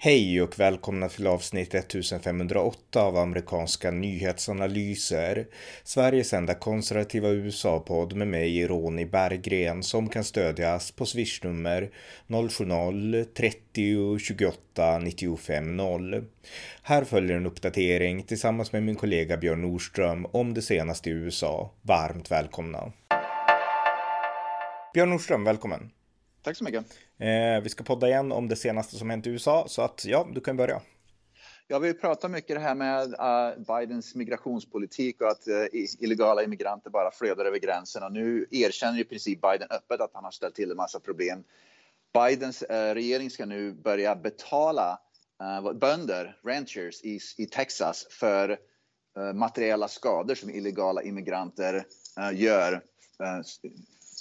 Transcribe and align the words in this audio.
Hej 0.00 0.42
och 0.42 0.60
välkomna 0.60 1.08
till 1.08 1.26
avsnitt 1.26 1.74
1508 1.74 3.02
av 3.02 3.16
amerikanska 3.16 3.90
nyhetsanalyser. 3.90 5.46
Sveriges 5.84 6.32
enda 6.32 6.54
konservativa 6.54 7.28
USA-podd 7.28 8.16
med 8.16 8.28
mig, 8.28 8.66
Ronny 8.66 9.04
Berggren, 9.04 9.82
som 9.82 10.08
kan 10.08 10.24
stödjas 10.24 10.92
på 10.92 11.06
swishnummer 11.06 11.90
070-30 12.26 14.18
28 14.18 14.98
95 14.98 15.76
0. 15.76 16.24
Här 16.82 17.04
följer 17.04 17.36
en 17.36 17.46
uppdatering 17.46 18.22
tillsammans 18.22 18.72
med 18.72 18.82
min 18.82 18.96
kollega 18.96 19.36
Björn 19.36 19.62
Nordström 19.62 20.26
om 20.26 20.54
det 20.54 20.62
senaste 20.62 21.10
i 21.10 21.12
USA. 21.12 21.70
Varmt 21.82 22.30
välkomna! 22.30 22.92
Björn 24.94 25.10
Nordström, 25.10 25.44
välkommen! 25.44 25.90
Tack 26.42 26.56
så 26.56 26.64
mycket. 26.64 26.84
Eh, 27.18 27.62
vi 27.62 27.68
ska 27.68 27.84
podda 27.84 28.08
igen 28.08 28.32
om 28.32 28.48
det 28.48 28.56
senaste 28.56 28.96
som 28.96 29.10
hänt 29.10 29.26
i 29.26 29.30
USA, 29.30 29.64
så 29.68 29.82
att 29.82 30.04
ja, 30.04 30.28
du 30.34 30.40
kan 30.40 30.56
börja. 30.56 30.82
Ja, 31.70 31.78
vi 31.78 31.94
pratar 31.94 32.28
mycket 32.28 32.56
det 32.56 32.60
här 32.60 32.74
med 32.74 33.08
uh, 33.08 33.78
Bidens 33.78 34.14
migrationspolitik 34.14 35.20
och 35.20 35.28
att 35.28 35.48
uh, 35.48 35.66
illegala 35.98 36.42
immigranter 36.42 36.90
bara 36.90 37.10
flödar 37.10 37.44
över 37.44 37.58
gränsen. 37.58 38.02
Och 38.02 38.12
nu 38.12 38.46
erkänner 38.50 39.00
i 39.00 39.04
princip 39.04 39.40
Biden 39.40 39.68
öppet 39.70 40.00
att 40.00 40.10
han 40.14 40.24
har 40.24 40.30
ställt 40.30 40.54
till 40.54 40.70
en 40.70 40.76
massa 40.76 41.00
problem. 41.00 41.44
Bidens 42.14 42.62
uh, 42.62 42.94
regering 42.94 43.30
ska 43.30 43.46
nu 43.46 43.72
börja 43.72 44.16
betala 44.16 45.00
bönder, 45.74 46.36
ranchers 46.44 47.02
i, 47.02 47.20
i 47.36 47.46
Texas 47.46 48.06
för 48.10 48.58
materiella 49.34 49.88
skador 49.88 50.34
som 50.34 50.50
illegala 50.50 51.02
immigranter 51.02 51.84
gör 52.32 52.82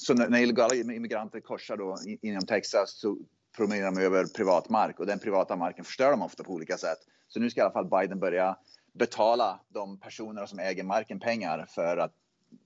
så 0.08 0.14
när, 0.14 0.30
när 0.30 0.40
illegala 0.40 0.76
immigranter 0.76 1.40
korsar 1.40 1.78
då 1.78 1.98
inom 2.22 2.46
Texas 2.46 3.00
så 3.00 3.18
promenerar 3.58 3.92
de 3.92 4.02
över 4.02 4.26
privat 4.26 4.70
mark 4.70 5.00
och 5.00 5.06
den 5.06 5.20
privata 5.20 5.56
marken 5.56 5.86
förstör 5.86 6.12
de 6.12 6.22
ofta 6.22 6.44
på 6.44 6.54
olika 6.54 6.78
sätt. 6.78 6.98
Så 7.28 7.40
nu 7.40 7.50
ska 7.50 7.62
i 7.62 7.64
alla 7.64 7.73
fall 7.73 7.90
Biden 7.90 8.20
börja 8.20 8.58
betala 8.94 9.59
de 9.70 10.00
personerna 10.00 10.48
som 10.48 10.59
äger 10.59 10.84
marken 10.84 11.20
pengar 11.20 11.66
för, 11.70 11.98
att, 11.98 12.14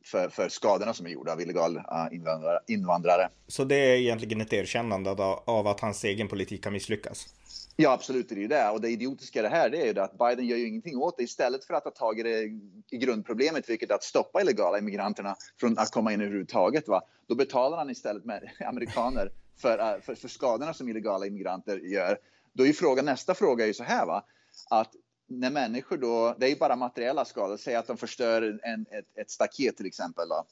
för, 0.05 0.29
för 0.29 0.49
skadorna 0.49 0.93
som 0.93 1.05
är 1.05 1.09
gjorda 1.09 1.31
av 1.31 1.41
illegala 1.41 2.09
invandrare, 2.11 2.59
invandrare. 2.67 3.29
Så 3.47 3.63
det 3.63 3.75
är 3.75 3.97
egentligen 3.97 4.41
ett 4.41 4.53
erkännande 4.53 5.11
av 5.45 5.67
att 5.67 5.79
hans 5.79 6.03
egen 6.03 6.27
politik 6.27 6.65
har 6.65 6.71
misslyckats? 6.71 7.27
Ja, 7.75 7.91
absolut 7.91 8.29
det 8.29 8.35
är 8.35 8.39
ju 8.39 8.47
det. 8.47 8.69
Och 8.69 8.81
det 8.81 8.89
idiotiska 8.89 9.41
det 9.41 9.49
här 9.49 9.69
det 9.69 9.81
är 9.81 9.93
ju 9.93 9.99
att 9.99 10.17
Biden 10.17 10.47
gör 10.47 10.57
ju 10.57 10.67
ingenting 10.67 10.97
åt 10.97 11.17
det. 11.17 11.23
Istället 11.23 11.65
för 11.65 11.73
att 11.73 11.83
ta 11.83 11.89
tag 11.89 12.19
i, 12.19 12.23
det, 12.23 12.43
i 12.91 12.97
grundproblemet, 12.97 13.69
vilket 13.69 13.91
är 13.91 13.95
att 13.95 14.03
stoppa 14.03 14.41
illegala 14.41 14.77
immigranterna 14.77 15.35
från 15.59 15.77
att 15.77 15.91
komma 15.91 16.13
in 16.13 16.21
överhuvudtaget, 16.21 16.87
va? 16.87 17.01
då 17.27 17.35
betalar 17.35 17.77
han 17.77 17.89
istället 17.89 18.25
med 18.25 18.51
amerikaner 18.65 19.31
för, 19.61 19.79
äh, 19.79 20.01
för, 20.01 20.15
för 20.15 20.27
skadorna 20.27 20.73
som 20.73 20.89
illegala 20.89 21.25
immigranter 21.25 21.77
gör. 21.77 22.17
Då 22.53 22.63
är 22.63 22.67
ju 22.67 22.73
frågan, 22.73 23.05
nästa 23.05 23.33
fråga 23.33 23.63
är 23.63 23.67
ju 23.67 23.73
så 23.73 23.83
här, 23.83 24.05
va? 24.05 24.23
att 24.69 24.91
när 25.39 25.49
människor 25.49 25.97
då, 25.97 26.35
det 26.39 26.45
är 26.45 26.49
ju 26.49 26.55
bara 26.55 26.75
materiella 26.75 27.25
skador, 27.25 27.57
säg 27.57 27.75
att 27.75 27.87
de 27.87 27.97
förstör 27.97 28.59
en, 28.63 28.85
ett, 28.91 29.17
ett 29.17 29.31
staket 29.31 29.77
till 29.77 29.85
exempel. 29.85 30.29
Då. 30.29 30.45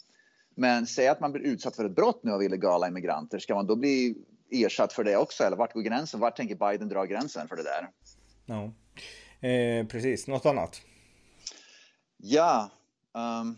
Men 0.56 0.88
säg 0.88 1.08
att 1.08 1.20
man 1.20 1.32
blir 1.32 1.44
utsatt 1.44 1.76
för 1.76 1.86
ett 1.86 1.96
brott 1.96 2.24
nu 2.24 2.32
av 2.32 2.44
illegala 2.44 2.88
immigranter, 2.88 3.40
ska 3.40 3.56
man 3.56 3.68
då 3.68 3.76
bli 3.76 4.16
ersatt 4.52 4.94
för 4.94 5.04
det 5.04 5.18
också? 5.18 5.44
Eller 5.44 5.58
vart 5.58 5.74
går 5.74 5.82
gränsen? 5.82 6.20
Vart 6.20 6.38
tänker 6.38 6.56
Biden 6.56 6.90
dra 6.90 7.06
gränsen 7.06 7.48
för 7.48 7.56
det 7.56 7.64
där? 7.64 7.90
Ja, 8.46 8.64
eh, 9.48 9.88
precis. 9.88 10.28
Något 10.28 10.46
annat? 10.46 10.82
Ja. 12.18 12.70
Um, 13.14 13.58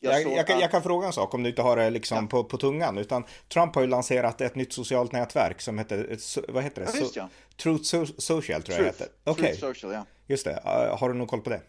jag, 0.00 0.22
jag, 0.22 0.32
jag, 0.32 0.46
kan, 0.46 0.60
jag, 0.60 0.70
kan, 0.70 0.82
fråga 0.82 1.06
en 1.06 1.12
sak 1.12 1.34
om 1.34 1.42
du 1.42 1.48
inte 1.48 1.62
har 1.62 1.76
det 1.76 1.90
liksom 1.90 2.18
ja. 2.18 2.26
på, 2.30 2.44
på 2.44 2.56
tungan. 2.56 2.98
Utan 2.98 3.24
Trump 3.48 3.74
har 3.74 3.82
ju 3.82 3.88
lanserat 3.88 4.40
ett 4.40 4.54
nytt 4.54 4.72
socialt 4.72 5.12
nätverk 5.12 5.60
som 5.60 5.78
heter, 5.78 6.16
vad 6.52 6.62
heter 6.62 6.82
det? 6.82 6.90
Ja, 6.94 7.00
visst, 7.00 7.16
ja. 7.16 7.28
Truth 7.56 7.82
so 7.82 8.06
Social 8.18 8.62
tror 8.62 8.78
jag 8.78 8.84
heter. 8.84 9.08
Okay. 9.24 9.54
Social, 9.54 9.92
ja. 9.92 10.04
Just 10.26 10.44
det. 10.44 10.60
Har 10.98 11.08
du 11.08 11.14
någon 11.14 11.26
koll 11.26 11.40
på 11.40 11.50
det? 11.50 11.60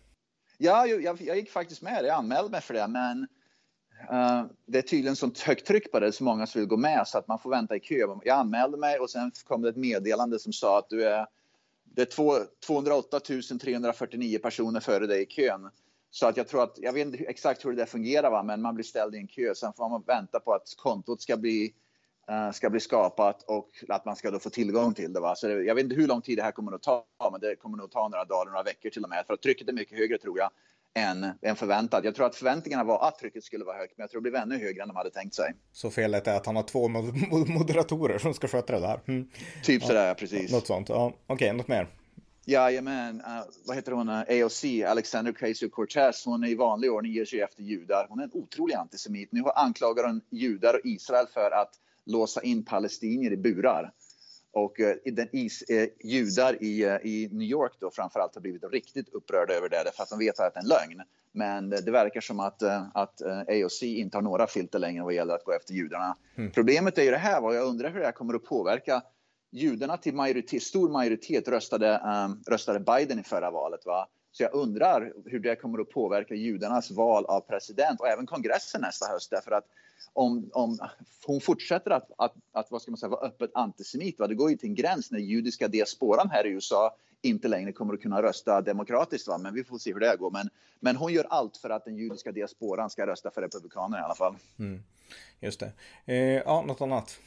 Ja, 0.57 0.85
jag, 0.85 1.22
jag, 1.22 1.38
gick 1.38 1.51
faktiskt 1.51 1.81
med. 1.81 2.06
Jag 2.06 2.16
anmälde 2.16 2.50
mig 2.51 2.61
för 2.61 2.73
det, 2.73 2.88
men 2.88 3.28
Uh, 4.01 4.45
det 4.66 4.77
är 4.77 4.81
tydligen 4.81 5.16
sånt 5.16 5.39
högt 5.39 5.67
tryck 5.67 5.91
på 5.91 6.00
det, 6.00 6.11
så 6.11 6.23
många 6.23 6.47
som 6.47 6.61
vill 6.61 6.67
gå 6.67 6.77
med 6.77 7.07
så 7.07 7.17
att 7.17 7.27
man 7.27 7.39
får 7.39 7.50
vänta 7.50 7.75
i 7.75 7.79
kö. 7.79 8.07
Jag 8.23 8.38
anmälde 8.38 8.77
mig 8.77 9.00
och 9.00 9.09
sen 9.09 9.31
kom 9.47 9.61
det 9.61 9.69
ett 9.69 9.75
meddelande 9.75 10.39
som 10.39 10.53
sa 10.53 10.79
att 10.79 10.89
du 10.89 11.07
är, 11.07 11.27
det 11.83 12.01
är 12.01 12.06
två, 12.06 12.33
208 12.67 13.19
349 13.19 14.39
personer 14.39 14.79
före 14.79 15.07
dig 15.07 15.22
i 15.22 15.25
kön. 15.25 15.69
Så 16.11 16.27
att 16.27 16.38
jag 16.38 16.47
tror 16.47 16.63
att, 16.63 16.77
jag 16.77 16.94
vet 16.94 17.07
inte 17.07 17.23
exakt 17.23 17.66
hur 17.66 17.69
det 17.69 17.77
där 17.77 17.85
fungerar, 17.85 18.31
va? 18.31 18.44
men 18.44 18.61
man 18.61 18.75
blir 18.75 18.85
ställd 18.85 19.16
i 19.16 19.17
en 19.17 19.27
kö. 19.27 19.55
Sen 19.55 19.73
får 19.73 19.89
man 19.89 20.03
vänta 20.07 20.39
på 20.39 20.53
att 20.53 20.75
kontot 20.77 21.22
ska 21.22 21.38
bli, 21.38 21.73
uh, 22.31 22.51
ska 22.51 22.69
bli 22.69 22.79
skapat 22.79 23.44
och 23.44 23.69
att 23.89 24.05
man 24.05 24.16
ska 24.16 24.31
då 24.31 24.39
få 24.39 24.50
tillgång 24.50 24.94
till 24.94 25.13
det. 25.13 25.19
Va? 25.19 25.35
Så 25.35 25.47
det, 25.47 25.63
jag 25.63 25.75
vet 25.75 25.83
inte 25.83 25.95
hur 25.95 26.07
lång 26.07 26.21
tid 26.21 26.38
det 26.38 26.44
här 26.44 26.51
kommer 26.51 26.71
att 26.71 26.83
ta, 26.83 27.05
men 27.31 27.41
det 27.41 27.55
kommer 27.55 27.77
nog 27.77 27.91
ta 27.91 28.07
några 28.07 28.25
dagar, 28.25 28.45
några 28.45 28.63
veckor 28.63 28.89
till 28.89 29.03
och 29.03 29.09
med. 29.09 29.23
För 29.27 29.33
att 29.33 29.41
trycket 29.41 29.69
är 29.69 29.73
mycket 29.73 29.97
högre 29.97 30.17
tror 30.17 30.39
jag 30.39 30.50
än, 30.94 31.31
än 31.41 31.55
förväntat. 31.55 32.03
Jag 32.03 32.16
tror 32.16 32.25
att 32.25 32.35
förväntningarna 32.35 32.83
var 32.83 33.07
att 33.07 33.19
trycket 33.19 33.44
skulle 33.44 33.66
vara 33.66 33.77
högt, 33.77 33.97
men 33.97 34.03
jag 34.03 34.11
tror 34.11 34.21
det 34.21 34.31
blev 34.31 34.41
ännu 34.41 34.57
högre 34.57 34.81
än 34.81 34.88
de 34.88 34.97
hade 34.97 35.11
tänkt 35.11 35.35
sig. 35.35 35.53
Så 35.71 35.89
felet 35.89 36.27
är 36.27 36.35
att 36.35 36.45
han 36.45 36.55
har 36.55 36.63
två 36.63 36.88
moderatorer 37.47 38.17
som 38.17 38.33
ska 38.33 38.47
sköta 38.47 38.73
det 38.73 38.79
där? 38.79 39.00
Mm. 39.07 39.27
Typ 39.63 39.83
sådär, 39.83 40.07
ja, 40.07 40.13
precis. 40.13 40.51
Något 40.51 40.67
sånt, 40.67 40.89
ja. 40.89 41.13
Okej, 41.27 41.35
okay, 41.35 41.57
något 41.57 41.67
mer? 41.67 41.88
Jajamän, 42.51 43.16
uh, 43.16 43.44
vad 43.66 43.75
heter 43.75 43.91
hon, 43.91 44.09
uh, 44.09 44.16
AOC, 44.16 44.63
Alexander 44.88 45.31
Ocasio-Cortez, 45.31 46.25
hon 46.25 46.44
är 46.44 46.47
i 46.47 46.56
vanlig 46.56 46.91
ordning 46.91 47.12
ger 47.13 47.25
sig 47.25 47.41
efter 47.41 47.63
judar. 47.63 48.06
Hon 48.09 48.19
är 48.19 48.23
en 48.23 48.31
otrolig 48.34 48.75
antisemit. 48.75 49.31
Nu 49.31 49.44
anklagar 49.56 50.03
hon 50.03 50.22
judar 50.29 50.73
och 50.73 50.81
Israel 50.84 51.28
för 51.34 51.51
att 51.51 51.79
låsa 52.06 52.41
in 52.41 52.66
palestinier 52.66 53.31
i 53.31 53.38
burar. 53.38 53.91
Och 54.53 54.79
eh, 54.79 54.95
den 55.06 55.28
is, 55.31 55.62
eh, 55.62 55.88
judar 56.03 56.63
i, 56.63 56.84
eh, 56.84 56.95
i 56.95 57.29
New 57.31 57.47
York 57.47 57.72
då 57.79 57.91
framförallt 57.91 58.35
har 58.35 58.41
blivit 58.41 58.63
riktigt 58.72 59.09
upprörda 59.09 59.53
över 59.53 59.69
det 59.69 59.83
därför 59.83 60.03
att 60.03 60.09
de 60.09 60.19
vet 60.19 60.39
att 60.39 60.53
det 60.53 60.59
är 60.59 60.63
en 60.63 60.69
lögn. 60.69 61.01
Men 61.31 61.69
det 61.69 61.91
verkar 61.91 62.22
som 62.22 62.39
att, 62.39 62.62
eh, 62.62 62.83
att 62.94 63.22
eh, 63.22 63.39
AOC 63.39 63.83
inte 63.83 64.18
har 64.18 64.22
några 64.22 64.47
filter 64.47 64.79
längre 64.79 65.03
vad 65.03 65.13
gäller 65.13 65.35
att 65.35 65.44
gå 65.44 65.51
efter 65.51 65.73
judarna. 65.73 66.18
Mm. 66.35 66.51
Problemet 66.51 66.97
är 66.97 67.03
ju 67.03 67.12
det 67.12 67.18
här 67.18 67.44
och 67.44 67.56
jag 67.56 67.68
undrar 67.68 67.89
hur 67.89 68.00
det 68.00 68.06
här 68.06 68.12
kommer 68.12 68.33
att 68.33 68.44
påverka 68.44 69.01
judarna 69.51 69.97
till 69.97 70.13
majoritet, 70.13 70.63
stor 70.63 70.89
majoritet 70.89 71.47
röstade, 71.47 72.01
um, 72.06 72.44
röstade 72.47 72.79
Biden 72.79 73.19
i 73.19 73.23
förra 73.23 73.51
valet. 73.51 73.85
Va? 73.85 74.07
Så 74.31 74.44
jag 74.44 74.53
undrar 74.53 75.13
hur 75.25 75.39
det 75.39 75.56
kommer 75.56 75.79
att 75.79 75.89
påverka 75.89 76.35
judarnas 76.35 76.91
val 76.91 77.25
av 77.25 77.41
president 77.41 78.00
och 78.00 78.07
även 78.07 78.25
kongressen 78.25 78.81
nästa 78.81 79.06
höst. 79.07 79.29
Därför 79.29 79.51
att 79.51 79.66
om, 80.13 80.50
om 80.53 80.79
hon 81.25 81.41
fortsätter 81.41 81.91
att, 81.91 82.12
att, 82.17 82.34
att, 82.51 82.72
vad 82.72 82.81
ska 82.81 82.91
man 82.91 82.97
säga, 82.97 83.09
vara 83.09 83.28
öppet 83.28 83.51
antisemit, 83.53 84.19
va? 84.19 84.28
det 84.28 84.35
går 84.35 84.50
ju 84.50 84.57
till 84.57 84.69
en 84.69 84.75
gräns 84.75 85.12
när 85.12 85.19
judiska 85.19 85.68
diasporan 85.68 86.29
här 86.29 86.45
i 86.45 86.50
USA 86.50 86.95
inte 87.22 87.47
längre 87.47 87.72
kommer 87.72 87.94
att 87.94 88.01
kunna 88.01 88.22
rösta 88.22 88.62
demokratiskt. 88.62 89.28
Va? 89.28 89.38
Men 89.38 89.53
vi 89.53 89.63
får 89.63 89.78
se 89.78 89.94
hur 89.94 90.00
det 90.00 90.16
går. 90.19 90.31
Men, 90.31 90.50
men 90.79 90.95
hon 90.95 91.13
gör 91.13 91.25
allt 91.29 91.57
för 91.57 91.69
att 91.69 91.85
den 91.85 91.95
judiska 91.95 92.31
diasporan 92.31 92.89
ska 92.89 93.07
rösta 93.07 93.31
för 93.31 93.41
republikanerna 93.41 94.01
i 94.01 94.06
alla 94.06 94.16
fall. 94.16 94.35
Mm. 94.59 94.83
Just 95.39 95.59
det. 95.59 95.72
Eh, 96.06 96.16
ja, 96.18 96.62
något 96.62 96.81
annat? 96.81 97.19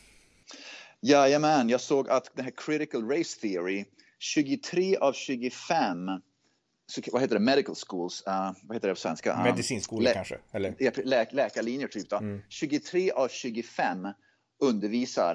Jajamän, 1.07 1.69
jag 1.69 1.81
såg 1.81 2.09
att 2.09 2.31
den 2.35 2.45
här 2.45 2.53
critical 2.57 3.09
race 3.09 3.41
theory, 3.41 3.85
23 4.19 4.97
av 4.97 5.13
25 5.13 6.09
vad 7.13 7.23
heter 7.23 7.35
det, 7.35 7.41
medical 7.41 7.75
schools, 7.75 8.25
uh, 8.29 8.53
vad 8.63 8.77
heter 8.77 8.89
det 8.89 8.95
på 8.95 9.01
svenska? 9.01 9.33
Uh, 9.33 9.43
Medicinskolor 9.43 10.13
kanske? 10.13 10.39
Eller? 10.53 11.05
Lä 11.05 11.27
läkarlinjer 11.31 11.89
typ. 11.89 12.13
Mm. 12.13 12.43
23 12.49 13.11
av 13.11 13.29
25 13.29 14.09
undervisar 14.63 15.35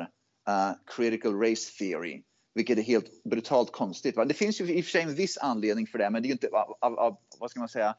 uh, 0.50 0.72
critical 0.96 1.40
race 1.40 1.78
theory, 1.78 2.24
vilket 2.56 2.78
är 2.78 2.81
helt 2.81 3.24
brutalt 3.24 3.72
konstigt. 3.72 4.16
Va? 4.16 4.25
Det 4.25 4.34
finns 4.34 4.62
ju 4.62 4.74
i 4.74 4.81
och 4.81 4.86
för 4.86 4.91
sig 4.91 5.01
en 5.01 5.16
viss 5.16 5.38
anledning 5.38 5.88
för 5.88 5.97
det, 5.97 6.09
men 6.09 6.22
det 6.22 6.25
är 6.25 6.30
ju 6.30 6.34
inte, 6.34 6.47
av, 6.81 7.00
av, 7.00 7.18
vad 7.40 7.51
ska 7.51 7.59
man 7.59 7.69
säga, 7.69 7.96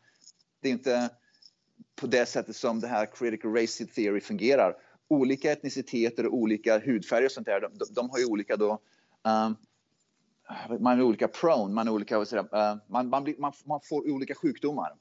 det 0.62 0.68
är 0.68 0.72
inte 0.72 1.10
på 2.00 2.06
det 2.06 2.26
sättet 2.26 2.56
som 2.56 2.80
det 2.80 2.88
här 2.88 3.06
critical 3.06 3.54
race 3.54 3.86
theory 3.86 4.20
fungerar. 4.20 4.74
Olika 5.10 5.52
etniciteter 5.52 6.26
och 6.26 6.34
olika 6.34 6.78
hudfärger 6.78 7.26
och 7.26 7.32
sånt 7.32 7.46
där, 7.46 7.60
de, 7.60 7.70
de 7.94 8.10
har 8.10 8.18
ju 8.18 8.24
olika 8.24 8.56
då 8.56 8.78
um, 9.22 9.56
man 10.80 10.98
är 10.98 11.02
olika 11.02 11.28
prone, 11.28 11.74
man, 11.74 11.88
är 11.88 11.92
olika, 11.92 12.18
uh, 12.18 12.76
man, 12.86 13.08
man, 13.08 13.24
blir, 13.24 13.34
man, 13.38 13.52
man, 13.64 13.80
får 13.88 14.10
olika 14.10 14.34
sjukdomar. 14.34 14.94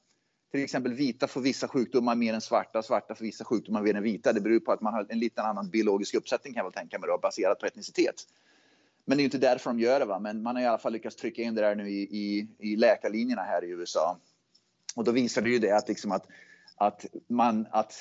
Till 0.50 0.64
exempel 0.64 0.94
vita 0.94 1.26
får 1.26 1.40
vissa 1.40 1.68
sjukdomar 1.68 2.14
mer 2.14 2.34
än 2.34 2.40
svarta, 2.40 2.82
svarta 2.82 3.14
får 3.14 3.24
vissa 3.24 3.44
sjukdomar 3.44 3.82
mer 3.82 3.94
än 3.94 4.02
vita. 4.02 4.32
Det 4.32 4.40
beror 4.40 4.60
på 4.60 4.72
att 4.72 4.80
man 4.80 4.94
har 4.94 5.06
en 5.08 5.18
lite 5.18 5.42
annan 5.42 5.70
biologisk 5.70 6.14
uppsättning 6.14 6.54
kan 6.54 6.58
jag 6.60 6.64
väl 6.64 6.72
tänka 6.72 6.98
mig 6.98 7.08
då, 7.08 7.18
baserat 7.18 7.58
på 7.58 7.66
etnicitet. 7.66 8.14
Men 9.04 9.16
det 9.16 9.20
är 9.20 9.22
ju 9.22 9.26
inte 9.26 9.38
därför 9.38 9.70
de 9.70 9.80
gör 9.80 10.00
det, 10.00 10.06
va? 10.06 10.18
men 10.18 10.42
man 10.42 10.56
har 10.56 10.62
i 10.62 10.66
alla 10.66 10.78
fall 10.78 10.92
lyckats 10.92 11.16
trycka 11.16 11.42
in 11.42 11.54
det 11.54 11.60
där 11.60 11.74
nu 11.74 11.90
i, 11.90 12.02
i, 12.02 12.48
i 12.58 12.76
läkarlinjerna 12.76 13.42
här 13.42 13.64
i 13.64 13.68
USA. 13.68 14.18
Och 14.96 15.04
då 15.04 15.12
visar 15.12 15.42
det 15.42 15.50
ju 15.50 15.58
det 15.58 15.70
att, 15.70 15.88
liksom 15.88 16.12
att, 16.12 16.26
att, 16.76 17.06
man, 17.26 17.66
att 17.70 17.94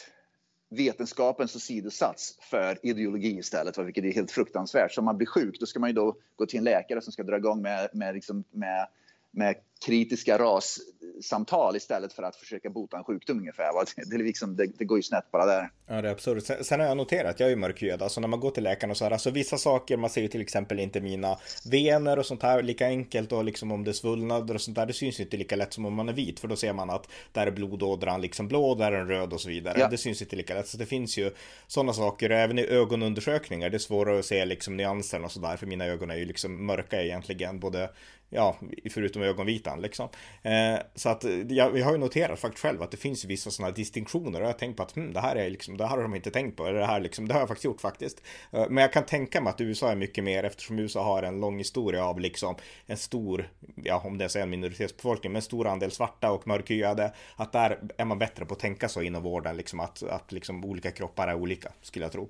vetenskapens 0.70 1.56
åsidosatts 1.56 2.38
för 2.42 2.80
ideologi 2.84 3.38
istället, 3.38 3.78
vilket 3.78 4.04
är 4.04 4.12
helt 4.12 4.32
fruktansvärt. 4.32 4.92
Så 4.92 5.02
om 5.02 5.06
man 5.06 5.18
blir 5.18 5.28
sjuk, 5.28 5.60
då 5.60 5.66
ska 5.66 5.80
man 5.80 5.90
ju 5.90 5.94
då 5.94 6.16
gå 6.36 6.46
till 6.46 6.58
en 6.58 6.64
läkare 6.64 7.02
som 7.02 7.14
ska 7.14 7.24
dra 7.24 7.38
igång 7.38 7.62
med, 7.62 7.90
med, 7.94 8.16
liksom, 8.16 8.44
med, 8.52 8.88
med 9.32 9.56
kritiska 9.86 10.38
rassamtal 10.38 11.76
istället 11.76 12.14
för 12.14 12.24
att 12.24 12.36
försöka 12.36 12.70
bota 12.70 12.98
en 12.98 13.04
sjukdom 13.04 13.40
ungefär. 13.40 13.72
Det, 14.10 14.18
liksom, 14.18 14.56
det, 14.56 14.68
det 14.78 14.86
går 14.86 14.98
ju 14.98 15.04
snett 15.04 15.32
bara 15.32 15.46
där. 15.46 15.70
Ja, 15.88 16.02
det 16.02 16.08
är 16.08 16.12
absurt. 16.12 16.44
Sen, 16.44 16.64
sen 16.64 16.80
har 16.80 16.88
jag 16.88 16.98
noterat, 16.98 17.40
jag 17.40 17.48
är 17.48 17.50
ju 17.50 17.56
mörkhyad, 17.56 18.02
alltså 18.02 18.22
när 18.22 18.28
man 18.28 18.40
går 18.40 18.52
till 18.52 18.64
läkaren 18.64 18.92
och 18.92 18.98
så 18.98 19.04
här, 19.04 19.12
alltså 19.12 19.32
vissa 19.32 19.58
saker, 19.58 19.98
man 19.98 20.10
ser 20.10 20.22
ju 20.22 20.28
till 20.28 20.42
exempel 20.42 20.80
inte 20.80 21.02
mina 21.02 21.38
vener 21.72 22.20
och 22.20 22.26
sånt 22.26 22.44
här 22.44 22.64
lika 22.64 22.86
enkelt 22.86 23.32
och 23.32 23.44
liksom 23.44 23.72
om 23.72 23.84
det 23.84 23.92
är 23.92 23.94
svullnader 23.94 24.56
och 24.56 24.62
sånt 24.62 24.76
där, 24.76 24.86
det 24.86 24.94
syns 24.94 25.20
ju 25.20 25.24
inte 25.24 25.38
lika 25.38 25.56
lätt 25.56 25.74
som 25.74 25.86
om 25.86 25.94
man 25.94 26.10
är 26.10 26.14
vit, 26.14 26.40
för 26.40 26.48
då 26.48 26.56
ser 26.56 26.74
man 26.74 26.90
att 26.90 27.10
där 27.32 27.48
är 27.48 27.52
blodådran 27.52 28.22
liksom 28.22 28.48
blå, 28.48 28.76
där 28.76 28.92
är 28.92 28.98
den 28.98 29.08
röd 29.08 29.34
och 29.34 29.42
så 29.42 29.50
vidare. 29.50 29.80
Ja. 29.80 29.88
Det 29.88 29.98
syns 29.98 30.22
inte 30.22 30.36
lika 30.36 30.54
lätt, 30.54 30.68
så 30.68 30.78
det 30.78 30.86
finns 30.86 31.18
ju 31.18 31.32
sådana 31.68 31.94
saker, 31.94 32.30
även 32.30 32.60
i 32.60 32.66
ögonundersökningar, 32.66 33.70
det 33.70 33.78
är 33.78 33.80
svårare 33.80 34.20
att 34.20 34.26
se 34.26 34.46
liksom 34.46 34.78
nyanserna 34.78 35.26
och 35.26 35.32
sådär, 35.32 35.58
för 35.58 35.66
mina 35.68 35.86
ögon 35.86 36.12
är 36.12 36.16
ju 36.16 36.26
liksom 36.26 36.66
mörka 36.66 37.04
egentligen, 37.04 37.60
både 37.60 37.90
ja, 38.30 38.58
förutom 38.92 39.22
ögonvitan 39.22 39.82
liksom. 39.82 40.10
Eh, 40.42 40.80
så 40.96 41.10
att 41.10 41.24
jag, 41.50 41.78
jag 41.78 41.86
har 41.86 41.92
ju 41.92 41.98
noterat 41.98 42.40
faktiskt 42.40 42.62
själv 42.62 42.82
att 42.82 42.92
det 42.92 42.98
finns 42.98 43.26
vissa 43.26 43.52
sådana 43.52 43.74
distinktioner 43.74 44.40
och 44.40 44.44
jag 44.44 44.54
har 44.54 44.60
tänkt 44.60 44.78
på 44.78 44.84
att 44.84 44.96
hm, 44.96 45.14
det 45.14 45.20
här 45.20 45.36
är 45.36 45.50
liksom, 45.50 45.78
det 45.78 45.88
här 45.88 45.96
har 45.96 46.04
de 46.04 46.16
inte 46.16 46.32
tänkt 46.32 46.58
på, 46.58 46.66
eller 46.66 46.80
det 46.80 46.86
här 46.86 47.00
liksom, 47.00 47.28
det 47.28 47.34
har 47.34 47.42
jag 47.42 47.48
faktiskt 47.48 47.66
gjort 47.66 47.82
faktiskt. 47.82 48.22
Eh, 48.52 48.66
men 48.70 48.82
jag 48.82 48.94
kan 48.94 49.06
tänka 49.06 49.42
mig 49.42 49.50
att 49.50 49.62
USA 49.62 49.92
är 49.92 49.96
mycket 49.96 50.24
mer 50.24 50.44
eftersom 50.44 50.80
USA 50.80 51.04
har 51.04 51.24
en 51.24 51.40
lång 51.40 51.58
historia 51.58 52.06
av 52.06 52.20
liksom 52.20 52.56
en 52.86 52.98
stor, 52.98 53.50
ja 53.76 54.02
om 54.06 54.18
det 54.18 54.36
är 54.36 54.42
en 54.42 54.50
minoritetsbefolkning, 54.50 55.32
men 55.32 55.36
en 55.36 55.42
stor 55.42 55.68
andel 55.68 55.92
svarta 55.92 56.32
och 56.32 56.48
mörkhyade, 56.48 57.14
att 57.36 57.52
där 57.52 57.80
är 57.98 58.06
man 58.06 58.20
bättre 58.20 58.46
på 58.46 58.54
att 58.54 58.60
tänka 58.60 58.90
så 58.90 59.02
inom 59.02 59.24
vården, 59.24 59.58
liksom 59.58 59.80
att, 59.80 60.04
att 60.04 60.32
liksom 60.32 60.66
olika 60.66 60.92
kroppar 60.92 61.28
är 61.28 61.36
olika, 61.36 61.72
skulle 61.82 62.06
jag 62.06 62.12
tro. 62.12 62.30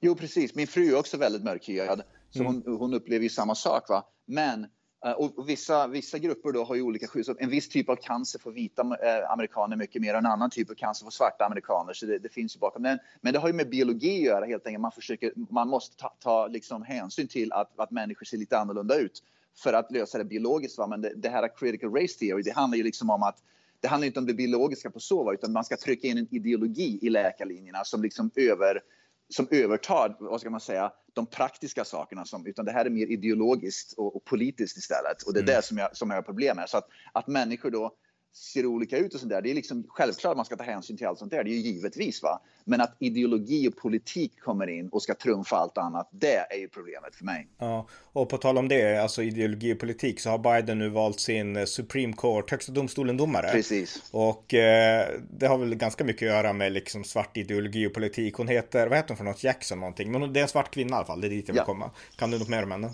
Jo, 0.00 0.14
precis. 0.14 0.54
Min 0.54 0.66
fru 0.66 0.88
är 0.88 0.98
också 0.98 1.16
väldigt 1.16 1.42
mörkhyad, 1.42 2.02
så 2.30 2.40
mm. 2.40 2.62
hon, 2.66 2.78
hon 2.78 2.94
upplever 2.94 3.22
ju 3.22 3.30
samma 3.30 3.54
sak. 3.54 3.88
Va? 3.88 4.04
Men 4.26 4.66
Eh, 5.04 5.12
och 5.12 5.48
vissa, 5.48 5.86
vissa 5.86 6.18
grupper 6.18 6.52
då 6.52 6.64
har 6.64 6.74
ju 6.74 6.82
olika 6.82 7.06
skydd. 7.06 7.36
En 7.38 7.50
viss 7.50 7.68
typ 7.68 7.88
av 7.88 7.96
cancer 7.96 8.38
får 8.38 8.52
vita 8.52 8.82
eh, 8.82 9.30
amerikaner 9.30 9.76
mycket 9.76 10.02
mer 10.02 10.12
och 10.14 10.18
en 10.18 10.26
annan 10.26 10.50
typ 10.50 10.70
av 10.70 10.74
cancer 10.74 11.04
får 11.04 11.10
svarta 11.10 11.44
amerikaner. 11.44 11.92
Så 11.92 12.06
det, 12.06 12.18
det 12.18 12.28
finns 12.28 12.56
ju 12.56 12.60
bakom 12.60 12.82
den. 12.82 12.98
Men 13.20 13.32
det 13.32 13.38
har 13.38 13.48
ju 13.48 13.54
med 13.54 13.68
biologi 13.68 14.16
att 14.18 14.24
göra 14.24 14.44
helt 14.44 14.66
enkelt. 14.66 14.82
Man, 14.82 14.92
försöker, 14.92 15.32
man 15.50 15.68
måste 15.68 15.96
ta, 15.96 16.14
ta 16.20 16.46
liksom 16.46 16.82
hänsyn 16.82 17.28
till 17.28 17.52
att, 17.52 17.80
att 17.80 17.90
människor 17.90 18.24
ser 18.24 18.36
lite 18.36 18.58
annorlunda 18.58 18.96
ut 18.96 19.22
för 19.56 19.72
att 19.72 19.92
lösa 19.92 20.18
det 20.18 20.24
biologiskt. 20.24 20.78
Va? 20.78 20.86
Men 20.86 21.00
det, 21.00 21.12
det 21.16 21.28
här 21.28 21.56
critical 21.56 21.94
race 21.94 22.18
theory, 22.18 22.42
det 22.42 22.52
handlar 22.52 22.76
ju 22.76 22.82
liksom 22.82 23.10
om 23.10 23.22
att 23.22 23.42
det 23.80 23.88
handlar 23.88 24.06
inte 24.06 24.18
om 24.18 24.26
det 24.26 24.34
biologiska 24.34 24.90
på 24.90 25.00
så 25.00 25.32
utan 25.32 25.52
man 25.52 25.64
ska 25.64 25.76
trycka 25.76 26.08
in 26.08 26.18
en 26.18 26.28
ideologi 26.30 26.98
i 27.02 27.10
läkarlinjerna 27.10 27.84
som 27.84 28.02
liksom 28.02 28.30
över 28.34 28.80
som 29.28 29.48
övertar, 29.50 30.16
vad 30.18 30.40
ska 30.40 30.50
man 30.50 30.60
säga, 30.60 30.92
de 31.12 31.26
praktiska 31.26 31.84
sakerna. 31.84 32.24
Som, 32.24 32.46
utan 32.46 32.64
det 32.64 32.72
här 32.72 32.84
är 32.84 32.90
mer 32.90 33.06
ideologiskt 33.06 33.92
och, 33.92 34.16
och 34.16 34.24
politiskt 34.24 34.76
istället. 34.76 35.22
Och 35.22 35.32
det 35.32 35.38
är 35.38 35.42
mm. 35.42 35.54
det 35.54 35.62
som 35.62 35.78
jag, 35.78 35.96
som 35.96 36.10
jag 36.10 36.16
har 36.16 36.22
problem 36.22 36.56
med. 36.56 36.68
Så 36.68 36.76
att, 36.76 36.88
att 37.12 37.26
människor 37.26 37.70
då 37.70 37.96
ser 38.34 38.66
olika 38.66 38.98
ut 38.98 39.14
och 39.14 39.20
sånt 39.20 39.30
där. 39.30 39.42
Det 39.42 39.50
är 39.50 39.54
liksom 39.54 39.84
självklart 39.88 40.30
att 40.30 40.36
man 40.36 40.46
ska 40.46 40.56
ta 40.56 40.64
hänsyn 40.64 40.96
till 40.96 41.06
allt 41.06 41.18
sånt 41.18 41.30
där. 41.30 41.44
Det 41.44 41.50
är 41.50 41.54
ju 41.54 41.60
givetvis. 41.60 42.22
Va? 42.22 42.40
Men 42.64 42.80
att 42.80 42.96
ideologi 42.98 43.68
och 43.68 43.76
politik 43.76 44.40
kommer 44.40 44.66
in 44.66 44.88
och 44.88 45.02
ska 45.02 45.14
trumfa 45.14 45.56
allt 45.56 45.78
annat. 45.78 46.08
Det 46.12 46.36
är 46.36 46.58
ju 46.58 46.68
problemet 46.68 47.14
för 47.14 47.24
mig. 47.24 47.48
Ja, 47.58 47.88
och 48.12 48.28
på 48.28 48.38
tal 48.38 48.58
om 48.58 48.68
det, 48.68 49.02
alltså 49.02 49.22
ideologi 49.22 49.74
och 49.74 49.78
politik, 49.78 50.20
så 50.20 50.30
har 50.30 50.38
Biden 50.38 50.78
nu 50.78 50.88
valt 50.88 51.20
sin 51.20 51.56
eh, 51.56 51.64
Supreme 51.64 52.12
Court, 52.12 52.50
högsta 52.50 52.72
domstolen-domare. 52.72 53.50
Precis. 53.52 54.02
Och 54.10 54.54
eh, 54.54 55.08
det 55.30 55.46
har 55.46 55.58
väl 55.58 55.74
ganska 55.74 56.04
mycket 56.04 56.26
att 56.26 56.34
göra 56.34 56.52
med 56.52 56.72
liksom 56.72 57.04
svart 57.04 57.36
ideologi 57.36 57.86
och 57.86 57.94
politik. 57.94 58.34
Hon 58.34 58.48
heter, 58.48 58.86
vad 58.86 58.98
heter 58.98 59.08
hon 59.08 59.16
för 59.16 59.24
något? 59.24 59.44
Jackson 59.44 59.80
någonting. 59.80 60.12
Men 60.12 60.32
det 60.32 60.40
är 60.40 60.42
en 60.42 60.48
svart 60.48 60.74
kvinna 60.74 60.90
i 60.90 60.96
alla 60.96 61.06
fall. 61.06 61.20
Det 61.20 61.26
är 61.26 61.30
dit 61.30 61.48
jag 61.48 61.54
vill 61.54 61.58
ja. 61.58 61.64
komma. 61.64 61.90
Kan 62.16 62.30
du 62.30 62.38
något 62.38 62.48
mer 62.48 62.62
om 62.62 62.70
henne? 62.70 62.90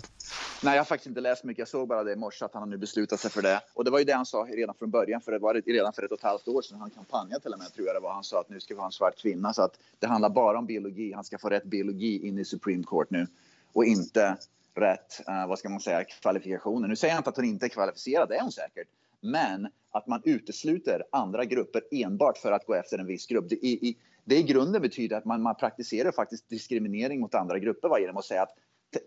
Nej, 0.63 0.73
jag 0.73 0.79
har 0.79 0.85
faktiskt 0.85 1.07
inte 1.07 1.21
läst 1.21 1.43
mycket. 1.43 1.59
Jag 1.59 1.67
såg 1.67 1.87
bara 1.87 2.03
det 2.03 2.11
i 2.11 2.15
morse 2.15 2.45
att 2.45 2.53
han 2.53 2.61
har 2.61 2.69
nu 2.69 2.77
beslutat 2.77 3.19
sig 3.19 3.31
för 3.31 3.41
det. 3.41 3.61
Och 3.73 3.85
det 3.85 3.91
var 3.91 3.99
ju 3.99 4.05
det 4.05 4.13
han 4.13 4.25
sa 4.25 4.47
redan 4.49 4.75
från 4.75 4.91
början, 4.91 5.21
för 5.21 5.30
det 5.31 5.39
var 5.39 5.53
redan 5.53 5.93
för 5.93 6.03
ett 6.03 6.11
och 6.11 6.17
ett 6.17 6.23
halvt 6.23 6.47
år 6.47 6.61
sedan 6.61 6.79
han 6.79 6.89
kampanjade 6.89 7.41
till 7.41 7.53
och 7.53 7.59
med, 7.59 7.73
tror 7.73 7.87
jag 7.87 7.95
det 7.95 7.99
var. 7.99 8.13
Han 8.13 8.23
sa 8.23 8.39
att 8.39 8.49
nu 8.49 8.59
ska 8.59 8.73
vi 8.73 8.79
ha 8.79 8.85
en 8.85 8.91
svart 8.91 9.17
kvinna. 9.17 9.53
Så 9.53 9.61
att 9.61 9.79
det 9.99 10.07
handlar 10.07 10.29
bara 10.29 10.57
om 10.57 10.65
biologi. 10.65 11.13
Han 11.13 11.23
ska 11.23 11.37
få 11.37 11.49
rätt 11.49 11.63
biologi 11.63 12.27
in 12.27 12.39
i 12.39 12.45
Supreme 12.45 12.83
Court 12.83 13.09
nu 13.09 13.27
och 13.73 13.85
inte 13.85 14.37
rätt, 14.75 15.21
uh, 15.29 15.47
vad 15.47 15.59
ska 15.59 15.69
man 15.69 15.79
säga, 15.79 16.03
kvalifikationer. 16.03 16.87
Nu 16.87 16.95
säger 16.95 17.13
jag 17.13 17.19
inte 17.19 17.29
att 17.29 17.35
hon 17.35 17.45
inte 17.45 17.65
är 17.65 17.69
kvalificerad, 17.69 18.29
det 18.29 18.35
är 18.35 18.41
hon 18.41 18.51
säkert. 18.51 18.87
Men 19.21 19.67
att 19.91 20.07
man 20.07 20.21
utesluter 20.25 21.03
andra 21.11 21.45
grupper 21.45 21.81
enbart 21.91 22.37
för 22.37 22.51
att 22.51 22.65
gå 22.65 22.73
efter 22.73 22.97
en 22.97 23.05
viss 23.05 23.27
grupp. 23.27 23.49
Det 23.49 23.55
i, 23.55 23.89
i, 23.89 23.97
det 24.23 24.35
i 24.35 24.43
grunden 24.43 24.81
betyder 24.81 25.17
att 25.17 25.25
man, 25.25 25.41
man 25.41 25.55
praktiserar 25.55 26.11
faktiskt 26.11 26.49
diskriminering 26.49 27.19
mot 27.19 27.35
andra 27.35 27.59
grupper 27.59 27.89
va, 27.89 27.99
genom 27.99 28.17
att 28.17 28.25
säga 28.25 28.41
att 28.41 28.55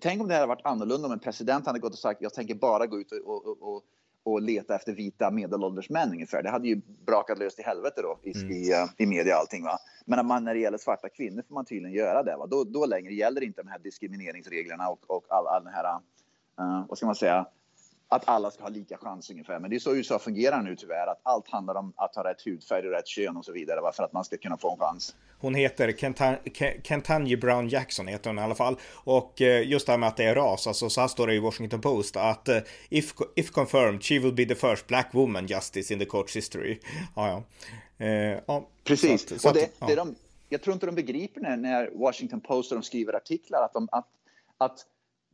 Tänk 0.01 0.21
om 0.21 0.29
det 0.29 0.35
hade 0.35 0.47
varit 0.47 0.67
annorlunda 0.67 1.07
om 1.07 1.13
en 1.13 1.19
president 1.19 1.67
hade 1.67 1.79
gått 1.79 1.93
och 1.93 1.99
sagt 1.99 2.23
jag 2.23 2.35
tänker 2.35 2.55
bara 2.55 2.87
gå 2.87 3.01
ut 3.01 3.13
och, 3.13 3.47
och, 3.47 3.63
och, 3.63 3.83
och 4.25 4.43
leta 4.43 4.75
efter 4.75 4.93
vita 4.93 5.31
medelålders 5.31 5.91
män 5.91 6.11
ungefär. 6.11 6.43
Det 6.43 6.51
hade 6.51 6.69
ju 6.69 6.81
brakat 7.07 7.39
löst 7.39 7.59
i 7.59 7.63
helvete 7.63 8.03
då 8.03 8.19
i, 8.23 8.39
mm. 8.39 8.51
i, 8.51 8.73
uh, 8.73 8.91
i 8.99 9.07
media 9.07 9.35
och 9.35 9.41
allting. 9.41 9.65
Va? 9.65 9.79
Men 10.05 10.27
man, 10.27 10.45
när 10.45 10.55
det 10.55 10.61
gäller 10.61 10.79
svarta 10.79 11.09
kvinnor 11.09 11.43
får 11.49 11.55
man 11.55 11.65
tydligen 11.65 11.97
göra 11.97 12.23
det. 12.23 12.37
Va? 12.37 12.47
Då, 12.47 12.65
då 12.65 12.87
längre 12.87 13.15
gäller 13.15 13.43
inte 13.45 13.63
de 13.63 13.69
här 13.69 13.79
diskrimineringsreglerna 13.79 14.89
och, 14.89 15.11
och 15.11 15.25
all, 15.29 15.47
all 15.47 15.65
den 15.65 15.73
här, 15.73 15.95
uh, 16.61 16.87
vad 16.89 16.99
ska 16.99 17.07
man 17.07 17.15
säga, 17.15 17.47
att 18.09 18.29
alla 18.29 18.51
ska 18.51 18.63
ha 18.63 18.69
lika 18.69 18.97
chans 18.97 19.31
ungefär. 19.31 19.59
Men 19.59 19.71
det 19.71 19.77
är 19.77 19.81
så 19.81 19.95
USA 19.95 20.19
fungerar 20.19 20.63
nu 20.63 20.77
tyvärr, 20.77 21.07
att 21.07 21.21
allt 21.23 21.49
handlar 21.49 21.75
om 21.75 21.93
att 21.97 22.17
ha 22.17 22.25
rätt 22.25 22.43
hudfärg 22.47 22.87
och 22.87 22.93
rätt 22.93 23.07
kön 23.07 23.37
och 23.37 23.45
så 23.45 23.53
vidare 23.53 23.93
för 23.93 24.03
att 24.03 24.13
man 24.13 24.25
ska 24.25 24.37
kunna 24.37 24.57
få 24.57 24.73
en 24.73 24.79
chans. 24.79 25.15
Hon 25.41 25.55
heter 25.55 25.93
Kentanji 26.83 27.37
Brown 27.37 27.69
Jackson 27.69 28.07
heter 28.07 28.31
hon 28.31 28.39
i 28.39 28.43
alla 28.43 28.55
fall. 28.55 28.77
Och 29.05 29.43
eh, 29.43 29.69
just 29.69 29.87
det 29.87 29.93
här 29.93 29.99
med 29.99 30.09
att 30.09 30.17
det 30.17 30.25
är 30.25 30.35
ras, 30.35 30.67
alltså 30.67 30.91
så 30.91 31.01
här 31.01 31.09
står 31.09 31.27
det 31.27 31.35
i 31.35 31.39
Washington 31.39 31.81
Post 31.81 32.17
att 32.17 32.49
eh, 32.49 32.59
if, 32.89 33.15
if 33.37 33.51
confirmed 33.51 34.05
she 34.05 34.19
will 34.19 34.33
be 34.35 34.45
the 34.47 34.55
first 34.55 34.87
black 34.87 35.09
woman 35.13 35.47
justice 35.47 35.93
in 35.95 35.99
the 35.99 36.05
court's 36.05 36.35
history. 36.35 36.79
Ja, 37.17 37.29
ja. 37.29 37.43
Eh, 38.07 38.41
ja 38.47 38.69
Precis, 38.85 39.29
så 39.29 39.35
att, 39.35 39.41
så 39.41 39.49
och 39.49 39.55
det, 39.55 39.71
ja. 39.79 39.87
det 39.87 39.95
de, 39.95 40.15
jag 40.49 40.63
tror 40.63 40.75
inte 40.75 40.87
de 40.87 40.95
begriper 40.95 41.41
när, 41.41 41.57
när 41.57 41.91
Washington 41.95 42.41
Post 42.41 42.73
och 42.73 42.79
de 42.79 42.83
skriver 42.83 43.13
artiklar 43.17 43.63
att, 43.63 43.73
de, 43.73 43.89
att, 43.93 44.07
att 44.59 44.87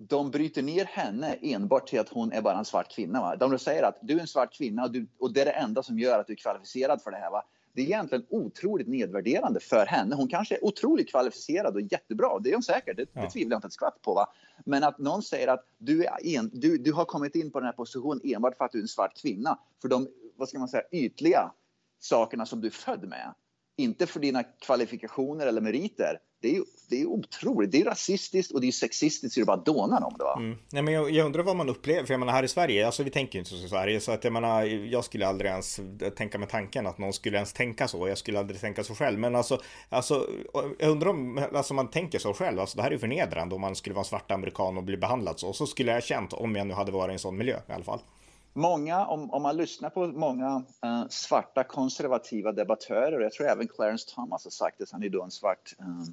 de 0.09 0.31
bryter 0.31 0.63
ner 0.63 0.85
henne 0.85 1.37
enbart 1.43 1.89
till 1.89 2.01
att 2.01 2.09
hon 2.09 2.33
är 2.33 2.43
bara 2.43 2.59
en 2.59 2.65
svart 2.65 2.93
kvinna. 2.93 3.21
Va? 3.21 3.37
De 3.37 3.59
säger 3.59 3.83
att 3.83 3.99
du 4.03 4.17
är 4.17 4.21
en 4.21 4.27
svart 4.27 4.55
kvinna 4.55 4.85
och, 4.85 4.93
du, 4.93 5.07
och 5.19 5.33
det 5.33 5.41
är 5.41 5.45
det 5.45 5.51
enda 5.51 5.83
som 5.83 5.99
gör 5.99 6.19
att 6.19 6.27
du 6.27 6.33
är 6.33 6.37
kvalificerad 6.37 7.03
för 7.03 7.11
det 7.11 7.17
här. 7.17 7.31
Va? 7.31 7.45
Det 7.73 7.81
är 7.81 7.85
egentligen 7.85 8.27
otroligt 8.31 8.89
nedvärderande 8.89 9.61
för 9.61 9.87
henne. 9.87 10.15
Hon 10.15 10.29
kanske 10.29 10.55
är 10.55 10.65
otroligt 10.65 11.11
kvalificerad 11.11 11.75
och 11.75 11.81
jättebra. 11.81 12.39
Det 12.39 12.51
är 12.51 12.55
hon 12.55 12.63
säkert. 12.63 12.97
Det, 12.97 13.07
ja. 13.13 13.21
det 13.21 13.31
tvivlar 13.31 13.55
jag 13.55 13.59
inte 13.59 13.67
ett 13.67 13.73
skvatt 13.73 14.03
på. 14.03 14.15
Va? 14.15 14.27
Men 14.65 14.85
att 14.85 14.99
någon 14.99 15.23
säger 15.23 15.49
att 15.49 15.65
du, 15.79 16.05
är 16.05 16.27
en, 16.39 16.51
du, 16.53 16.79
du 16.79 16.93
har 16.93 17.05
kommit 17.05 17.35
in 17.35 17.51
på 17.51 17.61
den 17.61 17.67
här 17.67 17.73
positionen 17.73 18.21
enbart 18.25 18.57
för 18.57 18.65
att 18.65 18.73
du 18.73 18.79
är 18.79 18.83
en 18.83 18.89
svart 18.89 19.23
kvinna. 19.23 19.59
För 19.83 19.89
de 19.89 20.09
vad 20.37 20.49
ska 20.49 20.59
man 20.59 20.69
säga, 20.69 20.83
ytliga 20.93 21.53
sakerna 21.99 22.47
som 22.47 22.61
du 22.61 22.67
är 22.67 22.73
född 22.73 23.09
med. 23.09 23.35
Inte 23.77 24.07
för 24.07 24.21
dina 24.21 24.43
kvalifikationer 24.43 25.47
eller 25.47 25.61
meriter 25.61 26.19
det 26.41 26.57
är, 26.57 26.63
det 26.89 27.01
är 27.01 27.07
otroligt. 27.07 27.73
Det 27.73 27.81
är 27.81 27.85
rasistiskt 27.85 28.53
och 28.53 28.61
det 28.61 28.69
är 28.69 28.73
sexistiskt 28.73 29.35
så 29.35 29.41
det 29.41 29.47
bara 29.47 29.57
dånar 29.57 30.05
om 30.05 30.15
det. 30.19 30.25
Va? 30.25 30.35
Mm. 30.39 30.59
Nej, 30.73 30.83
men 30.83 30.95
jag, 30.95 31.11
jag, 31.11 31.27
undrar 31.27 31.43
vad 31.43 31.57
man 31.57 31.69
upplever, 31.69 32.07
för 32.07 32.15
jag 32.15 32.19
menar 32.19 32.33
här 32.33 32.43
i 32.43 32.49
Sverige, 32.49 32.87
alltså 32.87 33.03
vi 33.03 33.11
tänker 33.11 33.39
inte 33.39 33.51
så 33.51 33.57
i 33.57 33.69
Sverige, 33.69 34.01
så 34.01 34.13
att 34.13 34.25
jag 34.25 34.33
menar, 34.33 34.63
jag 34.65 35.05
skulle 35.05 35.27
aldrig 35.27 35.51
ens 35.51 35.81
tänka 36.17 36.39
med 36.39 36.49
tanken 36.49 36.87
att 36.87 36.99
någon 36.99 37.13
skulle 37.13 37.37
ens 37.37 37.53
tänka 37.53 37.89
så, 37.89 38.09
jag 38.09 38.19
skulle 38.19 38.39
aldrig 38.39 38.61
tänka 38.61 38.85
så 38.85 38.95
själv, 38.95 39.19
men 39.19 39.37
alltså, 39.37 39.61
alltså 39.89 40.27
jag 40.79 40.91
undrar 40.91 41.11
om 41.11 41.47
alltså, 41.55 41.75
man 41.75 41.91
tänker 41.91 42.19
så 42.19 42.35
själv, 42.35 42.61
alltså 42.61 42.77
det 42.77 42.83
här 42.83 42.91
är 42.91 42.95
ju 42.95 42.99
förnedrande 42.99 43.55
om 43.55 43.61
man 43.61 43.77
skulle 43.77 43.95
vara 43.95 44.03
en 44.03 44.09
svart 44.09 44.31
amerikan 44.31 44.77
och 44.77 44.85
bli 44.85 44.97
behandlad 44.97 45.41
så, 45.41 45.53
så 45.53 45.67
skulle 45.67 45.93
jag 45.93 46.03
känt 46.03 46.33
om 46.33 46.57
jag 46.57 46.67
nu 46.67 46.75
hade 46.75 46.93
varit 46.93 47.11
i 47.11 47.13
en 47.13 47.19
sån 47.19 47.37
miljö 47.37 47.57
i 47.69 47.73
alla 47.73 47.85
fall. 47.85 48.01
Många, 48.53 49.07
om, 49.07 49.31
om 49.31 49.43
man 49.43 49.57
lyssnar 49.57 49.91
på 49.91 50.07
många 50.07 50.57
uh, 50.85 51.09
svarta 51.09 51.65
konservativa 51.65 52.53
debattörer, 52.53 53.21
jag 53.21 53.33
tror 53.33 53.47
även 53.47 53.69
Clarence 53.69 54.15
Thomas 54.15 54.45
har 54.45 54.51
sagt 54.51 54.79
det, 54.79 54.93
han 54.93 55.03
är 55.03 55.09
då 55.09 55.23
en 55.23 55.31
svart 55.31 55.75
uh, 55.81 56.05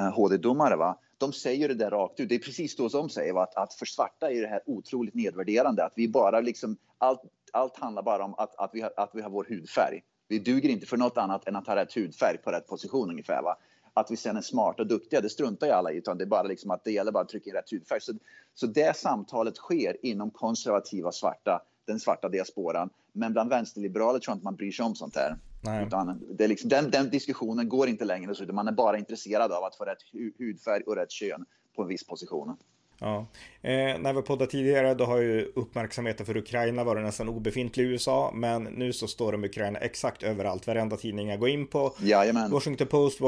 Eh, 0.00 0.12
HD-domare, 0.12 0.76
va? 0.76 0.98
de 1.18 1.32
säger 1.32 1.68
det 1.68 1.74
där 1.74 1.90
rakt 1.90 2.20
ut. 2.20 2.28
Det 2.28 2.34
är 2.34 2.38
precis 2.38 2.76
då 2.76 2.88
som 2.88 3.00
de 3.00 3.10
säger 3.10 3.32
va? 3.32 3.42
Att, 3.42 3.56
att 3.56 3.74
för 3.74 3.86
svarta 3.86 4.30
är 4.30 4.40
det 4.40 4.48
här 4.48 4.62
otroligt 4.66 5.14
nedvärderande. 5.14 5.84
Att 5.84 5.92
vi 5.96 6.08
bara 6.08 6.40
liksom, 6.40 6.76
allt, 6.98 7.22
allt 7.52 7.76
handlar 7.76 8.02
bara 8.02 8.24
om 8.24 8.34
att, 8.34 8.54
att, 8.58 8.70
vi 8.72 8.80
har, 8.80 8.92
att 8.96 9.10
vi 9.12 9.22
har 9.22 9.30
vår 9.30 9.46
hudfärg. 9.48 10.02
Vi 10.28 10.38
duger 10.38 10.68
inte 10.68 10.86
för 10.86 10.96
något 10.96 11.16
annat 11.16 11.48
än 11.48 11.56
att 11.56 11.66
ha 11.66 11.76
rätt 11.76 11.96
hudfärg 11.96 12.38
på 12.44 12.50
rätt 12.50 12.66
position 12.66 13.10
ungefär. 13.10 13.42
Va? 13.42 13.56
Att 13.94 14.10
vi 14.10 14.16
sen 14.16 14.36
är 14.36 14.40
smarta 14.40 14.82
och 14.82 14.88
duktiga, 14.88 15.20
det 15.20 15.30
struntar 15.30 15.66
ju 15.66 15.72
alla 15.72 15.92
i. 15.92 15.96
Utan 15.96 16.18
det 16.18 16.24
är 16.24 16.26
bara 16.26 16.42
liksom 16.42 16.70
att 16.70 16.84
det 16.84 16.92
gäller 16.92 17.12
bara 17.12 17.22
att 17.22 17.28
trycka 17.28 17.50
i 17.50 17.52
rätt 17.52 17.72
hudfärg. 17.72 18.00
Så, 18.00 18.12
så 18.54 18.66
det 18.66 18.96
samtalet 18.96 19.56
sker 19.56 19.96
inom 20.06 20.30
konservativa 20.30 21.12
svarta 21.12 21.62
den 21.86 22.00
svarta 22.00 22.28
diasporan. 22.28 22.90
Men 23.12 23.32
bland 23.32 23.50
vänsterliberaler 23.50 24.18
tror 24.18 24.32
jag 24.32 24.36
inte 24.36 24.44
man 24.44 24.56
bryr 24.56 24.72
sig 24.72 24.84
om 24.84 24.94
sånt 24.94 25.16
här. 25.16 25.36
Nej. 25.60 25.86
Utan 25.86 26.22
det 26.38 26.44
är 26.44 26.48
liksom, 26.48 26.68
den, 26.68 26.90
den 26.90 27.10
diskussionen 27.10 27.68
går 27.68 27.88
inte 27.88 28.04
längre, 28.04 28.34
så 28.34 28.44
man 28.44 28.68
är 28.68 28.72
bara 28.72 28.98
intresserad 28.98 29.52
av 29.52 29.64
att 29.64 29.76
få 29.76 29.84
rätt 29.84 29.98
hudfärg 30.38 30.82
och 30.82 30.96
rätt 30.96 31.10
kön 31.10 31.44
på 31.76 31.82
en 31.82 31.88
viss 31.88 32.06
position. 32.06 32.56
Ja. 33.00 33.26
Eh, 33.62 33.98
när 34.00 34.12
vi 34.12 34.22
poddade 34.22 34.50
tidigare 34.50 34.94
då 34.94 35.04
har 35.04 35.18
ju 35.18 35.52
uppmärksamheten 35.54 36.26
för 36.26 36.36
Ukraina 36.36 36.84
varit 36.84 37.04
nästan 37.04 37.28
obefintlig 37.28 37.84
i 37.84 37.86
USA. 37.86 38.30
Men 38.34 38.64
nu 38.64 38.92
så 38.92 39.08
står 39.08 39.34
om 39.34 39.44
Ukraina 39.44 39.78
exakt 39.78 40.22
överallt. 40.22 40.66
Varenda 40.66 40.96
tidning 40.96 41.28
jag 41.28 41.40
går 41.40 41.48
in 41.48 41.66
på. 41.66 41.94
Jajamän. 41.98 42.50
Washington 42.50 42.86
Post, 42.86 43.20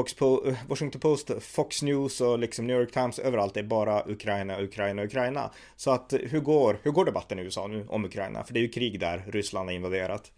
Washington 0.67 1.01
Post, 1.01 1.31
Fox 1.39 1.81
News 1.81 2.21
och 2.21 2.39
liksom 2.39 2.67
New 2.67 2.79
York 2.79 2.91
Times. 2.91 3.19
Överallt 3.19 3.57
är 3.57 3.63
bara 3.63 4.03
Ukraina, 4.07 4.61
Ukraina, 4.61 5.03
Ukraina. 5.03 5.51
Så 5.75 5.91
att 5.91 6.13
hur 6.21 6.39
går, 6.39 6.79
hur 6.83 6.91
går 6.91 7.05
debatten 7.05 7.39
i 7.39 7.41
USA 7.41 7.67
nu 7.67 7.85
om 7.89 8.05
Ukraina? 8.05 8.43
För 8.43 8.53
det 8.53 8.59
är 8.59 8.61
ju 8.61 8.69
krig 8.69 8.99
där 8.99 9.23
Ryssland 9.27 9.69
har 9.69 9.73
invaderat. 9.73 10.31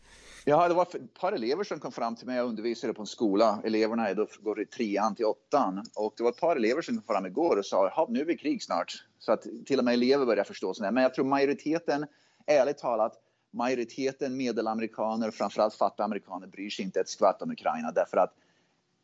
Ja, 0.48 0.68
det 0.68 0.74
var 0.74 0.84
ett 0.84 1.14
par 1.14 1.32
elever 1.32 1.64
som 1.64 1.80
kom 1.80 1.92
fram 1.92 2.16
till 2.16 2.28
mig. 2.28 2.38
Jag 2.38 2.48
undervisade 2.48 2.94
på 2.94 3.02
en 3.02 3.08
skola. 3.08 3.62
Eleverna 3.64 4.10
är 4.10 4.16
då, 4.16 4.28
går 4.40 4.62
i 4.62 4.66
trean 4.66 5.16
till 5.16 5.26
åttan. 5.26 5.84
Och 5.96 6.14
det 6.18 6.24
var 6.24 6.30
ett 6.30 6.40
par 6.40 6.56
elever 6.56 6.82
som 6.82 6.96
kom 6.96 7.16
fram 7.16 7.26
igår 7.26 7.58
och 7.58 7.66
sa 7.66 8.08
nu 8.10 8.22
är 8.22 8.26
vi 8.26 8.38
krig 8.38 8.64
snart. 8.64 9.06
Så 9.20 9.32
att 9.32 9.46
till 9.66 9.80
och 9.80 9.86
med 9.86 9.94
elever 9.94 10.26
börjar 10.26 10.44
förstå 10.44 10.74
sådär. 10.74 10.92
Men 10.92 11.04
jag 11.04 11.14
tror 11.14 11.26
majoriteten, 11.26 12.06
ärligt 12.46 12.78
talat, 12.78 13.14
majoriteten 13.52 14.38
medelamerikaner, 14.38 15.32
framförallt 15.32 15.74
fattiga 15.74 16.06
amerikaner, 16.06 16.48
bryr 16.48 16.70
sig 16.70 16.86
inte 16.86 17.00
ett 17.00 17.10
skvatt 17.10 17.42
om 17.42 17.52
Ukraina. 17.52 17.92
Därför 17.92 18.18
att 18.18 18.34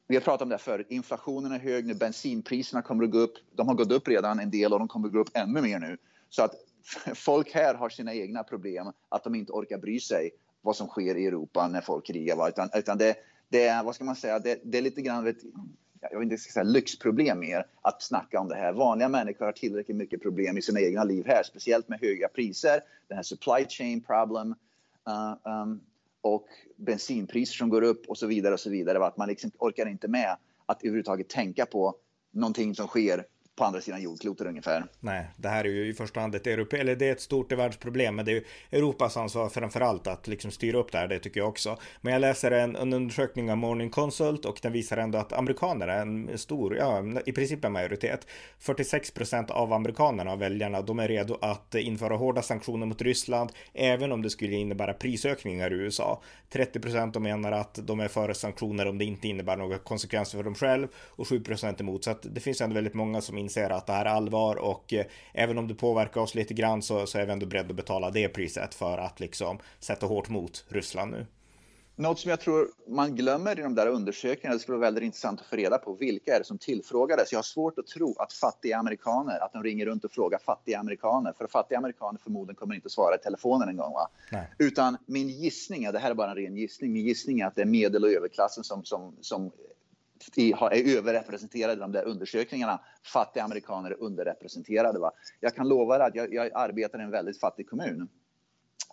vi 0.07 0.15
har 0.15 0.21
pratat 0.21 0.41
om 0.41 0.49
det 0.49 0.55
här 0.55 0.59
förut. 0.59 0.87
Inflationen 0.89 1.51
är 1.51 1.59
hög 1.59 1.85
nu. 1.85 1.93
Bensinpriserna 1.93 2.81
kommer 2.81 3.03
att 3.03 3.11
gå 3.11 3.17
upp. 3.17 3.33
De 3.55 3.67
har 3.67 3.75
gått 3.75 3.91
upp 3.91 4.07
redan 4.07 4.39
en 4.39 4.51
del 4.51 4.73
och 4.73 4.79
de 4.79 4.87
kommer 4.87 5.07
att 5.07 5.13
gå 5.13 5.19
upp 5.19 5.31
ännu 5.33 5.61
mer 5.61 5.79
nu. 5.79 5.97
Så 6.29 6.43
att 6.43 6.55
folk 7.15 7.53
här 7.53 7.75
har 7.75 7.89
sina 7.89 8.13
egna 8.13 8.43
problem, 8.43 8.91
att 9.09 9.23
de 9.23 9.35
inte 9.35 9.51
orkar 9.51 9.77
bry 9.77 9.99
sig 9.99 10.31
vad 10.61 10.75
som 10.75 10.87
sker 10.87 11.17
i 11.17 11.25
Europa 11.25 11.67
när 11.67 11.81
folk 11.81 12.05
krigar. 12.05 12.35
Va? 12.35 12.49
Utan, 12.49 12.69
utan 12.73 12.97
det, 12.97 13.15
det, 13.49 13.67
är, 13.67 13.83
vad 13.83 13.95
ska 13.95 14.03
man 14.03 14.15
säga, 14.15 14.39
det, 14.39 14.59
det 14.63 14.77
är 14.77 14.81
lite 14.81 15.01
grann 15.01 15.27
ett, 15.27 15.41
jag 16.01 16.19
vill 16.19 16.31
inte 16.31 16.43
säga 16.43 16.63
lyxproblem 16.63 17.39
mer 17.39 17.65
att 17.81 18.01
snacka 18.01 18.39
om 18.39 18.47
det 18.47 18.55
här. 18.55 18.73
Vanliga 18.73 19.09
människor 19.09 19.45
har 19.45 19.51
tillräckligt 19.51 19.97
mycket 19.97 20.21
problem 20.21 20.57
i 20.57 20.61
sina 20.61 20.79
egna 20.81 21.03
liv 21.03 21.25
här, 21.27 21.43
speciellt 21.43 21.87
med 21.89 21.99
höga 22.01 22.27
priser, 22.27 22.81
den 23.07 23.15
här 23.15 23.23
supply 23.23 23.65
chain 23.69 24.01
problem 24.01 24.55
uh, 25.07 25.51
um, 25.51 25.81
och 26.21 26.47
bensinpriser 26.75 27.57
som 27.57 27.69
går 27.69 27.81
upp 27.81 28.05
och 28.07 28.17
så 28.17 28.27
vidare 28.27 28.53
och 28.53 28.59
så 28.59 28.69
vidare. 28.69 29.05
Att 29.05 29.17
man 29.17 29.27
liksom 29.27 29.51
orkar 29.57 29.85
inte 29.85 30.07
med 30.07 30.37
att 30.65 30.83
överhuvudtaget 30.83 31.29
tänka 31.29 31.65
på 31.65 31.95
någonting 32.31 32.75
som 32.75 32.87
sker 32.87 33.25
på 33.61 33.65
andra 33.65 33.81
sidan 33.81 34.01
jordklotet 34.01 34.47
ungefär. 34.47 34.85
Nej, 34.99 35.25
det 35.37 35.49
här 35.49 35.65
är 35.65 35.69
ju 35.69 35.87
i 35.87 35.93
första 35.93 36.19
hand 36.19 36.35
ett 36.35 36.47
europe 36.47 36.77
eller 36.77 36.95
det 36.95 37.07
är 37.07 37.11
ett 37.11 37.21
stort 37.21 37.51
världsproblem, 37.51 38.15
men 38.15 38.25
det 38.25 38.31
är 38.31 38.35
ju 38.35 38.43
Europas 38.71 39.17
ansvar 39.17 39.49
framför 39.49 39.81
allt 39.81 40.07
att 40.07 40.27
liksom 40.27 40.51
styra 40.51 40.77
upp 40.77 40.91
det 40.91 40.97
här, 40.97 41.07
det 41.07 41.19
tycker 41.19 41.39
jag 41.39 41.49
också. 41.49 41.77
Men 42.01 42.13
jag 42.13 42.19
läser 42.19 42.51
en, 42.51 42.75
en 42.75 42.93
undersökning 42.93 43.51
av 43.51 43.57
Morning 43.57 43.89
Consult 43.89 44.45
och 44.45 44.59
den 44.61 44.71
visar 44.71 44.97
ändå 44.97 45.17
att 45.17 45.33
amerikaner 45.33 45.87
är 45.87 46.01
en 46.01 46.37
stor, 46.37 46.77
ja, 46.77 47.03
i 47.25 47.31
princip 47.31 47.65
en 47.65 47.71
majoritet. 47.71 48.27
46 48.59 49.11
procent 49.11 49.51
av 49.51 49.73
amerikanerna, 49.73 50.35
väljarna, 50.35 50.81
de 50.81 50.99
är 50.99 51.07
redo 51.07 51.37
att 51.41 51.75
införa 51.75 52.15
hårda 52.17 52.41
sanktioner 52.41 52.85
mot 52.85 53.01
Ryssland, 53.01 53.51
även 53.73 54.11
om 54.11 54.21
det 54.21 54.29
skulle 54.29 54.55
innebära 54.55 54.93
prisökningar 54.93 55.73
i 55.73 55.75
USA. 55.75 56.21
30 56.49 56.79
procent 56.79 57.21
menar 57.21 57.51
att 57.51 57.79
de 57.87 57.99
är 57.99 58.07
för 58.07 58.33
sanktioner 58.33 58.87
om 58.87 58.97
det 58.97 59.05
inte 59.05 59.27
innebär 59.27 59.57
några 59.57 59.77
konsekvenser 59.77 60.37
för 60.37 60.43
dem 60.43 60.55
själv 60.55 60.87
och 60.95 61.27
7 61.27 61.39
procent 61.39 61.81
emot. 61.81 62.03
Så 62.03 62.11
att 62.11 62.25
det 62.35 62.39
finns 62.39 62.61
ändå 62.61 62.73
väldigt 62.73 62.93
många 62.93 63.21
som 63.21 63.37
inser 63.37 63.50
att 63.57 63.87
det 63.87 63.93
här 63.93 64.05
är 64.05 64.09
allvar 64.09 64.55
och 64.55 64.93
eh, 64.93 65.05
även 65.33 65.57
om 65.57 65.67
det 65.67 65.75
påverkar 65.75 66.21
oss 66.21 66.35
lite 66.35 66.53
grann 66.53 66.81
så, 66.81 67.05
så 67.05 67.17
är 67.17 67.25
vi 67.25 67.31
ändå 67.31 67.45
beredda 67.45 67.69
att 67.69 67.75
betala 67.75 68.11
det 68.11 68.27
priset 68.27 68.73
för 68.73 68.97
att 68.97 69.19
liksom 69.19 69.59
sätta 69.79 70.05
hårt 70.05 70.29
mot 70.29 70.65
Ryssland 70.69 71.11
nu. 71.11 71.25
Något 71.95 72.19
som 72.19 72.29
jag 72.29 72.39
tror 72.39 72.67
man 72.87 73.15
glömmer 73.15 73.59
i 73.59 73.61
de 73.61 73.75
där 73.75 73.87
undersökningarna, 73.87 74.53
det 74.53 74.59
skulle 74.59 74.77
vara 74.77 74.87
väldigt 74.87 75.03
intressant 75.03 75.39
att 75.39 75.45
få 75.45 75.55
reda 75.55 75.77
på, 75.77 75.93
vilka 75.93 76.35
är 76.35 76.39
det 76.39 76.45
som 76.45 76.57
tillfrågades? 76.57 77.31
Jag 77.31 77.37
har 77.37 77.43
svårt 77.43 77.79
att 77.79 77.87
tro 77.87 78.15
att 78.19 78.33
fattiga 78.33 78.77
amerikaner, 78.77 79.39
att 79.39 79.53
de 79.53 79.63
ringer 79.63 79.85
runt 79.85 80.05
och 80.05 80.11
frågar 80.11 80.39
fattiga 80.39 80.79
amerikaner, 80.79 81.33
för 81.37 81.47
fattiga 81.47 81.77
amerikaner 81.77 82.19
förmodligen 82.23 82.55
kommer 82.55 82.75
inte 82.75 82.85
att 82.85 82.91
svara 82.91 83.15
i 83.15 83.17
telefonen 83.17 83.69
en 83.69 83.77
gång. 83.77 83.93
Va? 83.93 84.09
Utan 84.57 84.97
min 85.05 85.29
gissning, 85.29 85.91
det 85.91 85.99
här 85.99 86.11
är 86.11 86.15
bara 86.15 86.29
en 86.29 86.37
ren 86.37 86.57
gissning, 86.57 86.93
min 86.93 87.05
gissning 87.05 87.39
är 87.39 87.45
att 87.45 87.55
det 87.55 87.61
är 87.61 87.65
medel 87.65 88.03
och 88.03 88.09
överklassen 88.09 88.63
som, 88.63 88.83
som, 88.85 89.15
som 89.21 89.51
är 90.37 90.97
överrepresenterade 90.97 91.73
i 91.73 91.75
de 91.75 91.91
där 91.91 92.05
undersökningarna. 92.05 92.81
Fattiga 93.13 93.43
amerikaner 93.43 93.91
är 93.91 94.01
underrepresenterade. 94.01 94.99
Va? 94.99 95.11
Jag 95.39 95.55
kan 95.55 95.67
lova 95.67 95.97
dig 95.97 96.07
att 96.07 96.15
jag, 96.15 96.33
jag 96.33 96.51
arbetar 96.53 96.99
i 96.99 97.03
en 97.03 97.11
väldigt 97.11 97.39
fattig 97.39 97.69
kommun. 97.69 98.07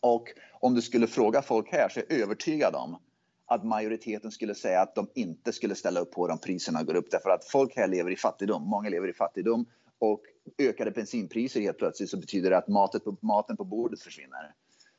Och 0.01 0.29
om 0.53 0.75
du 0.75 0.83
skulle 0.83 1.07
fråga 1.07 1.43
folk 1.43 1.73
här 1.73 1.89
så 1.89 2.01
är 2.01 2.05
jag 2.09 2.21
övertygad 2.21 2.75
om 2.75 2.99
att 3.47 3.65
majoriteten 3.65 4.31
skulle 4.31 4.55
säga 4.55 4.81
att 4.81 4.95
de 4.95 5.09
inte 5.15 5.53
skulle 5.53 5.75
ställa 5.75 6.01
upp 6.01 6.13
på 6.13 6.23
om 6.23 6.39
priserna 6.39 6.83
går 6.83 6.95
upp. 6.95 7.11
Därför 7.11 7.31
att 7.31 7.45
folk 7.45 7.77
här 7.77 7.89
lever 7.89 8.11
i 8.11 8.17
fattigdom. 8.17 8.63
Många 8.63 8.89
lever 8.89 9.09
i 9.09 9.13
fattigdom. 9.13 9.67
Och 9.99 10.23
ökade 10.59 10.91
bensinpriser 10.91 11.61
helt 11.61 11.79
plötsligt 11.79 12.11
så 12.11 12.17
betyder 12.17 12.51
det 12.51 12.59
att 12.59 12.69
maten 12.69 13.01
på, 13.01 13.17
maten 13.21 13.57
på 13.57 13.65
bordet 13.65 14.03
försvinner. 14.03 14.55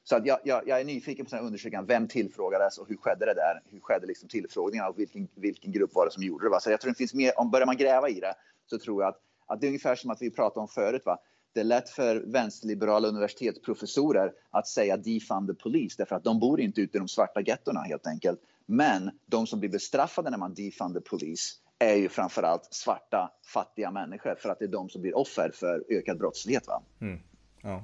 Så 0.09 0.15
att 0.15 0.25
jag, 0.25 0.39
jag, 0.43 0.67
jag 0.67 0.81
är 0.81 0.85
nyfiken 0.85 1.25
på 1.25 1.37
undersökningen. 1.37 1.85
Vem 1.85 2.07
tillfrågades 2.07 2.77
och 2.77 2.87
hur 2.87 2.97
skedde 2.97 3.25
det 3.25 3.33
där? 3.33 3.61
Hur 3.71 3.79
skedde 3.79 4.07
liksom 4.07 4.29
tillfrågningarna 4.29 4.89
och 4.89 4.99
vilken, 4.99 5.27
vilken 5.35 5.71
grupp 5.71 5.95
var 5.95 6.05
det 6.05 6.11
som 6.11 6.23
gjorde 6.23 6.45
det? 6.45 6.49
Va? 6.49 6.59
Så 6.59 6.71
jag 6.71 6.81
tror 6.81 6.91
det 6.91 6.97
finns 6.97 7.13
mer, 7.13 7.39
om 7.39 7.51
börjar 7.51 7.65
man 7.65 7.77
gräva 7.77 8.09
i 8.09 8.19
det 8.19 8.33
så 8.65 8.79
tror 8.79 9.03
jag 9.03 9.09
att, 9.09 9.17
att 9.47 9.61
det 9.61 9.65
är 9.65 9.69
ungefär 9.69 9.95
som 9.95 10.09
att 10.09 10.21
vi 10.21 10.31
pratade 10.31 10.59
om 10.59 10.67
förut. 10.67 11.01
Va? 11.05 11.17
Det 11.53 11.59
är 11.59 11.63
lätt 11.63 11.89
för 11.89 12.15
vänsterliberala 12.15 13.07
universitetsprofessorer 13.07 14.31
att 14.49 14.67
säga 14.67 14.97
defund 14.97 15.47
the 15.47 15.53
police 15.63 15.95
därför 15.97 16.15
att 16.15 16.23
de 16.23 16.39
bor 16.39 16.59
inte 16.59 16.81
ute 16.81 16.97
i 16.97 16.99
de 16.99 17.07
svarta 17.07 17.41
gettorna 17.41 17.81
helt 17.81 18.07
enkelt. 18.07 18.39
Men 18.65 19.11
de 19.25 19.47
som 19.47 19.59
blir 19.59 19.69
bestraffade 19.69 20.29
när 20.29 20.37
man 20.37 20.53
defund 20.53 20.95
the 20.95 21.01
police 21.01 21.55
är 21.79 21.95
ju 21.95 22.09
framförallt 22.09 22.67
svarta, 22.73 23.31
fattiga 23.53 23.91
människor 23.91 24.35
för 24.35 24.49
att 24.49 24.59
det 24.59 24.65
är 24.65 24.69
de 24.69 24.89
som 24.89 25.01
blir 25.01 25.17
offer 25.17 25.51
för 25.53 25.83
ökad 25.89 26.17
brottslighet. 26.17 26.67
Va? 26.67 26.81
Mm. 27.01 27.19
Ja. 27.61 27.83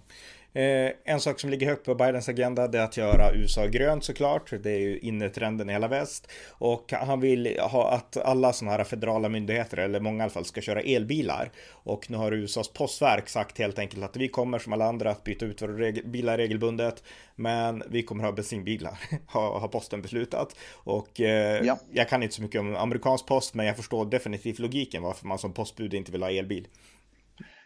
Eh, 0.56 0.92
en 1.04 1.20
sak 1.20 1.40
som 1.40 1.50
ligger 1.50 1.68
högt 1.68 1.86
på 1.86 1.96
Bidens 1.96 2.30
agenda 2.30 2.68
det 2.68 2.80
är 2.80 2.84
att 2.84 2.98
göra 2.98 3.34
USA 3.34 3.66
grönt 3.66 4.04
såklart. 4.04 4.54
Det 4.64 4.72
är 4.72 4.80
ju 4.80 5.00
innetrenden 5.00 5.70
i 5.70 5.74
hela 5.74 5.88
väst. 5.88 6.32
Och 6.52 6.92
han 6.92 7.20
vill 7.20 7.60
ha 7.60 7.92
att 7.92 8.18
alla 8.18 8.54
sådana 8.54 8.78
här 8.78 8.84
federala 8.84 9.30
myndigheter, 9.30 9.78
eller 9.78 10.00
många 10.00 10.18
i 10.18 10.22
alla 10.22 10.30
fall, 10.30 10.46
ska 10.46 10.62
köra 10.62 10.82
elbilar. 10.82 11.52
Och 11.72 12.12
nu 12.12 12.18
har 12.18 12.32
USAs 12.32 12.74
postverk 12.74 13.30
sagt 13.30 13.58
helt 13.58 13.80
enkelt 13.80 14.04
att 14.04 14.16
vi 14.16 14.28
kommer 14.28 14.60
som 14.60 14.74
alla 14.74 14.86
andra 14.86 15.12
att 15.12 15.24
byta 15.24 15.46
ut 15.46 15.62
våra 15.62 15.72
reg 15.72 16.10
bilar 16.10 16.38
regelbundet. 16.38 17.04
Men 17.36 17.84
vi 17.90 18.04
kommer 18.04 18.24
ha 18.24 18.32
bensinbilar, 18.32 19.00
har, 19.28 19.68
posten 19.68 20.02
beslutat. 20.02 20.56
Och 20.74 21.22
eh, 21.22 21.66
ja. 21.66 21.80
jag 21.92 22.10
kan 22.10 22.24
inte 22.24 22.36
så 22.36 22.42
mycket 22.42 22.62
om 22.62 22.76
amerikansk 22.76 23.26
post, 23.26 23.54
men 23.54 23.66
jag 23.66 23.78
förstår 23.78 24.06
definitivt 24.06 24.60
logiken 24.60 25.04
varför 25.04 25.28
man 25.28 25.38
som 25.38 25.54
postbud 25.54 25.94
inte 25.94 26.12
vill 26.12 26.24
ha 26.24 26.32
elbil. 26.32 26.68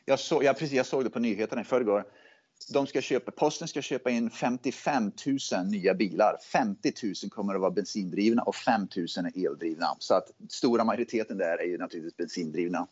Jag, 0.06 0.20
så, 0.20 0.44
ja, 0.44 0.54
precis, 0.54 0.74
jag 0.74 0.86
såg 0.86 1.04
det 1.04 1.10
på 1.10 1.20
nyheterna 1.20 1.62
i 1.62 1.66
förrgår 1.66 2.04
de 2.68 2.88
ska 2.88 3.02
köpa, 3.02 3.32
posten 3.32 3.68
ska 3.68 3.82
köpa 3.82 4.10
in 4.10 4.30
55 4.30 5.12
000 5.52 5.66
nya 5.66 5.94
bilar. 5.94 6.38
50 6.52 6.94
000 7.04 7.32
kommer 7.32 7.56
att 7.56 7.62
vara 7.62 7.72
bensindrivna 7.72 8.42
och 8.42 8.56
5 8.56 8.88
000 8.96 9.08
är 9.16 9.48
eldrivna. 9.48 9.96
Så 10.00 10.14
att 10.14 10.32
stora 10.50 10.84
majoriteten 10.84 11.38
där 11.38 11.58
är 11.62 11.66
ju 11.66 11.78
naturligtvis 11.78 12.18
bensindrivna. 12.18 12.88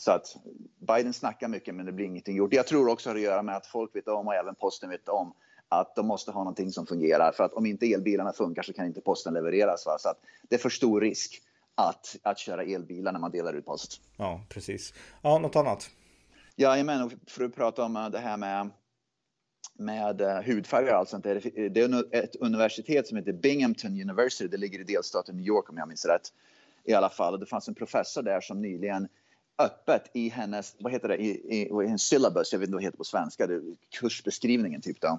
Så 0.00 0.10
att 0.10 0.36
Biden 0.78 1.12
snackar 1.12 1.48
mycket 1.48 1.74
men 1.74 1.86
det 1.86 1.92
blir 1.92 2.06
ingenting 2.06 2.36
gjort. 2.36 2.52
Jag 2.52 2.66
tror 2.66 2.88
också 2.88 3.10
att 3.10 3.16
det 3.16 3.20
har 3.20 3.26
att 3.26 3.32
göra 3.32 3.42
med 3.42 3.56
att 3.56 3.66
folk 3.66 3.96
vet 3.96 4.08
om 4.08 4.26
och 4.26 4.34
även 4.34 4.54
posten 4.54 4.90
vet 4.90 5.08
om 5.08 5.32
att 5.68 5.96
de 5.96 6.06
måste 6.06 6.30
ha 6.30 6.40
någonting 6.40 6.72
som 6.72 6.86
fungerar. 6.86 7.32
För 7.32 7.44
att 7.44 7.52
om 7.52 7.66
inte 7.66 7.92
elbilarna 7.92 8.32
funkar 8.32 8.62
så 8.62 8.72
kan 8.72 8.86
inte 8.86 9.00
posten 9.00 9.34
levereras. 9.34 9.86
Va? 9.86 9.96
Så 9.98 10.08
att 10.08 10.20
det 10.48 10.54
är 10.54 10.58
för 10.58 10.70
stor 10.70 11.00
risk 11.00 11.42
att, 11.74 12.16
att 12.22 12.38
köra 12.38 12.62
elbilar 12.62 13.12
när 13.12 13.20
man 13.20 13.30
delar 13.30 13.54
ut 13.54 13.66
post. 13.66 14.00
Ja, 14.16 14.40
precis. 14.48 14.94
Ja, 15.22 15.38
något 15.38 15.56
annat? 15.56 15.90
Jajamän, 16.60 17.10
för 17.26 17.44
att 17.44 17.54
prata 17.54 17.84
om 17.84 17.96
eh, 17.96 18.10
det 18.10 18.18
här 18.18 18.36
med, 18.36 18.70
med 19.78 20.20
eh, 20.20 20.42
hudfärg 20.42 20.90
och 20.90 20.96
allt 20.96 21.08
sånt. 21.08 21.24
Det 21.24 21.30
är 21.80 22.14
ett 22.14 22.36
universitet 22.36 23.06
som 23.06 23.16
heter 23.16 23.32
Binghamton 23.32 23.90
University. 23.90 24.48
Det 24.48 24.56
ligger 24.56 24.80
i 24.80 24.84
delstaten 24.84 25.36
New 25.36 25.46
York 25.46 25.70
om 25.70 25.76
jag 25.76 25.88
minns 25.88 26.04
rätt. 26.04 26.32
I 26.84 26.94
alla 26.94 27.10
fall. 27.10 27.34
Och 27.34 27.40
det 27.40 27.46
fanns 27.46 27.68
en 27.68 27.74
professor 27.74 28.22
där 28.22 28.40
som 28.40 28.62
nyligen 28.62 29.08
öppet 29.58 30.10
i 30.14 30.28
hennes, 30.28 30.76
vad 30.78 30.92
heter 30.92 31.08
det, 31.08 31.16
i, 31.16 31.28
i, 31.28 31.84
i 31.84 31.88
en 31.88 31.98
syllabus, 31.98 32.52
jag 32.52 32.58
vet 32.58 32.66
inte 32.66 32.74
vad 32.74 32.82
det 32.82 32.86
heter 32.86 32.98
på 32.98 33.04
svenska, 33.04 33.46
det, 33.46 33.60
kursbeskrivningen 33.90 34.80
typ 34.80 35.00
då 35.00 35.18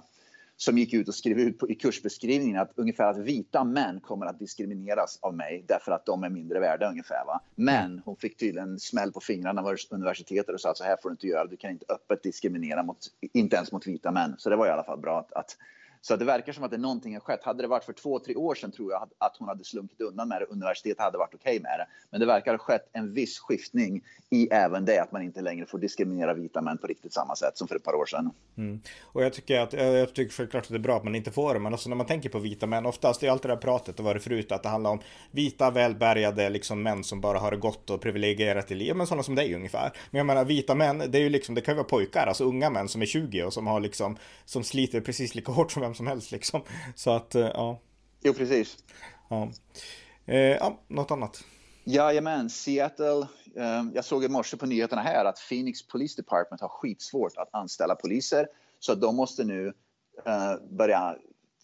som 0.62 0.78
gick 0.78 0.94
ut 0.94 1.08
och 1.08 1.14
skrev 1.14 1.38
ut 1.38 1.58
på, 1.58 1.70
i 1.70 1.74
kursbeskrivningen 1.74 2.60
att 2.60 2.72
ungefär 2.74 3.10
att 3.10 3.18
vita 3.18 3.64
män 3.64 4.00
kommer 4.00 4.26
att 4.26 4.38
diskrimineras 4.38 5.18
av 5.22 5.34
mig 5.34 5.64
därför 5.68 5.92
att 5.92 6.06
de 6.06 6.24
är 6.24 6.28
mindre 6.28 6.60
värda 6.60 6.90
ungefär. 6.90 7.24
Va? 7.26 7.40
Men 7.54 8.02
hon 8.04 8.16
fick 8.16 8.36
tydligen 8.36 8.78
smäll 8.78 9.12
på 9.12 9.20
fingrarna 9.20 9.62
av 9.62 9.76
universitetet 9.90 10.54
och 10.54 10.60
sa 10.60 10.70
att 10.70 10.78
så 10.78 10.84
här 10.84 10.96
får 11.02 11.08
du 11.08 11.12
inte 11.12 11.26
göra. 11.26 11.46
Du 11.46 11.56
kan 11.56 11.70
inte 11.70 11.84
öppet 11.88 12.22
diskriminera 12.22 12.82
mot, 12.82 12.98
inte 13.32 13.56
ens 13.56 13.72
mot 13.72 13.86
vita 13.86 14.10
män. 14.10 14.34
Så 14.38 14.50
det 14.50 14.56
var 14.56 14.66
i 14.66 14.70
alla 14.70 14.84
fall 14.84 14.98
bra 14.98 15.18
att, 15.18 15.32
att 15.32 15.56
så 16.02 16.16
det 16.16 16.24
verkar 16.24 16.52
som 16.52 16.64
att 16.64 16.70
det 16.70 16.78
någonting 16.78 17.14
har 17.14 17.20
skett. 17.20 17.44
Hade 17.44 17.62
det 17.62 17.68
varit 17.68 17.84
för 17.84 17.92
två, 17.92 18.18
tre 18.18 18.34
år 18.34 18.54
sedan 18.54 18.72
tror 18.72 18.92
jag 18.92 19.08
att 19.18 19.36
hon 19.36 19.48
hade 19.48 19.64
slunkit 19.64 20.00
undan 20.00 20.28
med 20.28 20.40
det. 20.40 20.44
Universitetet 20.44 21.00
hade 21.00 21.18
varit 21.18 21.34
okej 21.34 21.56
okay 21.56 21.62
med 21.62 21.78
det. 21.78 21.86
Men 22.10 22.20
det 22.20 22.26
verkar 22.26 22.52
ha 22.52 22.58
skett 22.58 22.88
en 22.92 23.14
viss 23.14 23.38
skiftning 23.38 24.02
i 24.30 24.48
även 24.50 24.84
det 24.84 24.98
att 24.98 25.12
man 25.12 25.22
inte 25.22 25.40
längre 25.40 25.66
får 25.66 25.78
diskriminera 25.78 26.34
vita 26.34 26.62
män 26.62 26.78
på 26.78 26.86
riktigt 26.86 27.12
samma 27.12 27.36
sätt 27.36 27.58
som 27.58 27.68
för 27.68 27.76
ett 27.76 27.84
par 27.84 27.94
år 27.94 28.06
sedan. 28.06 28.30
Mm. 28.56 28.80
Och 29.02 29.24
jag 29.24 29.32
tycker 29.32 29.60
att 29.60 29.72
jag 29.72 30.14
tycker 30.14 30.32
självklart 30.34 30.62
att 30.62 30.68
det 30.68 30.74
är 30.74 30.78
bra 30.78 30.96
att 30.96 31.04
man 31.04 31.14
inte 31.14 31.30
får 31.30 31.54
det. 31.54 31.60
Men 31.60 31.72
alltså 31.72 31.88
när 31.88 31.96
man 31.96 32.06
tänker 32.06 32.28
på 32.28 32.38
vita 32.38 32.66
män, 32.66 32.86
oftast 32.86 33.20
det 33.20 33.26
är 33.26 33.30
alltid 33.30 33.50
det 33.50 33.54
här 33.54 33.60
pratet 33.60 33.98
och 33.98 34.04
varit 34.04 34.22
förut 34.22 34.52
att 34.52 34.62
det 34.62 34.68
handlar 34.68 34.90
om 34.90 35.00
vita 35.30 35.70
välbärgade 35.70 36.50
liksom 36.50 36.82
män 36.82 37.04
som 37.04 37.20
bara 37.20 37.38
har 37.38 37.50
det 37.50 37.56
gott 37.56 37.90
och 37.90 38.00
privilegierat 38.00 38.70
i 38.70 38.74
livet. 38.74 38.96
Men 38.96 39.06
sådana 39.06 39.22
som 39.22 39.34
dig 39.34 39.54
ungefär. 39.54 39.92
Men 40.10 40.18
jag 40.18 40.26
menar 40.26 40.44
vita 40.44 40.74
män, 40.74 40.98
det 40.98 41.18
är 41.18 41.22
ju 41.22 41.28
liksom, 41.28 41.54
det 41.54 41.60
kan 41.60 41.74
ju 41.74 41.76
vara 41.76 41.88
pojkar, 41.88 42.26
alltså 42.26 42.44
unga 42.44 42.70
män 42.70 42.88
som 42.88 43.02
är 43.02 43.06
20 43.06 43.44
och 43.44 43.52
som 43.52 43.66
har 43.66 43.80
liksom, 43.80 44.16
som 44.44 44.64
sliter 44.64 45.00
precis 45.00 45.34
lika 45.34 45.52
hårt 45.52 45.72
som 45.72 45.82
vem 45.90 45.94
som 45.94 46.06
helst 46.06 46.30
liksom. 46.30 46.62
Så 46.94 47.10
att, 47.10 47.34
eh, 47.34 47.50
ja. 47.54 47.80
Jo, 48.22 48.32
precis. 48.32 48.76
Ja, 49.28 49.50
eh, 50.26 50.36
ja 50.36 50.80
något 50.88 51.10
annat. 51.10 51.44
Jajamän, 51.84 52.50
Seattle. 52.50 53.26
Eh, 53.56 53.84
jag 53.94 54.04
såg 54.04 54.24
i 54.24 54.28
morse 54.28 54.56
på 54.56 54.66
nyheterna 54.66 55.02
här 55.02 55.24
att 55.24 55.38
Phoenix 55.48 55.86
Police 55.86 56.22
Department 56.22 56.60
har 56.60 56.68
skitsvårt 56.68 57.36
att 57.36 57.48
anställa 57.52 57.94
poliser. 57.94 58.46
Så 58.78 58.94
de 58.94 59.16
måste 59.16 59.44
nu 59.44 59.72
eh, 60.26 60.54
börja 60.70 61.16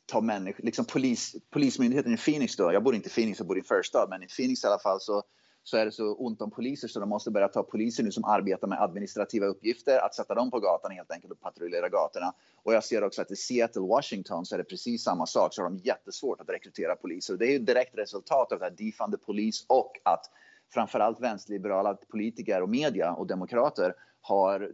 ta 0.06 0.20
människor, 0.20 0.64
liksom 0.64 0.84
polis, 0.84 1.36
polismyndigheten 1.50 2.14
i 2.14 2.16
Phoenix 2.16 2.56
då, 2.56 2.72
jag 2.72 2.82
bor 2.82 2.94
inte 2.94 3.08
i 3.08 3.12
Phoenix, 3.12 3.38
jag 3.38 3.48
bor 3.48 3.58
i 3.58 3.62
Firstad, 3.62 4.06
men 4.10 4.22
i 4.22 4.26
Phoenix 4.26 4.64
i 4.64 4.66
alla 4.66 4.78
fall 4.78 5.00
så 5.00 5.22
så 5.68 5.76
är 5.76 5.84
det 5.84 5.92
så 5.92 6.14
ont 6.14 6.42
om 6.42 6.50
poliser 6.50 6.88
så 6.88 7.00
de 7.00 7.08
måste 7.08 7.30
börja 7.30 7.48
ta 7.48 7.62
poliser 7.62 8.02
nu 8.02 8.12
som 8.12 8.24
arbetar 8.24 8.68
med 8.68 8.82
administrativa 8.82 9.46
uppgifter, 9.46 9.98
att 9.98 10.14
sätta 10.14 10.34
dem 10.34 10.50
på 10.50 10.60
gatan 10.60 10.90
helt 10.90 11.10
enkelt 11.10 11.32
och 11.32 11.40
patrullera 11.40 11.88
gatorna. 11.88 12.34
Och 12.62 12.74
jag 12.74 12.84
ser 12.84 13.04
också 13.04 13.22
att 13.22 13.30
i 13.30 13.36
Seattle, 13.36 13.82
Washington 13.82 14.46
så 14.46 14.54
är 14.54 14.58
det 14.58 14.64
precis 14.64 15.02
samma 15.02 15.26
sak, 15.26 15.54
så 15.54 15.62
har 15.62 15.70
de 15.70 15.78
jättesvårt 15.78 16.40
att 16.40 16.48
rekrytera 16.48 16.96
poliser. 16.96 17.36
Det 17.36 17.46
är 17.46 17.52
ju 17.52 17.58
direkt 17.58 17.98
resultat 17.98 18.52
av 18.52 18.58
det 18.58 18.64
här 18.64 18.70
defund 18.70 19.12
the 19.12 19.18
police 19.18 19.64
och 19.68 19.92
att 20.02 20.30
framförallt 20.74 21.20
vänsterliberala 21.20 21.94
politiker 21.94 22.62
och 22.62 22.68
media 22.68 23.12
och 23.12 23.26
demokrater 23.26 23.94
har 24.20 24.72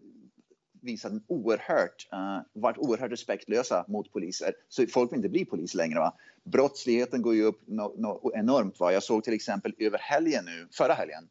visat 0.83 1.13
en 1.13 1.23
oerhört, 1.27 2.09
uh, 2.13 2.41
varit 2.53 2.79
oerhört 2.79 3.13
respektlösa 3.13 3.85
mot 3.89 4.13
poliser. 4.13 4.55
Så 4.69 4.87
folk 4.87 5.13
vill 5.13 5.17
inte 5.17 5.29
bli 5.29 5.45
polis 5.45 5.75
längre. 5.75 5.99
Va? 5.99 6.15
Brottsligheten 6.45 7.23
går 7.23 7.35
ju 7.35 7.45
upp 7.45 7.61
no, 7.67 7.95
no, 7.97 8.33
enormt. 8.35 8.81
Va? 8.81 8.93
Jag 8.93 9.03
såg 9.03 9.25
till 9.25 9.35
exempel 9.35 9.75
över 9.79 9.99
helgen 9.99 10.45
nu, 10.45 10.69
förra 10.73 10.93
helgen, 10.93 11.29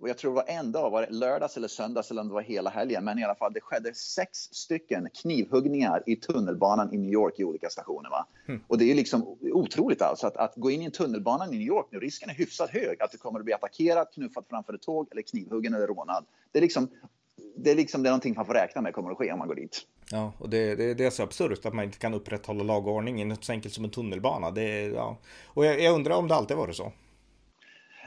och 0.00 0.08
jag 0.08 0.18
tror 0.18 0.30
det 0.30 0.34
var 0.34 0.48
en 0.48 0.72
dag, 0.72 0.90
var 0.90 1.02
det 1.02 1.10
lördags 1.10 1.56
eller 1.56 1.68
söndags 1.68 2.10
eller 2.10 2.20
om 2.20 2.28
det 2.28 2.34
var 2.34 2.42
hela 2.42 2.70
helgen, 2.70 3.04
men 3.04 3.18
i 3.18 3.24
alla 3.24 3.34
fall 3.34 3.52
det 3.52 3.60
skedde 3.60 3.94
sex 3.94 4.38
stycken 4.38 5.08
knivhuggningar 5.22 6.02
i 6.06 6.16
tunnelbanan 6.16 6.94
i 6.94 6.98
New 6.98 7.10
York 7.10 7.34
i 7.38 7.44
olika 7.44 7.68
stationer. 7.68 8.10
Va? 8.10 8.26
Mm. 8.48 8.60
Och 8.66 8.78
det 8.78 8.90
är 8.90 8.94
liksom 8.94 9.38
otroligt 9.40 10.02
alltså 10.02 10.26
att, 10.26 10.36
att 10.36 10.52
gå 10.56 10.70
in 10.70 10.82
i 10.82 10.84
en 10.84 10.90
tunnelbana 10.90 11.46
i 11.46 11.50
New 11.50 11.60
York 11.60 11.86
nu, 11.90 12.00
risken 12.00 12.30
är 12.30 12.34
hyfsat 12.34 12.70
hög 12.70 13.02
att 13.02 13.12
du 13.12 13.18
kommer 13.18 13.38
att 13.38 13.44
bli 13.44 13.54
attackerad, 13.54 14.06
knuffad 14.14 14.44
framför 14.50 14.74
ett 14.74 14.82
tåg 14.82 15.08
eller 15.10 15.22
knivhuggen 15.22 15.74
eller 15.74 15.86
rånad. 15.86 16.24
Det 16.52 16.58
är 16.58 16.62
liksom 16.62 16.88
det 17.58 17.70
är 17.70 17.74
liksom 17.74 18.02
det 18.02 18.08
är 18.08 18.10
någonting 18.10 18.34
man 18.34 18.46
får 18.46 18.54
räkna 18.54 18.82
med 18.82 18.94
kommer 18.94 19.10
att 19.10 19.18
ske 19.18 19.32
om 19.32 19.38
man 19.38 19.48
går 19.48 19.54
dit. 19.54 19.86
Ja, 20.10 20.32
och 20.38 20.48
det, 20.48 20.74
det, 20.74 20.94
det 20.94 21.04
är 21.04 21.10
så 21.10 21.22
absurt 21.22 21.66
att 21.66 21.74
man 21.74 21.84
inte 21.84 21.98
kan 21.98 22.14
upprätthålla 22.14 22.64
lag 22.64 22.86
och 22.86 22.94
ordning 22.94 23.22
i 23.22 23.24
något 23.24 23.44
så 23.44 23.52
enkelt 23.52 23.74
som 23.74 23.84
en 23.84 23.90
tunnelbana. 23.90 24.50
Det, 24.50 24.86
ja. 24.86 25.16
Och 25.46 25.66
jag, 25.66 25.80
jag 25.80 25.94
undrar 25.94 26.16
om 26.16 26.28
det 26.28 26.34
alltid 26.34 26.56
varit 26.56 26.76
så? 26.76 26.92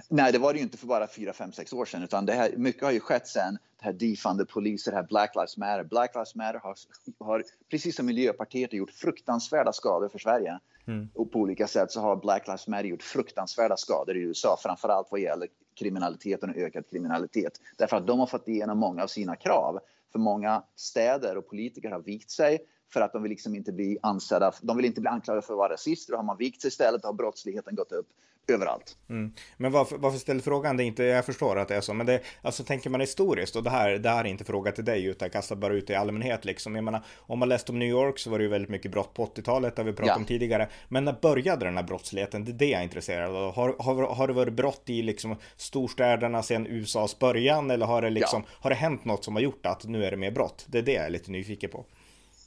Nej, 0.10 0.32
det 0.32 0.40
var 0.40 0.54
det 0.54 0.60
ju 0.60 0.64
inte 0.64 0.78
för 0.78 0.88
bara 0.88 1.08
4, 1.08 1.34
5, 1.34 1.52
6 1.52 1.74
år 1.74 1.86
sedan, 1.86 2.04
utan 2.04 2.26
det 2.26 2.34
här, 2.34 2.52
mycket 2.58 2.84
har 2.84 2.92
ju 2.92 3.00
skett 3.00 3.28
sen 3.28 3.58
det 3.80 3.86
här 3.86 3.94
defunded 3.94 4.50
poliser, 4.50 4.92
det 4.92 4.98
här 4.98 5.08
Black 5.08 5.36
Lives 5.36 5.58
Matter. 5.58 5.84
Black 5.84 6.16
Lives 6.16 6.36
Matter 6.36 6.60
har, 6.60 6.76
har 7.20 7.44
precis 7.70 7.96
som 7.96 8.06
Miljöpartiet 8.06 8.74
gjort 8.74 8.92
fruktansvärda 8.92 9.74
skador 9.74 10.10
för 10.10 10.20
Sverige. 10.20 10.60
Mm. 10.88 11.10
Och 11.14 11.32
på 11.32 11.40
olika 11.40 11.68
sätt 11.68 11.92
så 11.92 12.02
har 12.02 12.16
Black 12.16 12.48
Lives 12.48 12.68
Matter 12.68 12.84
gjort 12.84 13.04
fruktansvärda 13.04 13.78
skador 13.78 14.18
i 14.18 14.20
USA, 14.20 14.58
framförallt 14.64 15.08
vad 15.12 15.20
gäller 15.20 15.48
kriminaliteten 15.82 16.50
och 16.50 16.56
ökad 16.56 16.90
kriminalitet. 16.90 17.62
Därför 17.78 17.98
att 17.98 18.08
de 18.08 18.20
har 18.20 18.28
fått 18.28 18.48
igenom 18.48 18.78
många 18.78 19.04
av 19.04 19.08
sina 19.08 19.36
krav. 19.36 19.80
För 20.12 20.20
många 20.20 20.64
städer 20.76 21.38
och 21.38 21.48
politiker 21.48 21.92
har 21.92 22.00
vikt 22.00 22.32
sig 22.32 22.60
för 22.94 23.02
att 23.02 23.14
de 23.14 23.24
vill 23.24 23.30
liksom 23.30 23.56
inte 23.56 23.72
bli 23.72 23.98
ansedda. 24.02 24.52
De 24.62 24.78
vill 24.78 24.86
inte 24.86 25.02
bli 25.02 25.10
anklagade 25.10 25.46
för 25.46 25.54
att 25.54 25.58
vara 25.58 25.74
rasister. 25.74 26.14
Då 26.14 26.18
har 26.18 26.24
man 26.24 26.38
vikt 26.38 26.62
sig 26.62 26.68
istället 26.68 27.06
har 27.06 27.14
brottsligheten 27.14 27.76
gått 27.76 27.92
upp 27.92 28.08
överallt. 28.48 28.98
Mm. 29.10 29.34
Men 29.58 29.72
varför, 29.72 29.98
varför 29.98 30.20
ställer 30.20 30.42
frågan? 30.42 30.78
Det 30.78 30.84
är 30.84 30.86
inte, 30.86 31.04
jag 31.04 31.26
förstår 31.26 31.60
att 31.60 31.68
det 31.68 31.76
är 31.76 31.82
så, 31.82 31.94
men 31.94 32.06
det, 32.06 32.22
alltså 32.42 32.64
tänker 32.64 32.90
man 32.90 33.02
historiskt 33.02 33.56
och 33.56 33.64
det 33.64 33.70
här, 33.70 33.92
det 33.92 34.10
här 34.10 34.26
är 34.26 34.30
inte 34.30 34.44
fråga 34.44 34.72
till 34.72 34.86
dig 34.86 35.06
utan 35.06 35.26
jag 35.26 35.34
kastar 35.34 35.56
bara 35.56 35.74
ut 35.74 35.88
det 35.88 35.94
i 35.94 35.96
allmänhet 35.96 36.46
liksom. 36.46 36.76
Jag 36.76 36.84
menar, 36.84 37.04
om 37.18 37.40
man 37.40 37.50
läst 37.50 37.70
om 37.70 37.80
New 37.80 37.90
York 37.90 38.20
så 38.20 38.30
var 38.30 38.38
det 38.38 38.44
ju 38.44 38.50
väldigt 38.50 38.70
mycket 38.70 38.92
brott 38.92 39.14
på 39.14 39.26
80-talet, 39.26 39.76
det 39.76 39.82
har 39.82 39.86
vi 39.86 39.94
pratat 39.94 40.08
ja. 40.08 40.16
om 40.16 40.26
tidigare. 40.26 40.70
Men 40.88 41.06
när 41.06 41.14
började 41.22 41.66
den 41.66 41.78
här 41.78 41.84
brottsligheten? 41.84 42.46
Det 42.46 42.52
är 42.52 42.54
det 42.54 42.70
jag 42.70 42.80
är 42.80 42.84
intresserad 42.84 43.36
av. 43.36 43.54
Har, 43.54 43.76
har, 43.80 44.16
har 44.16 44.28
det 44.28 44.34
varit 44.34 44.54
brott 44.54 44.84
i 44.86 45.02
liksom 45.02 45.36
storstäderna 45.58 46.44
sedan 46.44 46.68
USAs 46.68 47.20
början 47.20 47.72
eller 47.72 47.86
har 47.86 48.02
det 48.02 48.10
liksom, 48.10 48.44
ja. 48.46 48.58
har 48.62 48.70
det 48.70 48.76
hänt 48.76 49.06
något 49.06 49.24
som 49.24 49.36
har 49.36 49.42
gjort 49.42 49.66
att 49.66 49.84
nu 49.86 50.06
är 50.06 50.12
det 50.12 50.18
mer 50.18 50.32
brott? 50.32 50.66
Det 50.68 50.78
är 50.78 50.82
det 50.82 50.94
jag 50.94 51.06
är 51.06 51.10
lite 51.10 51.32
nyfiken 51.32 51.70
på. 51.70 51.86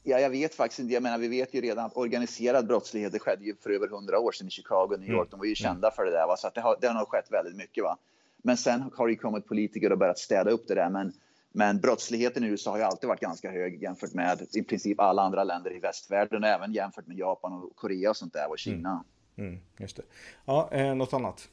Ja, 0.06 0.18
jag 0.18 0.30
vet 0.30 0.54
faktiskt 0.54 0.78
inte. 0.78 0.94
Jag 0.94 1.02
menar, 1.02 1.18
vi 1.18 1.28
vet 1.28 1.54
ju 1.54 1.60
redan 1.60 1.84
att 1.84 1.96
organiserad 1.96 2.66
brottslighet 2.66 3.12
det 3.12 3.18
skedde 3.18 3.44
ju 3.44 3.56
för 3.56 3.70
över 3.70 3.88
hundra 3.88 4.18
år 4.18 4.32
sedan 4.32 4.46
i 4.46 4.50
Chicago 4.50 4.88
och 4.92 5.00
New 5.00 5.08
York. 5.08 5.28
Mm. 5.28 5.30
De 5.30 5.38
var 5.38 5.46
ju 5.46 5.54
kända 5.54 5.90
för 5.90 6.04
det 6.04 6.10
där. 6.10 6.26
Va? 6.26 6.36
Så 6.36 6.46
att 6.46 6.54
det, 6.54 6.60
har, 6.60 6.76
det 6.80 6.86
har 6.86 6.94
nog 6.94 7.08
skett 7.08 7.32
väldigt 7.32 7.56
mycket. 7.56 7.84
Va? 7.84 7.96
Men 8.42 8.56
sen 8.56 8.90
har 8.94 9.08
det 9.08 9.16
kommit 9.16 9.46
politiker 9.46 9.92
och 9.92 9.98
börjat 9.98 10.18
städa 10.18 10.50
upp 10.50 10.68
det 10.68 10.74
där. 10.74 10.90
Men, 10.90 11.12
men 11.52 11.80
brottsligheten 11.80 12.44
i 12.44 12.46
USA 12.46 12.70
har 12.70 12.78
ju 12.78 12.84
alltid 12.84 13.08
varit 13.08 13.20
ganska 13.20 13.50
hög 13.50 13.82
jämfört 13.82 14.14
med 14.14 14.46
i 14.52 14.62
princip 14.62 15.00
alla 15.00 15.22
andra 15.22 15.44
länder 15.44 15.76
i 15.76 15.78
västvärlden. 15.78 16.44
Även 16.44 16.72
jämfört 16.72 17.06
med 17.06 17.18
Japan 17.18 17.52
och 17.52 17.76
Korea 17.76 18.10
och 18.10 18.16
sånt 18.16 18.32
där 18.32 18.50
och 18.50 18.58
Kina. 18.58 19.04
Mm. 19.36 19.48
Mm, 19.48 19.60
just 19.78 19.96
det. 19.96 20.02
Ja, 20.44 20.68
eh, 20.72 20.94
något 20.94 21.12
annat? 21.12 21.48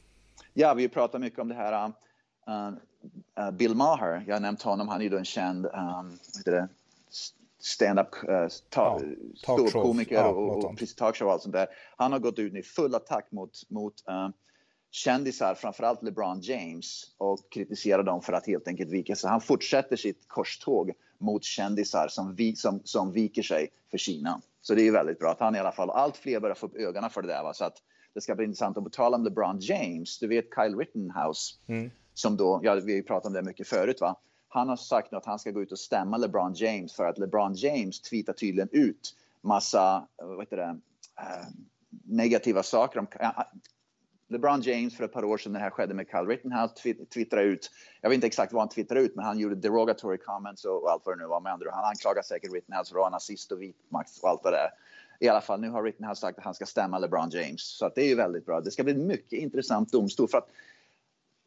Ja, 0.54 0.74
vi 0.74 0.88
pratar 0.88 1.18
mycket 1.18 1.38
om 1.38 1.48
det 1.48 1.54
här. 1.54 1.92
Uh, 2.48 2.74
uh, 3.38 3.50
Bill 3.50 3.74
Maher, 3.74 4.24
jag 4.26 4.34
har 4.34 4.40
nämnt 4.40 4.62
honom. 4.62 4.88
Han 4.88 5.00
är 5.00 5.04
ju 5.04 5.16
en 5.16 5.24
känd 5.24 5.66
um, 5.66 6.18
stand-up 7.64 8.08
uh, 8.28 8.48
ta, 8.68 9.00
ja, 9.02 9.16
ståuppkomiker 9.36 10.14
ja, 10.14 10.28
och, 10.28 10.64
och 10.64 10.78
talkshow 10.96 11.26
och 11.26 11.32
allt 11.32 11.42
sånt 11.42 11.52
där. 11.52 11.66
Han 11.96 12.12
har 12.12 12.18
gått 12.18 12.38
ut 12.38 12.54
i 12.54 12.62
full 12.62 12.94
attack 12.94 13.32
mot, 13.32 13.70
mot 13.70 13.94
uh, 14.08 14.28
kändisar, 14.90 15.54
framförallt 15.54 16.02
LeBron 16.02 16.40
James 16.40 17.04
och 17.18 17.38
kritiserar 17.50 18.02
dem 18.02 18.22
för 18.22 18.32
att 18.32 18.46
helt 18.46 18.68
enkelt 18.68 18.90
vika 18.90 19.16
sig. 19.16 19.30
Han 19.30 19.40
fortsätter 19.40 19.96
sitt 19.96 20.28
korståg 20.28 20.92
mot 21.18 21.44
kändisar 21.44 22.08
som, 22.08 22.34
vi, 22.34 22.56
som, 22.56 22.80
som 22.84 23.12
viker 23.12 23.42
sig 23.42 23.68
för 23.90 23.98
Kina. 23.98 24.40
Så 24.60 24.74
det 24.74 24.88
är 24.88 24.92
väldigt 24.92 25.18
bra 25.18 25.30
att 25.30 25.40
han 25.40 25.56
i 25.56 25.58
alla 25.58 25.72
fall, 25.72 25.90
allt 25.90 26.16
fler 26.16 26.40
börjar 26.40 26.54
få 26.54 26.66
upp 26.66 26.76
ögonen 26.76 27.10
för 27.10 27.22
det 27.22 27.28
där. 27.28 27.42
Va? 27.42 27.54
Så 27.54 27.64
att 27.64 27.76
det 28.14 28.20
ska 28.20 28.34
bli 28.34 28.44
intressant 28.44 28.76
att 28.76 28.92
tala 28.92 29.16
om 29.16 29.24
LeBron 29.24 29.58
James. 29.60 30.18
Du 30.18 30.28
vet 30.28 30.44
Kyle 30.54 30.76
Rittenhouse 30.76 31.54
mm. 31.66 31.90
som 32.14 32.36
då, 32.36 32.60
ja 32.62 32.74
vi 32.74 32.80
har 32.80 32.96
ju 32.96 33.02
pratat 33.02 33.26
om 33.26 33.32
det 33.32 33.42
mycket 33.42 33.68
förut 33.68 34.00
va 34.00 34.16
han 34.52 34.68
har 34.68 34.76
sagt 34.76 35.12
att 35.12 35.26
han 35.26 35.38
ska 35.38 35.50
gå 35.50 35.62
ut 35.62 35.72
och 35.72 35.78
stämma 35.78 36.16
LeBron 36.16 36.54
James 36.54 36.94
för 36.94 37.04
att 37.04 37.18
LeBron 37.18 37.54
James 37.54 38.00
tweetar 38.00 38.32
tydligen 38.32 38.68
ut 38.72 39.16
massa 39.40 40.06
eh, 40.20 40.26
vad 40.26 40.40
heter 40.40 40.56
det, 40.56 40.76
eh, 41.18 41.46
negativa 42.04 42.62
saker. 42.62 42.98
Om, 42.98 43.06
ah, 43.20 43.44
LeBron 44.28 44.60
James 44.60 44.96
för 44.96 45.04
ett 45.04 45.12
par 45.12 45.24
år 45.24 45.38
sedan 45.38 45.52
när 45.52 45.60
det 45.60 45.64
här 45.64 45.70
skedde 45.70 45.94
med 45.94 46.06
Kyle 46.06 46.26
Rittenhouse 46.26 46.74
twittrade 47.14 47.46
ut, 47.46 47.70
jag 48.00 48.08
vet 48.10 48.14
inte 48.14 48.26
exakt 48.26 48.52
vad 48.52 48.62
han 48.62 48.68
twittrade 48.68 49.00
ut, 49.00 49.16
men 49.16 49.24
han 49.24 49.38
gjorde 49.38 49.54
derogatory 49.54 50.18
comments 50.18 50.64
och, 50.64 50.90
allt 50.90 51.02
vad 51.06 51.18
det 51.18 51.22
nu 51.22 51.28
var 51.28 51.40
med 51.40 51.52
andra. 51.52 51.70
Han 51.72 51.84
anklagar 51.84 52.22
säkert 52.22 52.52
Rittenhouse 52.52 52.90
för 52.90 52.98
att 52.98 53.02
vara 53.02 53.10
nazist 53.10 53.52
och 53.52 53.62
vitmakt 53.62 54.18
och 54.22 54.28
allt 54.28 54.40
vad 54.44 54.52
det 54.52 54.58
är. 54.58 54.70
I 55.20 55.28
alla 55.28 55.40
fall, 55.40 55.60
nu 55.60 55.70
har 55.70 55.82
Rittenhouse 55.82 56.20
sagt 56.20 56.38
att 56.38 56.44
han 56.44 56.54
ska 56.54 56.66
stämma 56.66 56.98
LeBron 56.98 57.30
James. 57.30 57.62
Så 57.62 57.86
att 57.86 57.94
det 57.94 58.02
är 58.02 58.08
ju 58.08 58.14
väldigt 58.14 58.46
bra. 58.46 58.60
Det 58.60 58.70
ska 58.70 58.84
bli 58.84 58.92
en 58.92 59.06
mycket 59.06 59.38
intressant 59.38 59.92
domstol. 59.92 60.28
För 60.28 60.38
att 60.38 60.48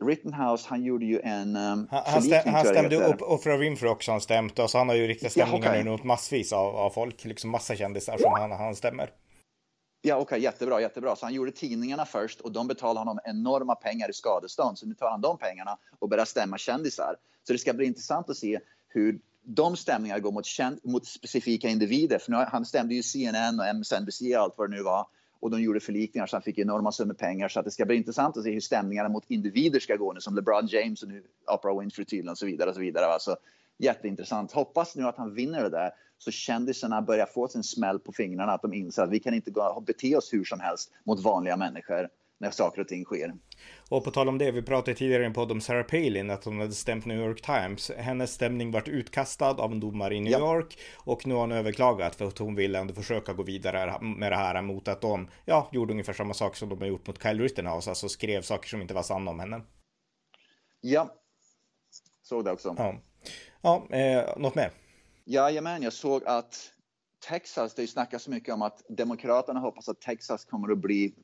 Rittenhouse, 0.04 0.68
han 0.70 0.84
gjorde 0.84 1.06
ju 1.06 1.20
en 1.20 1.56
um, 1.56 1.88
Han, 1.92 2.04
han, 2.06 2.22
stäm, 2.22 2.54
han 2.54 2.66
stämde 2.66 2.96
upp 2.96 3.22
Oprah 3.22 3.58
Winfrey 3.58 3.92
också, 3.92 4.12
han 4.12 4.22
stämt. 4.22 4.60
Och 4.60 4.70
så 4.70 4.78
han 4.78 4.90
har 4.90 4.96
ju 4.96 5.08
riktiga 5.08 5.30
stämningar 5.30 5.74
ja, 5.74 5.82
okay. 5.82 5.92
mot 5.92 6.04
massvis 6.04 6.54
av, 6.54 6.76
av 6.76 6.90
folk, 6.90 7.26
liksom 7.26 7.50
massa 7.50 7.76
kändisar 7.76 8.18
som 8.18 8.34
han, 8.34 8.52
han 8.52 8.76
stämmer. 8.76 9.12
Ja, 10.02 10.16
okej, 10.16 10.24
okay, 10.24 10.40
jättebra, 10.40 10.82
jättebra. 10.82 11.16
Så 11.16 11.26
han 11.26 11.34
gjorde 11.34 11.52
tidningarna 11.52 12.06
först 12.06 12.42
och 12.42 12.52
de 12.52 12.68
betalade 12.68 13.00
honom 13.00 13.20
enorma 13.26 13.76
pengar 13.76 14.10
i 14.10 14.14
skadestånd. 14.14 14.78
Så 14.78 14.88
nu 14.88 14.94
tar 14.94 15.10
han 15.10 15.22
de 15.22 15.38
pengarna 15.38 15.78
och 16.00 16.10
börjar 16.10 16.26
stämma 16.26 16.58
kändisar. 16.58 17.16
Så 17.48 17.54
det 17.54 17.60
ska 17.60 17.74
bli 17.74 17.86
intressant 17.86 18.30
att 18.30 18.38
se 18.38 18.60
hur 18.88 19.20
de 19.44 19.76
stämningarna 19.76 20.20
går 20.20 20.32
mot, 20.32 20.46
mot 20.84 21.06
specifika 21.06 21.70
individer. 21.70 22.20
För 22.20 22.32
nu, 22.32 22.38
han 22.38 22.66
stämde 22.66 22.96
ju 22.96 23.04
CNN 23.04 23.60
och 23.60 23.66
MSNBC 23.66 24.22
och 24.22 24.42
allt 24.42 24.54
vad 24.58 24.70
det 24.70 24.76
nu 24.76 24.84
var 24.84 25.08
och 25.46 25.52
de 25.52 25.62
gjorde 25.62 25.80
förlikningar 25.80 26.28
så 26.28 26.36
han 26.36 26.42
fick 26.42 26.58
enorma 26.58 26.92
summor 26.92 27.14
pengar. 27.14 27.48
Så 27.48 27.60
att 27.60 27.66
det 27.66 27.72
ska 27.72 27.86
bli 27.86 27.96
intressant 27.96 28.38
att 28.38 28.44
se 28.44 28.52
hur 28.52 28.60
stämningarna 28.60 29.10
mot 29.10 29.24
individer 29.28 29.80
ska 29.80 29.96
gå 29.96 30.14
nu 30.14 30.22
som 30.22 30.36
LeBron 30.36 30.68
James 30.68 31.04
och 31.04 31.10
nu 31.10 31.24
Oprah 31.48 31.80
Winfrey 31.80 32.06
tydligen 32.06 32.30
och 32.30 32.38
så 32.38 32.46
vidare. 32.46 32.70
Och 32.70 32.76
så 32.76 32.82
vidare. 32.82 33.06
Alltså, 33.06 33.36
jätteintressant. 33.78 34.52
Hoppas 34.52 34.96
nu 34.96 35.04
att 35.04 35.18
han 35.18 35.34
vinner 35.34 35.64
det 35.64 35.70
där 35.70 35.92
så 36.18 36.32
kändisarna 36.32 37.02
börjar 37.02 37.26
få 37.26 37.48
sin 37.48 37.64
smäll 37.64 38.00
på 38.00 38.12
fingrarna 38.12 38.52
att 38.52 38.62
de 38.62 38.74
inser 38.74 39.04
att 39.04 39.10
vi 39.10 39.20
kan 39.20 39.34
inte 39.34 39.52
gå 39.52 39.74
och 39.76 39.84
bete 39.84 40.16
oss 40.16 40.34
hur 40.34 40.44
som 40.44 40.60
helst 40.60 40.92
mot 41.04 41.24
vanliga 41.24 41.58
människor 41.58 42.10
när 42.40 42.52
saker 42.52 42.82
och 42.82 42.88
ting 42.88 43.06
sker. 43.06 43.34
Och 43.90 44.04
på 44.04 44.12
tal 44.12 44.30
om 44.30 44.38
det, 44.38 44.52
vi 44.52 44.62
pratade 44.62 44.98
tidigare 44.98 45.24
i 45.24 45.26
en 45.26 45.34
podd 45.34 45.52
om 45.52 45.62
Sarah 45.62 45.86
Palin, 45.86 46.30
att 46.30 46.46
hon 46.46 46.60
hade 46.60 46.72
stämt 46.72 47.06
New 47.06 47.20
York 47.20 47.42
Times. 47.42 47.92
Hennes 47.98 48.34
stämning 48.34 48.72
vart 48.72 48.88
utkastad 48.88 49.50
av 49.50 49.72
en 49.72 49.80
domare 49.80 50.16
i 50.16 50.20
New 50.20 50.32
ja. 50.32 50.40
York 50.40 50.78
och 50.96 51.28
nu 51.28 51.34
har 51.34 51.42
hon 51.42 51.52
överklagat 51.52 52.16
för 52.16 52.26
att 52.26 52.38
hon 52.38 52.56
ville 52.56 52.80
ändå 52.80 52.94
försöka 52.94 53.34
gå 53.34 53.44
vidare 53.44 54.02
med 54.02 54.32
det 54.32 54.36
här 54.36 54.62
mot 54.62 54.88
att 54.88 55.02
de, 55.02 55.30
ja, 55.46 55.70
gjorde 55.72 55.92
ungefär 55.94 56.14
samma 56.14 56.34
sak 56.34 56.56
som 56.56 56.70
de 56.70 56.80
har 56.80 56.88
gjort 56.88 57.08
mot 57.08 57.24
Kyle 57.24 57.42
Rittenhouse, 57.42 57.90
alltså 57.90 58.10
skrev 58.10 58.42
saker 58.42 58.70
som 58.70 58.82
inte 58.82 58.94
var 58.94 59.04
sanna 59.04 59.32
om 59.32 59.40
henne. 59.40 59.62
Ja, 60.82 61.16
såg 62.22 62.46
det 62.46 62.52
också. 62.52 62.76
Ja, 62.78 63.02
ja 63.62 63.88
eh, 63.98 64.38
något 64.38 64.56
mer? 64.56 64.72
Jajamän, 65.26 65.84
jag 65.84 65.94
såg 65.94 66.24
att 66.26 66.72
Texas, 67.28 67.76
det 67.76 67.88
snackas 67.88 68.24
så 68.24 68.32
mycket 68.32 68.54
om 68.54 68.62
att 68.62 68.82
Demokraterna 68.90 69.60
hoppas 69.60 69.90
att 69.90 70.02
Texas 70.02 70.46
kommer 70.46 70.72
att 70.72 70.78
bli 70.78 71.16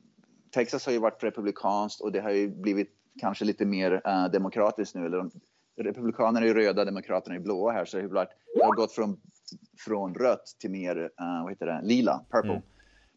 Texas 0.54 0.86
har 0.86 0.92
ju 0.92 0.98
varit 0.98 1.24
republikanskt 1.24 2.00
och 2.00 2.12
det 2.12 2.20
har 2.20 2.30
ju 2.30 2.48
blivit 2.48 2.90
kanske 3.20 3.44
lite 3.44 3.64
mer 3.64 3.92
uh, 3.92 4.30
demokratiskt 4.32 4.94
nu. 4.94 5.06
Eller 5.06 5.16
de, 5.16 5.30
republikanerna 5.76 6.46
är 6.46 6.54
röda, 6.54 6.84
demokraterna 6.84 7.36
är 7.36 7.40
blåa 7.40 7.72
här 7.72 7.84
så 7.84 7.96
det 7.96 8.02
har, 8.02 8.10
varit, 8.10 8.30
det 8.54 8.64
har 8.64 8.76
gått 8.76 8.92
från, 8.92 9.20
från 9.78 10.14
rött 10.14 10.56
till 10.58 10.70
mer 10.70 10.96
uh, 10.96 11.42
vad 11.42 11.52
heter 11.52 11.66
det, 11.66 11.80
lila, 11.82 12.24
purple. 12.30 12.50
Mm. 12.50 12.62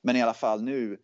Men 0.01 0.15
i 0.15 0.21
alla 0.21 0.33
fall 0.33 0.61
nu, 0.61 0.97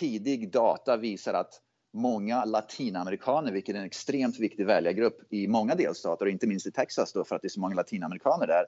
tidig 0.00 0.52
data 0.52 0.96
visar 0.96 1.34
att 1.34 1.60
många 1.92 2.44
latinamerikaner, 2.44 3.52
vilket 3.52 3.74
är 3.74 3.78
en 3.78 3.84
extremt 3.84 4.38
viktig 4.38 4.66
väljargrupp 4.66 5.32
i 5.32 5.48
många 5.48 5.74
delstater 5.74 6.24
och 6.24 6.30
inte 6.30 6.46
minst 6.46 6.66
i 6.66 6.72
Texas 6.72 7.12
då 7.12 7.24
för 7.24 7.36
att 7.36 7.42
det 7.42 7.46
är 7.46 7.50
så 7.50 7.60
många 7.60 7.74
latinamerikaner 7.74 8.46
där, 8.46 8.64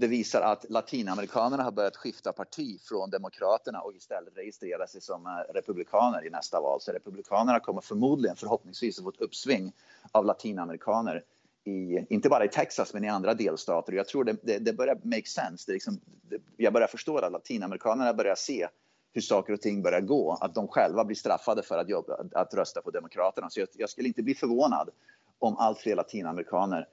det 0.00 0.06
visar 0.06 0.40
att 0.40 0.66
latinamerikanerna 0.68 1.62
har 1.62 1.70
börjat 1.70 1.96
skifta 1.96 2.32
parti 2.32 2.80
från 2.80 3.10
demokraterna 3.10 3.80
och 3.80 3.94
istället 3.94 4.36
registrera 4.36 4.86
sig 4.86 5.00
som 5.00 5.26
eh, 5.26 5.52
republikaner 5.54 6.26
i 6.26 6.30
nästa 6.30 6.60
val. 6.60 6.80
Så 6.80 6.92
republikanerna 6.92 7.60
kommer 7.60 7.80
förmodligen 7.80 8.36
förhoppningsvis 8.36 8.98
att 8.98 9.04
få 9.04 9.10
ett 9.10 9.20
uppsving 9.20 9.72
av 10.12 10.24
latinamerikaner 10.24 11.24
i, 11.64 12.06
inte 12.14 12.28
bara 12.28 12.44
i 12.44 12.48
Texas 12.48 12.94
men 12.94 13.04
i 13.04 13.08
andra 13.08 13.34
delstater. 13.34 13.92
Jag 13.92 14.08
tror 14.08 14.24
det, 14.24 14.36
det, 14.42 14.58
det 14.58 14.72
börjar 14.72 15.00
make 15.02 15.26
sense. 15.26 15.64
Det 15.66 15.72
liksom, 15.72 16.00
det, 16.22 16.40
jag 16.56 16.72
börjar 16.72 16.88
förstå 16.88 17.18
att 17.18 17.32
latinamerikanerna 17.32 18.14
börjar 18.14 18.34
se 18.34 18.68
hur 19.12 19.20
saker 19.20 19.52
och 19.52 19.60
ting 19.60 19.82
börjar 19.82 20.00
gå, 20.00 20.38
att 20.40 20.54
de 20.54 20.68
själva 20.68 21.04
blir 21.04 21.16
straffade 21.16 21.62
för 21.62 21.78
att, 21.78 21.88
jobba, 21.88 22.16
att 22.32 22.54
rösta 22.54 22.82
på 22.82 22.90
Demokraterna. 22.90 23.50
Så 23.50 23.60
jag, 23.60 23.68
jag 23.72 23.90
skulle 23.90 24.08
inte 24.08 24.22
bli 24.22 24.34
förvånad 24.34 24.90
om 25.38 25.56
allt 25.56 25.78
fler 25.78 25.96
latinamerikaner 25.96 26.88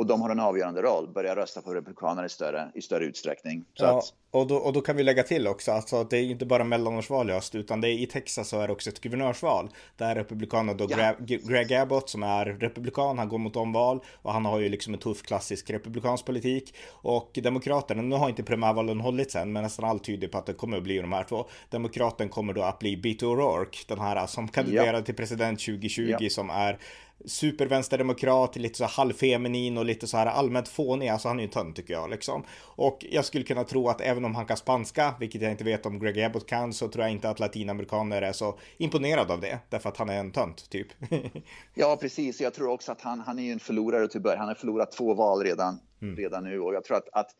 och 0.00 0.06
de 0.06 0.22
har 0.22 0.30
en 0.30 0.40
avgörande 0.40 0.82
roll, 0.82 1.08
börjar 1.08 1.36
rösta 1.36 1.62
på 1.62 1.74
republikaner 1.74 2.24
i 2.24 2.28
större, 2.28 2.70
i 2.74 2.82
större 2.82 3.04
utsträckning. 3.04 3.64
Så 3.74 3.84
ja, 3.84 3.98
att... 3.98 4.04
och, 4.30 4.46
då, 4.46 4.56
och 4.56 4.72
då 4.72 4.80
kan 4.80 4.96
vi 4.96 5.02
lägga 5.02 5.22
till 5.22 5.46
också, 5.46 5.72
alltså 5.72 5.96
att 5.96 6.10
det 6.10 6.18
är 6.18 6.22
inte 6.22 6.46
bara 6.46 6.64
mellanårsval 6.64 7.30
i 7.30 7.32
öst, 7.32 7.54
utan 7.54 7.80
det 7.80 7.88
är 7.88 7.92
i 7.92 8.06
Texas 8.06 8.48
så 8.48 8.60
är 8.60 8.66
det 8.66 8.72
också 8.72 8.90
ett 8.90 9.00
guvernörsval. 9.00 9.68
Där 9.96 10.14
republikanerna 10.14 10.78
då, 10.78 10.86
ja. 10.90 11.14
Greg, 11.18 11.48
Greg 11.48 11.72
Abbott 11.72 12.10
som 12.10 12.22
är 12.22 12.44
republikan, 12.46 13.18
han 13.18 13.28
går 13.28 13.38
mot 13.38 13.56
omval 13.56 14.00
och 14.22 14.32
han 14.32 14.44
har 14.44 14.60
ju 14.60 14.68
liksom 14.68 14.94
en 14.94 15.00
tuff 15.00 15.22
klassisk 15.22 15.70
republikansk 15.70 16.24
politik. 16.24 16.74
Och 16.90 17.38
demokraterna, 17.42 18.02
nu 18.02 18.16
har 18.16 18.28
inte 18.28 18.42
primärvalen 18.42 19.00
hållits 19.00 19.36
än, 19.36 19.52
men 19.52 19.62
nästan 19.62 19.84
allt 19.84 20.04
tyder 20.04 20.28
på 20.28 20.38
att 20.38 20.46
det 20.46 20.54
kommer 20.54 20.76
att 20.76 20.82
bli 20.82 20.98
de 20.98 21.12
här 21.12 21.24
två. 21.24 21.48
Demokraten 21.70 22.28
kommer 22.28 22.52
då 22.52 22.62
att 22.62 22.78
bli 22.78 22.96
Beto 22.96 23.26
O'Rourke, 23.26 23.84
den 23.88 24.00
här 24.00 24.26
som 24.26 24.48
kandiderade 24.48 24.98
ja. 24.98 25.04
till 25.04 25.14
president 25.14 25.60
2020 25.60 26.16
ja. 26.20 26.30
som 26.30 26.50
är 26.50 26.78
supervänsterdemokrat, 27.24 28.56
lite 28.56 28.78
så 28.78 28.84
halvfeminin 28.84 29.78
och 29.78 29.84
lite 29.84 30.06
så 30.06 30.16
här 30.16 30.26
allmänt 30.26 30.68
fånig. 30.68 31.08
Alltså 31.08 31.28
han 31.28 31.38
är 31.38 31.42
ju 31.42 31.46
en 31.46 31.52
tönt 31.52 31.76
tycker 31.76 31.94
jag 31.94 32.10
liksom. 32.10 32.44
Och 32.62 33.06
jag 33.10 33.24
skulle 33.24 33.44
kunna 33.44 33.64
tro 33.64 33.88
att 33.88 34.00
även 34.00 34.24
om 34.24 34.34
han 34.34 34.46
kan 34.46 34.56
spanska, 34.56 35.14
vilket 35.20 35.42
jag 35.42 35.50
inte 35.50 35.64
vet 35.64 35.86
om 35.86 35.98
Greg 35.98 36.22
Abbott 36.22 36.46
kan, 36.46 36.72
så 36.72 36.88
tror 36.88 37.04
jag 37.04 37.12
inte 37.12 37.30
att 37.30 37.40
latinamerikaner 37.40 38.22
är 38.22 38.32
så 38.32 38.58
imponerade 38.78 39.32
av 39.32 39.40
det. 39.40 39.58
Därför 39.68 39.88
att 39.88 39.96
han 39.96 40.08
är 40.08 40.18
en 40.18 40.30
tönt, 40.30 40.70
typ. 40.70 40.88
ja, 41.74 41.98
precis. 42.00 42.40
Jag 42.40 42.54
tror 42.54 42.68
också 42.70 42.92
att 42.92 43.00
han, 43.00 43.20
han 43.20 43.38
är 43.38 43.52
en 43.52 43.60
förlorare 43.60 44.08
till 44.08 44.20
början. 44.20 44.38
Han 44.38 44.48
har 44.48 44.54
förlorat 44.54 44.92
två 44.92 45.14
val 45.14 45.44
redan, 45.44 45.80
mm. 46.02 46.16
redan 46.16 46.44
nu 46.44 46.60
och 46.60 46.74
jag 46.74 46.84
tror 46.84 46.96
att, 46.96 47.08
att 47.12 47.30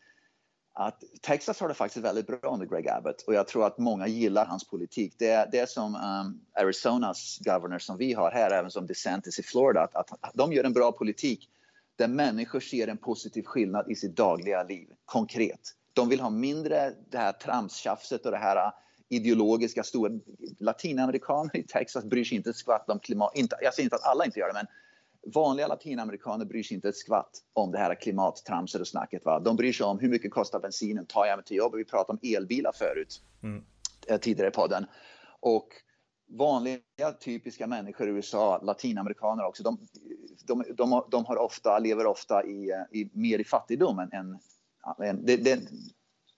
att 0.80 1.04
Texas 1.20 1.60
har 1.60 1.68
det 1.68 1.74
faktiskt 1.74 2.04
väldigt 2.04 2.26
bra 2.26 2.52
under 2.52 2.66
Greg 2.66 2.88
Abbott 2.88 3.22
och 3.22 3.34
jag 3.34 3.48
tror 3.48 3.66
att 3.66 3.78
många 3.78 4.06
gillar 4.06 4.46
hans 4.46 4.64
politik. 4.64 5.14
Det 5.18 5.30
är, 5.30 5.48
det 5.52 5.58
är 5.58 5.66
som 5.66 5.94
um, 5.94 6.40
Arizonas 6.64 7.38
governor 7.38 7.78
som 7.78 7.96
vi 7.96 8.12
har 8.12 8.30
här, 8.30 8.50
även 8.50 8.70
som 8.70 8.86
DeSantis 8.86 9.38
i 9.38 9.42
Florida, 9.42 9.80
att, 9.80 9.94
att, 9.94 10.10
att 10.20 10.34
de 10.34 10.52
gör 10.52 10.64
en 10.64 10.72
bra 10.72 10.92
politik 10.92 11.48
där 11.96 12.08
människor 12.08 12.60
ser 12.60 12.88
en 12.88 12.96
positiv 12.96 13.42
skillnad 13.42 13.90
i 13.90 13.94
sitt 13.94 14.16
dagliga 14.16 14.62
liv, 14.62 14.88
konkret. 15.04 15.60
De 15.92 16.08
vill 16.08 16.20
ha 16.20 16.30
mindre 16.30 16.92
det 17.10 17.18
här 17.18 17.32
tramstjafset 17.32 18.24
och 18.24 18.30
det 18.30 18.38
här 18.38 18.56
uh, 18.56 18.72
ideologiska 19.08 19.82
stora... 19.82 20.12
Latinamerikaner 20.58 21.56
i 21.56 21.62
Texas 21.62 22.04
bryr 22.04 22.24
sig 22.24 22.36
inte 22.36 22.50
ett 22.50 22.56
skvatt 22.56 22.90
om 22.90 22.98
klimat. 22.98 23.32
Inte, 23.34 23.56
jag 23.62 23.74
säger 23.74 23.86
inte 23.86 23.96
att 23.96 24.06
alla 24.06 24.24
inte 24.24 24.38
gör 24.38 24.46
det, 24.46 24.54
men 24.54 24.66
vanliga 25.26 25.66
latinamerikaner 25.66 26.44
bryr 26.44 26.62
sig 26.62 26.74
inte 26.74 26.88
ett 26.88 26.96
skvatt 26.96 27.30
om 27.52 27.72
det 27.72 27.78
här 27.78 27.94
klimattramset 27.94 28.80
och 28.80 28.88
snacket. 28.88 29.24
Va? 29.24 29.40
De 29.40 29.56
bryr 29.56 29.72
sig 29.72 29.87
om 29.87 29.98
hur 29.98 30.09
mycket 30.09 30.30
kostar 30.30 30.61
bensinen, 30.61 31.06
tar 31.06 31.26
jag 31.26 31.37
mig 31.37 31.44
till 31.44 31.56
jobbet? 31.56 31.80
Vi 31.80 31.85
pratade 31.85 32.18
om 32.22 32.37
elbilar 32.37 32.72
förut, 32.72 33.22
mm. 33.42 33.64
Eh, 34.09 34.18
tidigare 34.18 34.48
i 34.48 34.52
podden. 34.52 34.87
Och 35.40 35.68
vanliga 36.28 37.12
typiska 37.20 37.66
människor 37.66 38.09
i 38.09 38.11
USA, 38.11 38.61
latinamerikaner 38.62 39.44
också, 39.44 39.62
de, 39.62 39.78
de, 40.46 40.64
de, 40.76 41.04
de 41.11 41.24
har 41.24 41.37
ofta, 41.37 41.78
lever 41.78 42.06
ofta 42.06 42.44
i, 42.44 42.70
eh, 42.70 43.00
i, 43.00 43.11
mer 43.12 43.38
i 43.38 43.44
fattigdom 43.44 43.98
än, 43.98 44.12
än, 44.12 44.38
än 45.02 45.26
det, 45.26 45.37
det, 45.37 45.61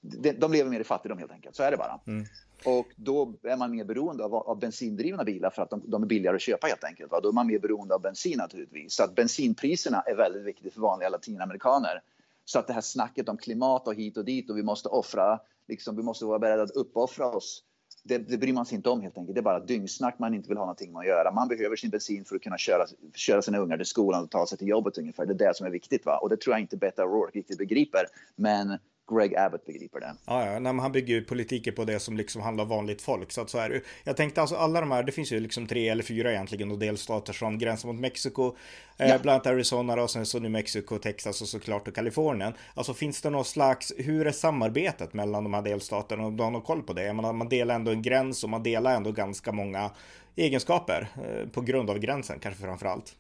de, 0.03 0.53
lever 0.53 0.71
mer 0.71 0.81
i 0.81 0.85
fattigdom 0.85 1.19
helt 1.19 1.33
enkelt, 1.33 1.57
så 1.57 1.63
är 1.63 1.71
det 1.71 1.77
bara. 1.77 2.01
Mm. 2.07 2.25
Och 2.65 2.87
då 2.97 3.35
är 3.43 3.57
man 3.57 3.71
mer 3.71 3.85
beroende 3.85 4.25
av, 4.25 4.35
av 4.35 4.59
bensindrivna 4.59 5.25
bilar 5.25 5.51
för 5.51 5.63
att 5.63 5.71
de, 5.71 5.83
de, 5.85 6.03
är 6.03 6.07
billigare 6.07 6.37
att 6.37 6.43
köpa 6.43 6.67
helt 6.67 6.85
enkelt. 6.85 7.13
Va? 7.13 7.21
Då 7.21 7.29
är 7.29 7.33
man 7.33 7.47
mer 7.47 7.59
beroende 7.59 7.95
av 7.95 8.01
bensin 8.01 8.39
naturligtvis. 8.39 8.95
Så 8.95 9.05
att 9.05 9.15
bensinpriserna 9.15 10.01
är 10.01 10.15
väldigt 10.17 10.43
viktigt 10.43 10.75
för 10.75 10.81
vanliga 10.81 11.09
latinamerikaner. 11.09 12.03
Så 12.45 12.59
att 12.59 12.67
det 12.67 12.73
här 12.73 12.81
snacket 12.81 13.29
om 13.29 13.37
klimat 13.37 13.89
och 13.89 13.95
hit 13.95 14.17
och 14.17 14.25
dit 14.25 14.51
och 14.51 14.57
vi 14.57 14.63
måste 14.63 14.89
offra, 14.89 15.41
liksom, 15.69 15.97
vi 15.97 16.03
måste 16.03 16.25
vara 16.25 16.39
beredda 16.39 16.63
att 16.63 16.71
uppoffra 16.71 17.27
oss. 17.27 17.65
Det, 18.05 18.19
det 18.19 18.39
bryr 18.39 18.53
man 18.53 18.67
sig 18.67 18.77
inte 18.77 18.89
om 18.89 19.01
helt 19.01 19.19
enkelt. 19.19 19.35
Det 19.35 19.41
är 19.41 19.43
bara 19.43 19.61
dyngsnack 19.61 20.19
man 20.19 20.35
inte 20.35 20.49
vill 20.49 20.59
ha 20.59 20.65
någonting 20.65 20.93
med 20.93 21.01
att 21.01 21.07
göra. 21.07 21.33
Man 21.33 21.49
behöver 21.49 21.77
sin 21.77 21.91
bensin 21.91 22.25
för 22.25 22.37
att 22.37 22.43
kunna 22.43 22.59
köra, 22.59 22.87
köra 23.15 23.43
sina 23.43 23.59
ungar 23.59 23.77
till 23.77 23.87
skolan 23.87 24.25
och 24.25 24.31
ta 24.31 24.47
sig 24.47 24.59
till 24.59 24.69
jobbet 24.69 24.99
ungefär. 24.99 25.27
Det 25.27 25.33
är 25.33 25.49
det 25.49 25.57
som 25.57 25.67
är 25.67 25.71
viktigt. 25.71 26.07
Va? 26.07 26.19
Och 26.19 26.29
det 26.29 26.37
tror 26.37 26.55
jag 26.55 26.61
inte 26.61 26.77
Beto 26.77 27.03
O'Rourke 27.03 27.33
riktigt 27.33 27.59
begriper. 27.59 28.05
Men 28.37 28.79
Greg 29.17 29.37
Abbott 29.37 29.67
begriper 29.67 30.01
det. 30.01 30.15
Ja, 30.27 30.47
ja. 30.47 30.59
Nej, 30.59 30.75
han 30.75 30.93
bygger 30.93 31.15
ju 31.15 31.25
politiken 31.25 31.75
på 31.75 31.85
det 31.85 32.01
som 32.01 32.17
liksom 32.17 32.43
handlar 32.43 32.65
om 32.65 32.71
vanligt 32.71 33.03
folk. 33.03 33.33
Så 33.33 33.41
att 33.41 33.51
så 33.51 33.59
är 33.59 33.71
det. 33.71 33.81
Jag 34.05 34.17
tänkte 34.17 34.41
alltså 34.41 34.57
alla 34.57 34.81
de 34.81 34.91
här, 34.91 35.03
det 35.03 35.13
finns 35.13 35.33
ju 35.33 35.41
liksom 35.41 35.67
tre 35.67 35.89
eller 35.89 36.03
fyra 36.03 36.33
egentligen 36.33 36.71
och 36.71 36.79
delstater 36.79 37.33
som 37.33 37.59
gränsar 37.59 37.89
mot 37.89 38.01
Mexiko. 38.01 38.57
Eh, 38.97 39.09
ja. 39.09 39.19
bland 39.23 39.35
annat 39.35 39.47
Arizona 39.47 40.03
och 40.03 40.11
sen 40.11 40.27
så 40.27 40.39
New 40.39 40.51
Mexico, 40.51 40.99
Texas 40.99 41.43
och 41.43 41.49
såklart 41.49 41.89
och 41.89 41.95
Kalifornien. 41.95 42.53
Alltså 42.75 42.95
finns 42.95 43.23
det 43.23 43.31
någon 43.31 43.45
slags, 43.45 43.93
hur 43.97 44.27
är 44.27 44.33
samarbetet 44.33 45.15
mellan 45.15 45.45
de 45.45 45.55
här 45.55 45.63
delstaterna? 45.63 46.27
Om 46.27 46.37
du 46.37 46.43
har 46.43 46.51
någon 46.51 46.63
koll 46.63 46.83
på 46.83 46.93
det? 46.93 47.05
Jag 47.05 47.17
menar, 47.17 47.33
man 47.33 47.49
delar 47.49 47.75
ändå 47.75 47.91
en 47.91 48.03
gräns 48.03 48.45
och 48.45 48.51
man 48.51 48.63
delar 48.63 48.97
ändå 48.97 49.13
ganska 49.13 49.53
många 49.53 49.91
egenskaper 50.37 51.09
eh, 51.15 51.49
på 51.49 51.61
grund 51.61 51.91
av 51.91 51.99
gränsen 51.99 52.39
kanske 52.39 52.63
framför 52.63 52.87
allt. 52.87 53.17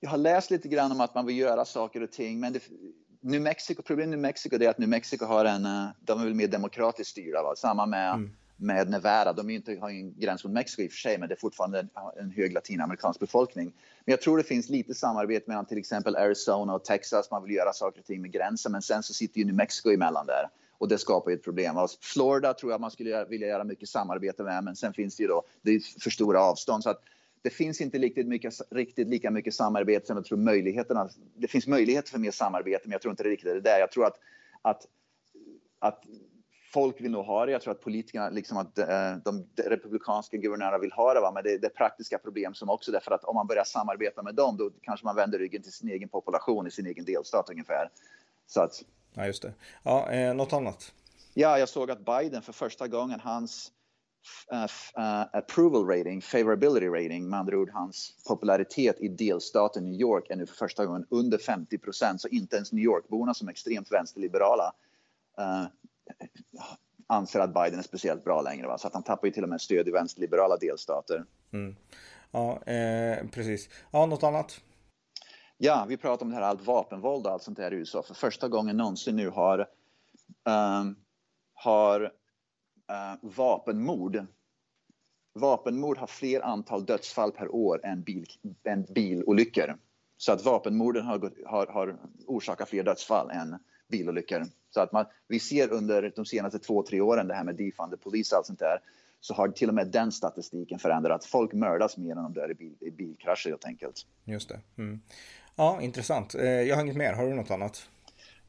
Jag 0.00 0.10
har 0.10 0.18
läst 0.18 0.50
lite 0.50 0.68
grann 0.68 0.92
om 0.92 1.00
att 1.00 1.14
man 1.14 1.26
vill 1.26 1.38
göra 1.38 1.64
saker 1.64 2.02
och 2.02 2.12
ting, 2.12 2.40
men 2.40 2.52
det, 2.52 2.60
New 3.26 3.42
Mexico, 3.42 3.82
problemet 3.82 4.10
med 4.10 4.18
New 4.18 4.22
Mexico 4.28 4.62
är 4.62 4.68
att 4.68 4.78
New 4.78 4.88
Mexico 4.88 5.24
har 5.24 5.44
en, 5.44 5.64
eh, 5.64 5.86
de 6.00 6.20
är 6.20 6.24
väl 6.24 6.34
mer 6.34 6.48
demokratiskt 6.48 7.10
styrda. 7.10 7.42
Va? 7.42 7.54
Samma 7.56 7.86
med, 7.86 8.14
mm. 8.14 8.30
med 8.56 8.90
Nevada, 8.90 9.32
de 9.32 9.50
är 9.50 9.54
inte, 9.54 9.78
har 9.80 9.90
ingen 9.90 10.14
gräns 10.18 10.44
mot 10.44 10.52
Mexiko 10.52 10.82
i 10.82 10.88
och 10.88 10.92
för 10.92 10.98
sig, 10.98 11.18
men 11.18 11.28
det 11.28 11.34
är 11.34 11.40
fortfarande 11.40 11.78
en, 11.78 11.88
en 12.20 12.30
hög 12.30 12.52
latinamerikansk 12.52 13.20
befolkning. 13.20 13.64
Men 14.04 14.12
jag 14.12 14.20
tror 14.20 14.38
det 14.38 14.44
finns 14.44 14.68
lite 14.68 14.94
samarbete 14.94 15.44
mellan 15.48 15.66
till 15.66 15.78
exempel 15.78 16.16
Arizona 16.16 16.74
och 16.74 16.84
Texas, 16.84 17.30
man 17.30 17.42
vill 17.42 17.54
göra 17.54 17.72
saker 17.72 18.00
och 18.00 18.06
ting 18.06 18.22
med 18.22 18.32
gränsen, 18.32 18.72
men 18.72 18.82
sen 18.82 19.02
så 19.02 19.14
sitter 19.14 19.38
ju 19.38 19.44
New 19.44 19.54
Mexico 19.54 19.90
emellan 19.90 20.26
där 20.26 20.48
och 20.78 20.88
det 20.88 20.98
skapar 20.98 21.30
ju 21.30 21.34
ett 21.36 21.44
problem. 21.44 21.76
Och 21.76 21.90
Florida 22.00 22.54
tror 22.54 22.72
jag 22.72 22.80
man 22.80 22.90
skulle 22.90 23.24
vilja 23.24 23.48
göra 23.48 23.64
mycket 23.64 23.88
samarbete 23.88 24.42
med, 24.42 24.64
men 24.64 24.76
sen 24.76 24.92
finns 24.92 25.16
det 25.16 25.22
ju 25.22 25.28
då, 25.28 25.42
det 25.62 25.70
är 25.70 25.80
för 26.00 26.10
stora 26.10 26.40
avstånd. 26.40 26.82
Så 26.82 26.90
att 26.90 27.02
det 27.44 27.50
finns 27.50 27.80
inte 27.80 27.98
riktigt, 27.98 28.26
mycket, 28.26 28.54
riktigt 28.70 29.08
lika 29.08 29.30
mycket 29.30 29.54
samarbete 29.54 30.06
som 30.06 30.16
jag 30.16 30.24
tror 30.24 30.38
möjligheterna. 30.38 31.08
Det 31.34 31.48
finns 31.48 31.66
möjligheter 31.66 32.10
för 32.10 32.18
mer 32.18 32.30
samarbete, 32.30 32.80
men 32.84 32.92
jag 32.92 33.02
tror 33.02 33.12
inte 33.12 33.22
det 33.22 33.28
riktigt 33.28 33.50
är 33.50 33.54
det 33.54 33.60
där. 33.60 33.78
Jag 33.78 33.90
tror 33.90 34.06
att, 34.06 34.18
att, 34.62 34.86
att 35.78 36.04
folk 36.72 37.00
vill 37.00 37.10
nog 37.10 37.24
ha 37.24 37.46
det. 37.46 37.52
Jag 37.52 37.62
tror 37.62 37.72
att 37.72 37.80
politikerna, 37.80 38.30
liksom 38.30 38.56
att 38.56 38.78
eh, 38.78 39.16
de, 39.24 39.46
republikanska 39.56 40.36
guvernörerna 40.36 40.78
vill 40.78 40.92
ha 40.92 41.14
det. 41.14 41.20
Va? 41.20 41.32
Men 41.34 41.44
det, 41.44 41.58
det 41.58 41.66
är 41.66 41.70
praktiska 41.70 42.18
problem 42.18 42.54
som 42.54 42.70
också 42.70 42.92
därför 42.92 43.12
att 43.12 43.24
om 43.24 43.34
man 43.34 43.46
börjar 43.46 43.64
samarbeta 43.64 44.22
med 44.22 44.34
dem, 44.34 44.56
då 44.56 44.70
kanske 44.82 45.06
man 45.06 45.16
vänder 45.16 45.38
ryggen 45.38 45.62
till 45.62 45.72
sin 45.72 45.88
egen 45.88 46.08
population 46.08 46.66
i 46.66 46.70
sin 46.70 46.86
egen 46.86 47.04
delstat 47.04 47.50
ungefär. 47.50 47.90
Så 48.46 48.60
att. 48.60 48.82
Ja, 49.14 49.26
just 49.26 49.42
det. 49.42 49.54
Ja, 49.82 50.10
eh, 50.10 50.34
något 50.34 50.52
annat? 50.52 50.92
Ja, 51.34 51.58
jag 51.58 51.68
såg 51.68 51.90
att 51.90 52.04
Biden 52.04 52.42
för 52.42 52.52
första 52.52 52.88
gången 52.88 53.20
hans 53.20 53.72
approval 55.32 55.86
rating, 55.86 56.22
favorability 56.22 56.88
rating, 56.88 57.28
med 57.28 57.38
andra 57.38 57.58
ord 57.58 57.70
hans 57.72 58.14
popularitet 58.28 59.00
i 59.00 59.08
delstaten 59.08 59.84
New 59.84 60.00
York 60.00 60.30
är 60.30 60.36
nu 60.36 60.46
för 60.46 60.54
första 60.54 60.86
gången 60.86 61.06
under 61.10 61.38
50 61.38 61.78
procent. 61.78 62.20
Så 62.20 62.28
inte 62.28 62.56
ens 62.56 62.72
New 62.72 62.84
York-borna 62.84 63.34
som 63.34 63.48
är 63.48 63.52
extremt 63.52 63.92
vänsterliberala 63.92 64.72
uh, 65.40 65.66
anser 67.06 67.40
att 67.40 67.54
Biden 67.54 67.78
är 67.78 67.82
speciellt 67.82 68.24
bra 68.24 68.42
längre. 68.42 68.66
Va? 68.66 68.78
Så 68.78 68.86
att 68.86 68.94
han 68.94 69.02
tappar 69.02 69.26
ju 69.26 69.32
till 69.32 69.42
och 69.42 69.48
med 69.48 69.60
stöd 69.60 69.88
i 69.88 69.90
vänsterliberala 69.90 70.56
delstater. 70.56 71.24
Mm. 71.52 71.76
Ja, 72.30 72.62
eh, 72.62 73.26
precis. 73.26 73.68
Ja, 73.90 74.06
något 74.06 74.22
annat? 74.22 74.60
Ja, 75.58 75.86
vi 75.88 75.96
pratar 75.96 76.26
om 76.26 76.30
det 76.30 76.36
här 76.36 76.42
allt 76.42 76.66
vapenvåld 76.66 77.26
och 77.26 77.32
allt 77.32 77.42
sånt 77.42 77.56
där 77.56 77.72
i 77.72 77.76
USA. 77.76 78.02
För 78.02 78.14
första 78.14 78.48
gången 78.48 78.76
någonsin 78.76 79.16
nu 79.16 79.28
har, 79.28 79.58
um, 80.44 80.96
har 81.54 82.12
uh, 82.90 83.30
vapenmord 83.30 84.26
Vapenmord 85.34 85.98
har 85.98 86.06
fler 86.06 86.40
antal 86.40 86.84
dödsfall 86.86 87.32
per 87.32 87.54
år 87.54 87.80
än, 87.84 88.02
bil, 88.02 88.26
än 88.64 88.82
bilolyckor. 88.82 89.76
Så 90.16 90.32
att 90.32 90.44
vapenmorden 90.44 91.04
har, 91.04 91.32
har, 91.46 91.66
har 91.66 91.96
orsakat 92.26 92.68
fler 92.68 92.82
dödsfall 92.82 93.30
än 93.30 93.58
bilolyckor. 93.88 94.46
Så 94.70 94.80
att 94.80 94.92
man, 94.92 95.06
vi 95.28 95.40
ser 95.40 95.72
under 95.72 96.12
de 96.16 96.24
senaste 96.24 96.58
två, 96.58 96.82
tre 96.82 97.00
åren 97.00 97.28
det 97.28 97.34
här 97.34 97.44
med 97.44 97.54
defunded 97.54 98.00
police 98.00 98.34
och 98.34 98.38
allt 98.38 98.46
sånt 98.46 98.58
där 98.58 98.78
så 99.20 99.34
har 99.34 99.48
till 99.48 99.68
och 99.68 99.74
med 99.74 99.86
den 99.86 100.12
statistiken 100.12 100.78
förändrats. 100.78 101.26
Folk 101.26 101.52
mördas 101.52 101.96
mer 101.96 102.10
än 102.10 102.22
de 102.22 102.32
dör 102.32 102.50
i, 102.50 102.54
bil, 102.54 102.76
i 102.80 102.90
bilkrascher 102.90 103.48
helt 103.48 103.64
enkelt. 103.64 104.06
Just 104.24 104.48
det. 104.48 104.60
Mm. 104.78 105.00
Ja, 105.56 105.80
intressant. 105.82 106.34
Eh, 106.34 106.44
jag 106.44 106.76
har 106.76 106.82
inget 106.82 106.96
mer. 106.96 107.12
Har 107.12 107.26
du 107.26 107.34
något 107.34 107.50
annat? 107.50 107.88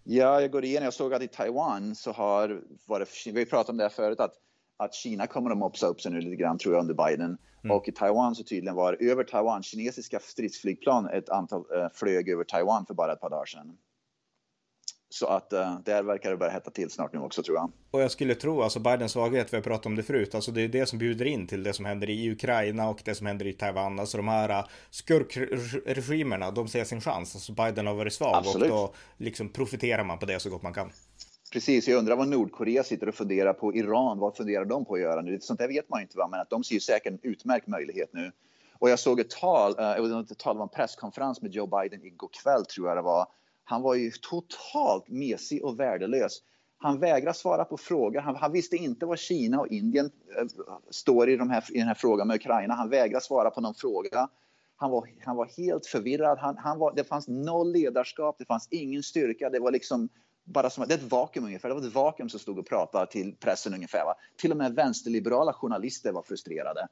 Ja, 0.08 0.42
jag 0.42 0.52
går 0.52 0.66
igenom. 0.66 0.84
Jag 0.84 0.94
såg 0.94 1.14
att 1.14 1.22
i 1.22 1.28
Taiwan 1.28 1.96
så 1.96 2.12
har, 2.12 2.62
var 2.86 3.00
det, 3.00 3.32
vi 3.32 3.46
pratat 3.46 3.70
om 3.70 3.78
det 3.78 3.84
här 3.84 3.90
förut, 3.90 4.20
att, 4.20 4.34
att 4.78 4.94
Kina 4.94 5.28
kommer 5.28 5.52
att 5.52 5.58
mopsa 5.58 5.88
upp 5.88 6.02
sig 6.02 6.12
nu 6.12 6.22
lite 6.22 6.36
grann 6.36 6.58
tror 6.58 6.74
jag 6.74 6.82
under 6.82 7.08
Biden. 7.08 7.38
Mm. 7.64 7.78
Och 7.78 7.88
i 7.88 7.92
Taiwan 7.92 8.36
så 8.36 8.44
tydligen 8.44 8.76
var 8.76 8.98
över 9.00 9.24
Taiwan 9.24 9.64
kinesiska 9.64 10.20
stridsflygplan 10.20 11.10
ett 11.10 11.30
antal 11.30 11.60
äh, 11.76 11.88
flög 11.94 12.30
över 12.30 12.44
Taiwan 12.44 12.86
för 12.86 12.94
bara 12.94 13.14
ett 13.14 13.22
par 13.22 13.30
dagar 13.30 13.46
sedan. 13.46 13.78
Så 15.16 15.28
att 15.28 15.54
uh, 15.54 15.80
där 15.86 16.04
verkar 16.04 16.32
det 16.32 16.38
börja 16.38 16.52
hetta 16.52 16.72
till 16.72 16.90
snart 16.90 17.14
nu 17.14 17.20
också 17.20 17.44
tror 17.44 17.58
jag. 17.58 17.72
Och 17.92 18.02
jag 18.02 18.12
skulle 18.12 18.36
tro, 18.36 18.62
alltså 18.62 18.80
Bidens 18.80 19.12
svaghet, 19.12 19.54
vi 19.54 19.58
har 19.58 19.62
pratat 19.64 19.86
om 19.86 19.96
det 19.96 20.04
förut, 20.04 20.36
alltså 20.36 20.52
det 20.52 20.62
är 20.62 20.68
det 20.68 20.86
som 20.86 21.00
bjuder 21.00 21.26
in 21.26 21.48
till 21.48 21.64
det 21.64 21.74
som 21.74 21.86
händer 21.86 22.10
i 22.10 22.32
Ukraina 22.32 22.90
och 22.90 23.02
det 23.06 23.16
som 23.16 23.28
händer 23.28 23.48
i 23.48 23.54
Taiwan. 23.54 24.00
Alltså 24.00 24.18
de 24.18 24.28
här 24.28 24.50
uh, 24.50 24.66
skurkregimerna, 24.90 26.52
de 26.52 26.68
ser 26.68 26.84
sin 26.84 27.02
chans. 27.02 27.36
Alltså 27.36 27.52
Biden 27.52 27.88
har 27.88 27.94
varit 27.94 28.14
svag 28.14 28.36
Absolut. 28.36 28.72
och 28.72 28.78
då 28.78 28.94
liksom 29.18 29.50
profiterar 29.50 30.04
man 30.04 30.20
på 30.20 30.26
det 30.26 30.40
så 30.40 30.50
gott 30.50 30.64
man 30.64 30.74
kan. 30.74 30.92
Precis, 31.54 31.88
jag 31.88 31.98
undrar 31.98 32.16
vad 32.16 32.28
Nordkorea 32.28 32.84
sitter 32.84 33.10
och 33.10 33.16
funderar 33.16 33.54
på. 33.54 33.76
Iran, 33.76 34.20
vad 34.20 34.36
funderar 34.36 34.66
de 34.66 34.86
på 34.86 34.94
att 34.94 35.02
göra 35.02 35.22
nu? 35.22 35.40
Sånt 35.42 35.60
där 35.60 35.68
vet 35.68 35.90
man 35.90 36.00
ju 36.00 36.04
inte, 36.04 36.18
va? 36.18 36.28
men 36.32 36.40
att 36.40 36.50
de 36.50 36.64
ser 36.64 36.80
säkert 36.80 37.14
en 37.14 37.20
utmärkt 37.24 37.68
möjlighet 37.68 38.10
nu. 38.14 38.32
Och 38.80 38.90
jag 38.90 39.00
såg 39.00 39.20
ett 39.20 39.30
tal, 39.30 39.72
uh, 39.80 40.20
ett 40.20 40.38
tal 40.38 40.58
var 40.58 40.64
en 40.64 40.70
presskonferens 40.70 41.42
med 41.42 41.52
Joe 41.52 41.68
Biden 41.68 42.06
igår 42.06 42.30
kväll 42.44 42.66
tror 42.66 42.88
jag 42.88 42.98
det 42.98 43.02
var 43.02 43.28
han 43.66 43.82
var 43.82 43.96
ju 43.96 44.12
totalt 44.12 45.10
mesig 45.10 45.66
och 45.66 45.80
värdelös. 45.80 46.42
Han 46.78 47.00
vägrar 47.00 47.34
svara 47.34 47.66
på 47.66 47.78
frågor. 47.78 48.20
Han, 48.20 48.36
han, 48.36 48.52
visste 48.52 48.76
inte 48.76 49.06
var 49.06 49.16
Kina 49.16 49.60
och 49.60 49.68
Indien 49.68 50.06
eh, 50.06 50.46
står 50.90 51.30
i, 51.30 51.38
de 51.38 51.50
här, 51.50 51.64
i 51.72 51.78
den 51.78 51.88
här 51.88 51.96
frågan 51.96 52.28
med 52.28 52.36
Ukraina. 52.36 52.74
Han 52.74 52.90
vägrar 52.90 53.20
svara 53.20 53.50
på 53.50 53.62
någon 53.62 53.76
fråga. 53.76 54.30
Han 54.76 54.92
var, 54.92 55.10
han 55.26 55.36
var 55.36 55.50
helt 55.58 55.86
förvirrad. 55.86 56.38
Han, 56.40 56.58
han 56.58 56.80
var, 56.80 56.96
det 56.96 57.04
fanns 57.04 57.28
noll 57.28 57.72
ledarskap, 57.72 58.36
det 58.40 58.46
fanns 58.46 58.68
ingen 58.72 59.04
styrka. 59.04 59.50
Det 59.50 59.60
var 59.60 59.72
liksom 59.72 60.10
bara 60.44 60.70
som 60.70 60.88
det 60.88 60.94
är 60.94 60.98
ett 60.98 61.12
vakuum 61.12 61.46
ungefär. 61.46 61.70
Det 61.70 61.76
var 61.76 61.82
ett 61.82 61.94
vakuum 61.94 62.30
som 62.30 62.40
stod 62.40 62.60
och 62.60 62.68
pratade 62.68 63.12
till 63.12 63.36
pressen 63.36 63.74
ungefär. 63.74 64.06
Va? 64.06 64.16
Till 64.38 64.52
och 64.52 64.58
med 64.58 64.76
vänsterliberala 64.76 65.54
journalister 65.54 66.12
var 66.12 66.22
frustrerade. 66.22 66.88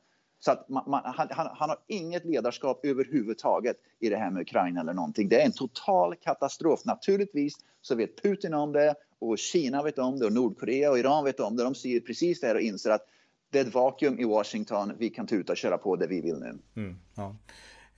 Så 0.45 0.51
att 0.51 0.69
man, 0.69 0.83
man, 0.87 1.01
han, 1.05 1.27
han, 1.31 1.47
han, 1.53 1.69
har 1.69 1.77
inget 1.87 2.25
ledarskap 2.25 2.85
överhuvudtaget 2.85 3.77
i 3.99 4.09
det 4.09 4.17
här 4.17 4.31
med 4.31 4.41
Ukraina 4.41 4.81
eller 4.81 4.93
någonting. 4.93 5.29
Det 5.29 5.41
är 5.41 5.45
en 5.45 5.51
total 5.51 6.15
katastrof. 6.15 6.85
Naturligtvis 6.85 7.53
så 7.81 7.95
vet 7.95 8.21
Putin 8.21 8.53
om 8.53 8.71
det 8.71 8.95
och 9.19 9.37
Kina 9.37 9.83
vet 9.83 9.99
om 9.99 10.19
det 10.19 10.25
och 10.25 10.33
Nordkorea 10.33 10.91
och 10.91 10.99
Iran 10.99 11.23
vet 11.23 11.39
om 11.39 11.55
det. 11.55 11.63
De 11.63 11.75
ser 11.75 11.99
precis 11.99 12.39
det 12.39 12.47
här 12.47 12.55
och 12.55 12.61
inser 12.61 12.89
att 12.89 13.07
det 13.49 13.59
är 13.59 13.65
ett 13.65 13.73
vakuum 13.73 14.19
i 14.19 14.23
Washington. 14.23 14.93
Vi 14.97 15.09
kan 15.09 15.27
tuta 15.27 15.53
och 15.53 15.57
köra 15.57 15.77
på 15.77 15.95
det 15.95 16.07
vi 16.07 16.21
vill 16.21 16.39
nu. 16.39 16.59
Mm, 16.75 16.95
ja. 17.15 17.35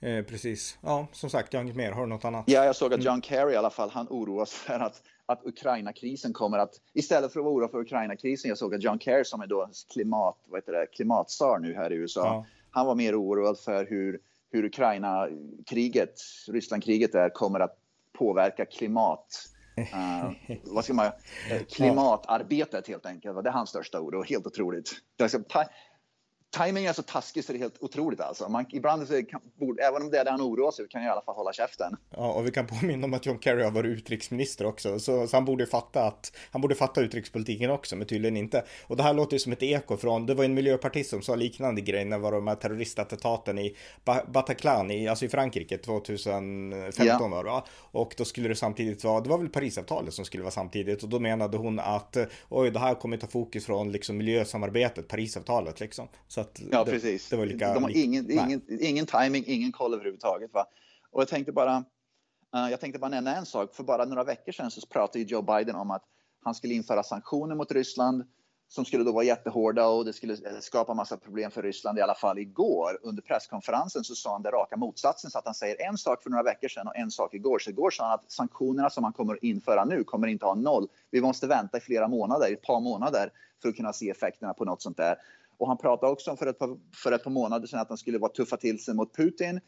Eh, 0.00 0.24
precis. 0.24 0.78
Ja, 0.82 1.06
som 1.12 1.30
sagt, 1.30 1.52
jag 1.52 1.60
har 1.60 1.64
inget 1.64 1.76
mer. 1.76 1.92
Har 1.92 2.02
du 2.02 2.08
något 2.08 2.24
annat? 2.24 2.44
Ja, 2.46 2.64
jag 2.64 2.76
såg 2.76 2.94
att 2.94 3.00
mm. 3.00 3.06
John 3.06 3.22
Kerry 3.22 3.52
i 3.52 3.56
alla 3.56 3.70
fall, 3.70 3.90
han 3.90 4.06
oroas 4.10 4.52
för 4.52 4.80
att 4.80 5.02
att 5.26 5.46
Ukraina-krisen 5.46 6.32
kommer 6.32 6.58
att, 6.58 6.80
istället 6.92 7.32
för 7.32 7.40
att 7.40 7.44
vara 7.44 7.54
orolig 7.54 7.70
för 7.70 7.80
Ukraina-krisen, 7.80 8.48
jag 8.48 8.58
såg 8.58 8.74
att 8.74 8.82
John 8.82 8.98
Kerry 8.98 9.24
som 9.24 9.40
är 9.40 9.46
då 9.46 9.70
klimat, 9.92 10.36
vad 10.46 10.60
heter 10.60 10.72
det, 10.72 10.86
klimatsar 10.86 11.58
nu 11.58 11.74
här 11.74 11.92
i 11.92 11.94
USA, 11.94 12.24
ja. 12.24 12.46
han 12.70 12.86
var 12.86 12.94
mer 12.94 13.20
oroad 13.20 13.58
för 13.58 13.86
hur, 13.86 14.20
hur 14.50 14.64
Ukraina-kriget, 14.64 16.20
Ryssland-kriget 16.48 17.12
där 17.12 17.28
kommer 17.28 17.60
att 17.60 17.78
påverka 18.12 18.64
klimat, 18.64 19.26
uh, 19.78 20.32
vad 20.64 20.84
ska 20.84 20.94
man, 20.94 21.06
uh, 21.52 21.62
klimatarbetet 21.70 22.88
helt 22.88 23.06
enkelt. 23.06 23.44
Det 23.44 23.50
är 23.50 23.52
hans 23.52 23.70
största 23.70 24.00
oro, 24.00 24.22
helt 24.22 24.46
otroligt. 24.46 24.90
Timing 26.56 26.84
är 26.84 26.92
så 26.92 27.02
taskig 27.02 27.44
så 27.44 27.52
det 27.52 27.58
är 27.58 27.60
helt 27.60 27.82
otroligt 27.82 28.20
alltså. 28.20 28.48
Man, 28.48 28.66
ibland, 28.68 29.08
så 29.08 29.22
kan, 29.22 29.40
även 29.82 30.02
om 30.02 30.10
det 30.10 30.18
är 30.18 30.24
det 30.24 30.30
han 30.30 30.40
oroar 30.40 30.70
sig 30.70 30.88
kan 30.88 31.02
jag 31.02 31.08
i 31.08 31.12
alla 31.12 31.22
fall 31.22 31.34
hålla 31.34 31.52
käften. 31.52 31.96
Ja, 32.10 32.32
och 32.32 32.46
vi 32.46 32.50
kan 32.50 32.66
påminna 32.66 33.04
om 33.04 33.14
att 33.14 33.26
John 33.26 33.38
Kerry 33.40 33.62
har 33.62 33.70
varit 33.70 33.98
utrikesminister 33.98 34.66
också, 34.66 34.98
så, 34.98 35.26
så 35.26 35.36
han 35.36 35.44
borde 35.44 35.66
fatta 35.66 36.02
att 36.02 36.32
han 36.50 36.60
borde 36.60 36.74
fatta 36.74 37.00
utrikespolitiken 37.00 37.70
också, 37.70 37.96
men 37.96 38.06
tydligen 38.06 38.36
inte. 38.36 38.64
Och 38.86 38.96
det 38.96 39.02
här 39.02 39.14
låter 39.14 39.32
ju 39.32 39.38
som 39.38 39.52
ett 39.52 39.62
eko 39.62 39.96
från, 39.96 40.26
det 40.26 40.34
var 40.34 40.44
en 40.44 40.54
miljöpartist 40.54 41.10
som 41.10 41.22
sa 41.22 41.34
liknande 41.34 41.80
grej 41.80 42.04
när 42.04 42.16
det 42.16 42.22
var 42.22 42.32
de 42.32 42.46
här 42.46 42.54
terroristattentaten 42.54 43.58
i 43.58 43.76
Bataclan, 44.26 44.90
i, 44.90 45.08
alltså 45.08 45.24
i 45.24 45.28
Frankrike 45.28 45.78
2015 45.78 47.06
ja. 47.06 47.28
var 47.28 47.44
det 47.44 47.50
va? 47.50 47.64
Och 47.72 48.14
då 48.16 48.24
skulle 48.24 48.48
det 48.48 48.56
samtidigt 48.56 49.04
vara, 49.04 49.20
det 49.20 49.28
var 49.28 49.38
väl 49.38 49.48
Parisavtalet 49.48 50.14
som 50.14 50.24
skulle 50.24 50.42
vara 50.42 50.50
samtidigt, 50.50 51.02
och 51.02 51.08
då 51.08 51.18
menade 51.18 51.56
hon 51.56 51.78
att 51.78 52.16
oj, 52.48 52.70
det 52.70 52.78
här 52.78 52.94
kommer 52.94 53.16
ta 53.16 53.26
fokus 53.26 53.66
från 53.66 53.92
liksom 53.92 54.16
miljösamarbetet, 54.16 55.08
Parisavtalet 55.08 55.80
liksom. 55.80 56.08
Så 56.28 56.45
att 56.46 56.60
ja, 56.72 56.84
det, 56.84 56.90
precis. 56.90 57.28
Det 57.28 57.36
var 57.36 57.46
lika, 57.46 57.74
De 57.74 57.82
har 57.82 57.96
ingen, 57.96 58.30
ingen, 58.30 58.62
ingen 58.68 59.06
timing, 59.06 59.44
ingen 59.46 59.72
koll 59.72 59.94
överhuvudtaget. 59.94 60.52
Va? 60.52 60.66
Och 61.10 61.20
jag 61.20 61.28
tänkte 61.28 61.52
bara, 61.52 61.76
uh, 62.56 62.70
jag 62.70 62.80
tänkte 62.80 62.98
bara 62.98 63.10
nämna 63.10 63.36
en 63.36 63.46
sak. 63.46 63.74
För 63.74 63.84
bara 63.84 64.04
några 64.04 64.24
veckor 64.24 64.52
sedan 64.52 64.70
så 64.70 64.86
pratade 64.86 65.24
Joe 65.24 65.42
Biden 65.42 65.74
om 65.74 65.90
att 65.90 66.04
han 66.44 66.54
skulle 66.54 66.74
införa 66.74 67.02
sanktioner 67.02 67.54
mot 67.54 67.72
Ryssland 67.72 68.24
som 68.68 68.84
skulle 68.84 69.04
då 69.04 69.12
vara 69.12 69.24
jättehårda 69.24 69.86
och 69.86 70.04
det 70.04 70.12
skulle 70.12 70.32
eh, 70.32 70.58
skapa 70.60 70.94
massa 70.94 71.16
problem 71.16 71.50
för 71.50 71.62
Ryssland. 71.62 71.98
I 71.98 72.00
alla 72.00 72.14
fall 72.14 72.38
igår 72.38 72.98
under 73.02 73.22
presskonferensen 73.22 74.04
så 74.04 74.14
sa 74.14 74.32
han 74.32 74.42
det 74.42 74.50
raka 74.50 74.76
motsatsen 74.76 75.30
så 75.30 75.38
att 75.38 75.44
han 75.44 75.54
säger 75.54 75.88
en 75.88 75.98
sak 75.98 76.22
för 76.22 76.30
några 76.30 76.42
veckor 76.42 76.68
sedan 76.68 76.86
och 76.86 76.96
en 76.96 77.10
sak 77.10 77.34
igår. 77.34 77.58
Så 77.58 77.70
igår 77.70 77.90
sa 77.90 78.04
han 78.04 78.14
att 78.14 78.32
sanktionerna 78.32 78.90
som 78.90 79.04
han 79.04 79.12
kommer 79.12 79.34
att 79.34 79.42
införa 79.42 79.84
nu 79.84 80.04
kommer 80.04 80.26
inte 80.26 80.46
ha 80.46 80.54
noll. 80.54 80.88
Vi 81.10 81.20
måste 81.20 81.46
vänta 81.46 81.78
i 81.78 81.80
flera 81.80 82.08
månader, 82.08 82.52
ett 82.52 82.62
par 82.62 82.80
månader 82.80 83.32
för 83.62 83.68
att 83.68 83.76
kunna 83.76 83.92
se 83.92 84.10
effekterna 84.10 84.54
på 84.54 84.64
något 84.64 84.82
sånt 84.82 84.96
där. 84.96 85.16
Och 85.58 85.68
han 85.68 85.78
pratade 85.78 86.12
också 86.12 86.30
om 86.30 86.36
för 86.36 86.46
ett, 86.46 86.58
par, 86.58 86.78
för 87.02 87.12
ett 87.12 87.24
par 87.24 87.30
månader 87.30 87.66
sedan 87.66 87.80
att 87.80 87.88
han 87.88 87.98
skulle 87.98 88.18
vara 88.18 88.32
tuffa 88.32 88.56
till 88.56 88.84
sig 88.84 88.94
mot 88.94 89.16
Putin. 89.16 89.60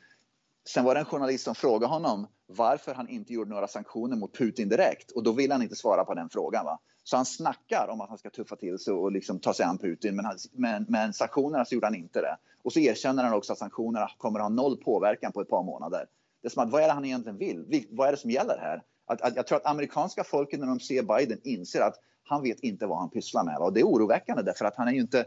Sen 0.69 0.85
var 0.85 0.95
det 0.95 1.01
en 1.01 1.07
journalist 1.07 1.45
som 1.45 1.55
frågade 1.55 1.93
honom 1.93 2.27
varför 2.47 2.95
han 2.95 3.09
inte 3.09 3.33
gjorde 3.33 3.51
några 3.51 3.69
sanktioner 3.69 4.17
mot 4.17 4.37
Putin 4.39 4.69
direkt 4.69 5.11
och 5.11 5.23
då 5.23 5.33
vill 5.33 5.53
han 5.53 5.63
inte 5.63 5.77
svara 5.77 6.05
på 6.05 6.15
den 6.15 6.29
frågan. 6.29 6.65
Va? 6.65 6.79
Så 7.05 7.17
han 7.17 7.27
snackar 7.27 7.89
om 7.91 8.01
att 8.01 8.09
han 8.09 8.19
ska 8.19 8.31
tuffa 8.31 8.57
till 8.57 8.79
sig 8.79 8.95
och 8.95 9.13
liksom 9.13 9.39
ta 9.39 9.55
sig 9.55 9.67
an 9.67 9.79
Putin 9.79 10.17
men, 10.17 10.25
han, 10.25 10.37
men, 10.53 10.87
men 10.89 11.13
sanktionerna 11.13 11.65
så 11.65 11.75
gjorde 11.75 11.87
han 11.87 11.95
inte 11.95 12.21
det. 12.21 12.37
Och 12.63 12.73
så 12.73 12.81
erkänner 12.81 13.25
han 13.25 13.33
också 13.33 13.53
att 13.53 13.59
sanktionerna 13.59 14.11
kommer 14.19 14.39
att 14.39 14.45
ha 14.45 14.49
noll 14.49 14.77
påverkan 14.77 15.33
på 15.33 15.41
ett 15.41 15.49
par 15.49 15.63
månader. 15.63 16.07
Det 16.43 16.49
är 16.49 16.51
som 16.51 16.63
att 16.63 16.71
vad 16.71 16.83
är 16.83 16.87
det 16.87 16.93
han 16.93 17.05
egentligen 17.05 17.39
vill? 17.39 17.87
Vad 17.91 18.09
är 18.09 18.13
det 18.13 18.19
som 18.19 18.31
gäller 18.31 18.59
här? 18.59 18.83
Att, 19.07 19.21
att, 19.21 19.37
jag 19.37 19.47
tror 19.47 19.57
att 19.57 19.67
amerikanska 19.67 20.25
folket 20.25 20.61
när 20.61 20.67
de 20.67 20.81
ser 20.81 21.03
Biden 21.03 21.41
inser 21.45 21.81
att 21.81 21.95
han 22.25 22.43
vet 22.43 22.61
inte 22.61 22.87
vad 22.87 22.99
han 22.99 23.11
pysslar 23.11 23.45
med. 23.45 23.57
Va? 23.59 23.65
Och 23.65 23.73
det 23.73 23.81
är 23.81 23.85
oroväckande 23.85 24.43
därför 24.43 24.65
att 24.65 24.77
han 24.77 24.89
är 24.89 24.93
ju 24.93 25.01
inte 25.01 25.27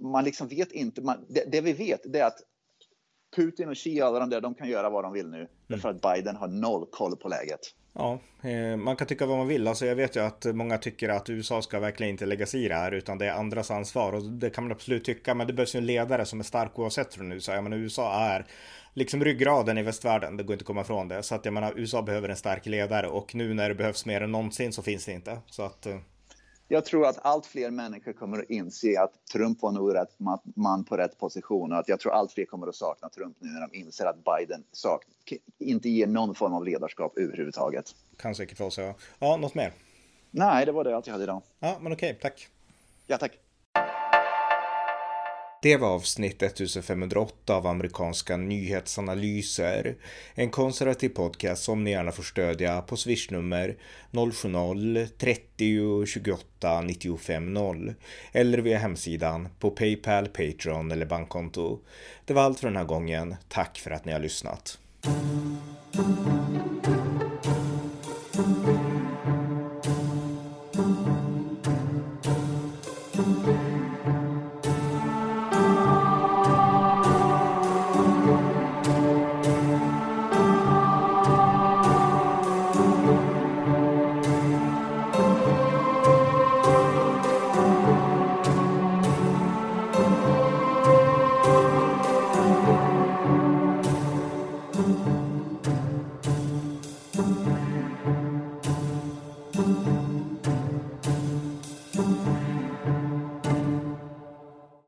man 0.00 0.24
liksom 0.24 0.48
vet 0.48 0.72
inte. 0.72 1.02
Man, 1.02 1.26
det, 1.28 1.44
det, 1.52 1.60
vi 1.60 1.72
vet 1.72 2.14
är 2.14 2.24
att 2.24 2.38
Putin 3.36 3.68
och 3.68 3.76
Xi 3.76 4.00
alla 4.00 4.18
de 4.18 4.30
där, 4.30 4.40
de 4.40 4.54
kan 4.54 4.68
göra 4.68 4.90
vad 4.90 5.04
de 5.04 5.12
vill 5.12 5.28
nu. 5.28 5.36
Mm. 5.36 5.48
Därför 5.66 5.88
att 5.88 6.00
Biden 6.02 6.36
har 6.36 6.48
noll 6.48 6.86
koll 6.90 7.16
på 7.16 7.28
läget. 7.28 7.60
Ja, 7.92 8.18
eh, 8.42 8.76
man 8.76 8.96
kan 8.96 9.06
tycka 9.06 9.26
vad 9.26 9.38
man 9.38 9.48
vill. 9.48 9.68
Alltså 9.68 9.86
jag 9.86 9.96
vet 9.96 10.16
ju 10.16 10.20
att 10.20 10.44
många 10.44 10.78
tycker 10.78 11.08
att 11.08 11.30
USA 11.30 11.62
ska 11.62 11.80
verkligen 11.80 12.10
inte 12.10 12.26
lägga 12.26 12.46
sig 12.46 12.64
i 12.64 12.68
det 12.68 12.74
här, 12.74 12.92
utan 12.92 13.18
det 13.18 13.26
är 13.26 13.32
andras 13.32 13.70
ansvar. 13.70 14.12
Och 14.12 14.22
det 14.22 14.50
kan 14.50 14.64
man 14.64 14.72
absolut 14.72 15.04
tycka, 15.04 15.34
men 15.34 15.46
det 15.46 15.52
behövs 15.52 15.74
ju 15.74 15.78
en 15.78 15.86
ledare 15.86 16.24
som 16.24 16.40
är 16.40 16.44
stark 16.44 16.78
oavsett 16.78 17.14
från 17.14 17.32
USA. 17.32 17.54
Jag 17.54 17.64
menar, 17.64 17.76
USA 17.76 18.14
är 18.14 18.46
liksom 18.94 19.24
ryggraden 19.24 19.78
i 19.78 19.82
västvärlden, 19.82 20.36
det 20.36 20.42
går 20.42 20.54
inte 20.54 20.62
att 20.62 20.66
komma 20.66 20.80
ifrån 20.80 21.08
det. 21.08 21.22
Så 21.22 21.34
att 21.34 21.44
jag 21.44 21.54
menar, 21.54 21.72
USA 21.76 22.02
behöver 22.02 22.28
en 22.28 22.36
stark 22.36 22.66
ledare 22.66 23.08
och 23.08 23.34
nu 23.34 23.54
när 23.54 23.68
det 23.68 23.74
behövs 23.74 24.06
mer 24.06 24.20
än 24.20 24.32
någonsin 24.32 24.72
så 24.72 24.82
finns 24.82 25.04
det 25.04 25.12
inte. 25.12 25.38
Så 25.46 25.62
att 25.62 25.86
eh, 25.86 25.98
jag 26.68 26.84
tror 26.84 27.06
att 27.06 27.18
allt 27.22 27.46
fler 27.46 27.70
människor 27.70 28.12
kommer 28.12 28.38
att 28.38 28.50
inse 28.50 29.00
att 29.00 29.26
Trump 29.32 29.62
var 29.62 29.72
nog 29.72 29.94
rätt 29.94 30.16
man 30.56 30.84
på 30.84 30.96
rätt 30.96 31.18
position 31.18 31.72
och 31.72 31.78
att 31.78 31.88
jag 31.88 32.00
tror 32.00 32.12
allt 32.12 32.32
fler 32.32 32.44
kommer 32.44 32.66
att 32.66 32.74
sakna 32.74 33.08
Trump 33.08 33.36
nu 33.40 33.48
när 33.48 33.68
de 33.68 33.78
inser 33.78 34.06
att 34.06 34.16
Biden 34.24 34.64
sak, 34.72 35.04
inte 35.58 35.88
ger 35.88 36.06
någon 36.06 36.34
form 36.34 36.54
av 36.54 36.64
ledarskap 36.64 37.18
överhuvudtaget. 37.18 37.94
Kan 38.16 38.34
säkert 38.34 38.60
vara 38.60 38.70
så. 38.70 38.94
Ja, 39.18 39.36
något 39.36 39.54
mer? 39.54 39.72
Nej, 40.30 40.66
det 40.66 40.72
var 40.72 40.84
det 40.84 40.96
allt 40.96 41.06
jag 41.06 41.12
hade 41.12 41.24
idag. 41.24 41.42
Ja, 41.58 41.78
men 41.80 41.92
okej, 41.92 42.18
tack. 42.22 42.48
Ja, 43.06 43.18
tack. 43.18 43.38
Det 45.68 45.76
var 45.76 45.88
avsnitt 45.88 46.42
1508 46.42 47.54
av 47.54 47.66
amerikanska 47.66 48.36
nyhetsanalyser. 48.36 49.96
En 50.34 50.50
konservativ 50.50 51.08
podcast 51.08 51.62
som 51.62 51.84
ni 51.84 51.90
gärna 51.90 52.12
får 52.12 52.22
stödja 52.22 52.80
på 52.80 52.96
swishnummer 52.96 53.76
070-30 54.12 56.06
28 56.06 56.80
95 56.80 57.54
0 57.54 57.94
eller 58.32 58.58
via 58.58 58.78
hemsidan 58.78 59.48
på 59.58 59.70
Paypal, 59.70 60.28
Patreon 60.28 60.92
eller 60.92 61.06
bankkonto. 61.06 61.78
Det 62.24 62.34
var 62.34 62.42
allt 62.42 62.60
för 62.60 62.68
den 62.68 62.76
här 62.76 62.84
gången. 62.84 63.36
Tack 63.48 63.78
för 63.78 63.90
att 63.90 64.04
ni 64.04 64.12
har 64.12 64.20
lyssnat. 64.20 64.78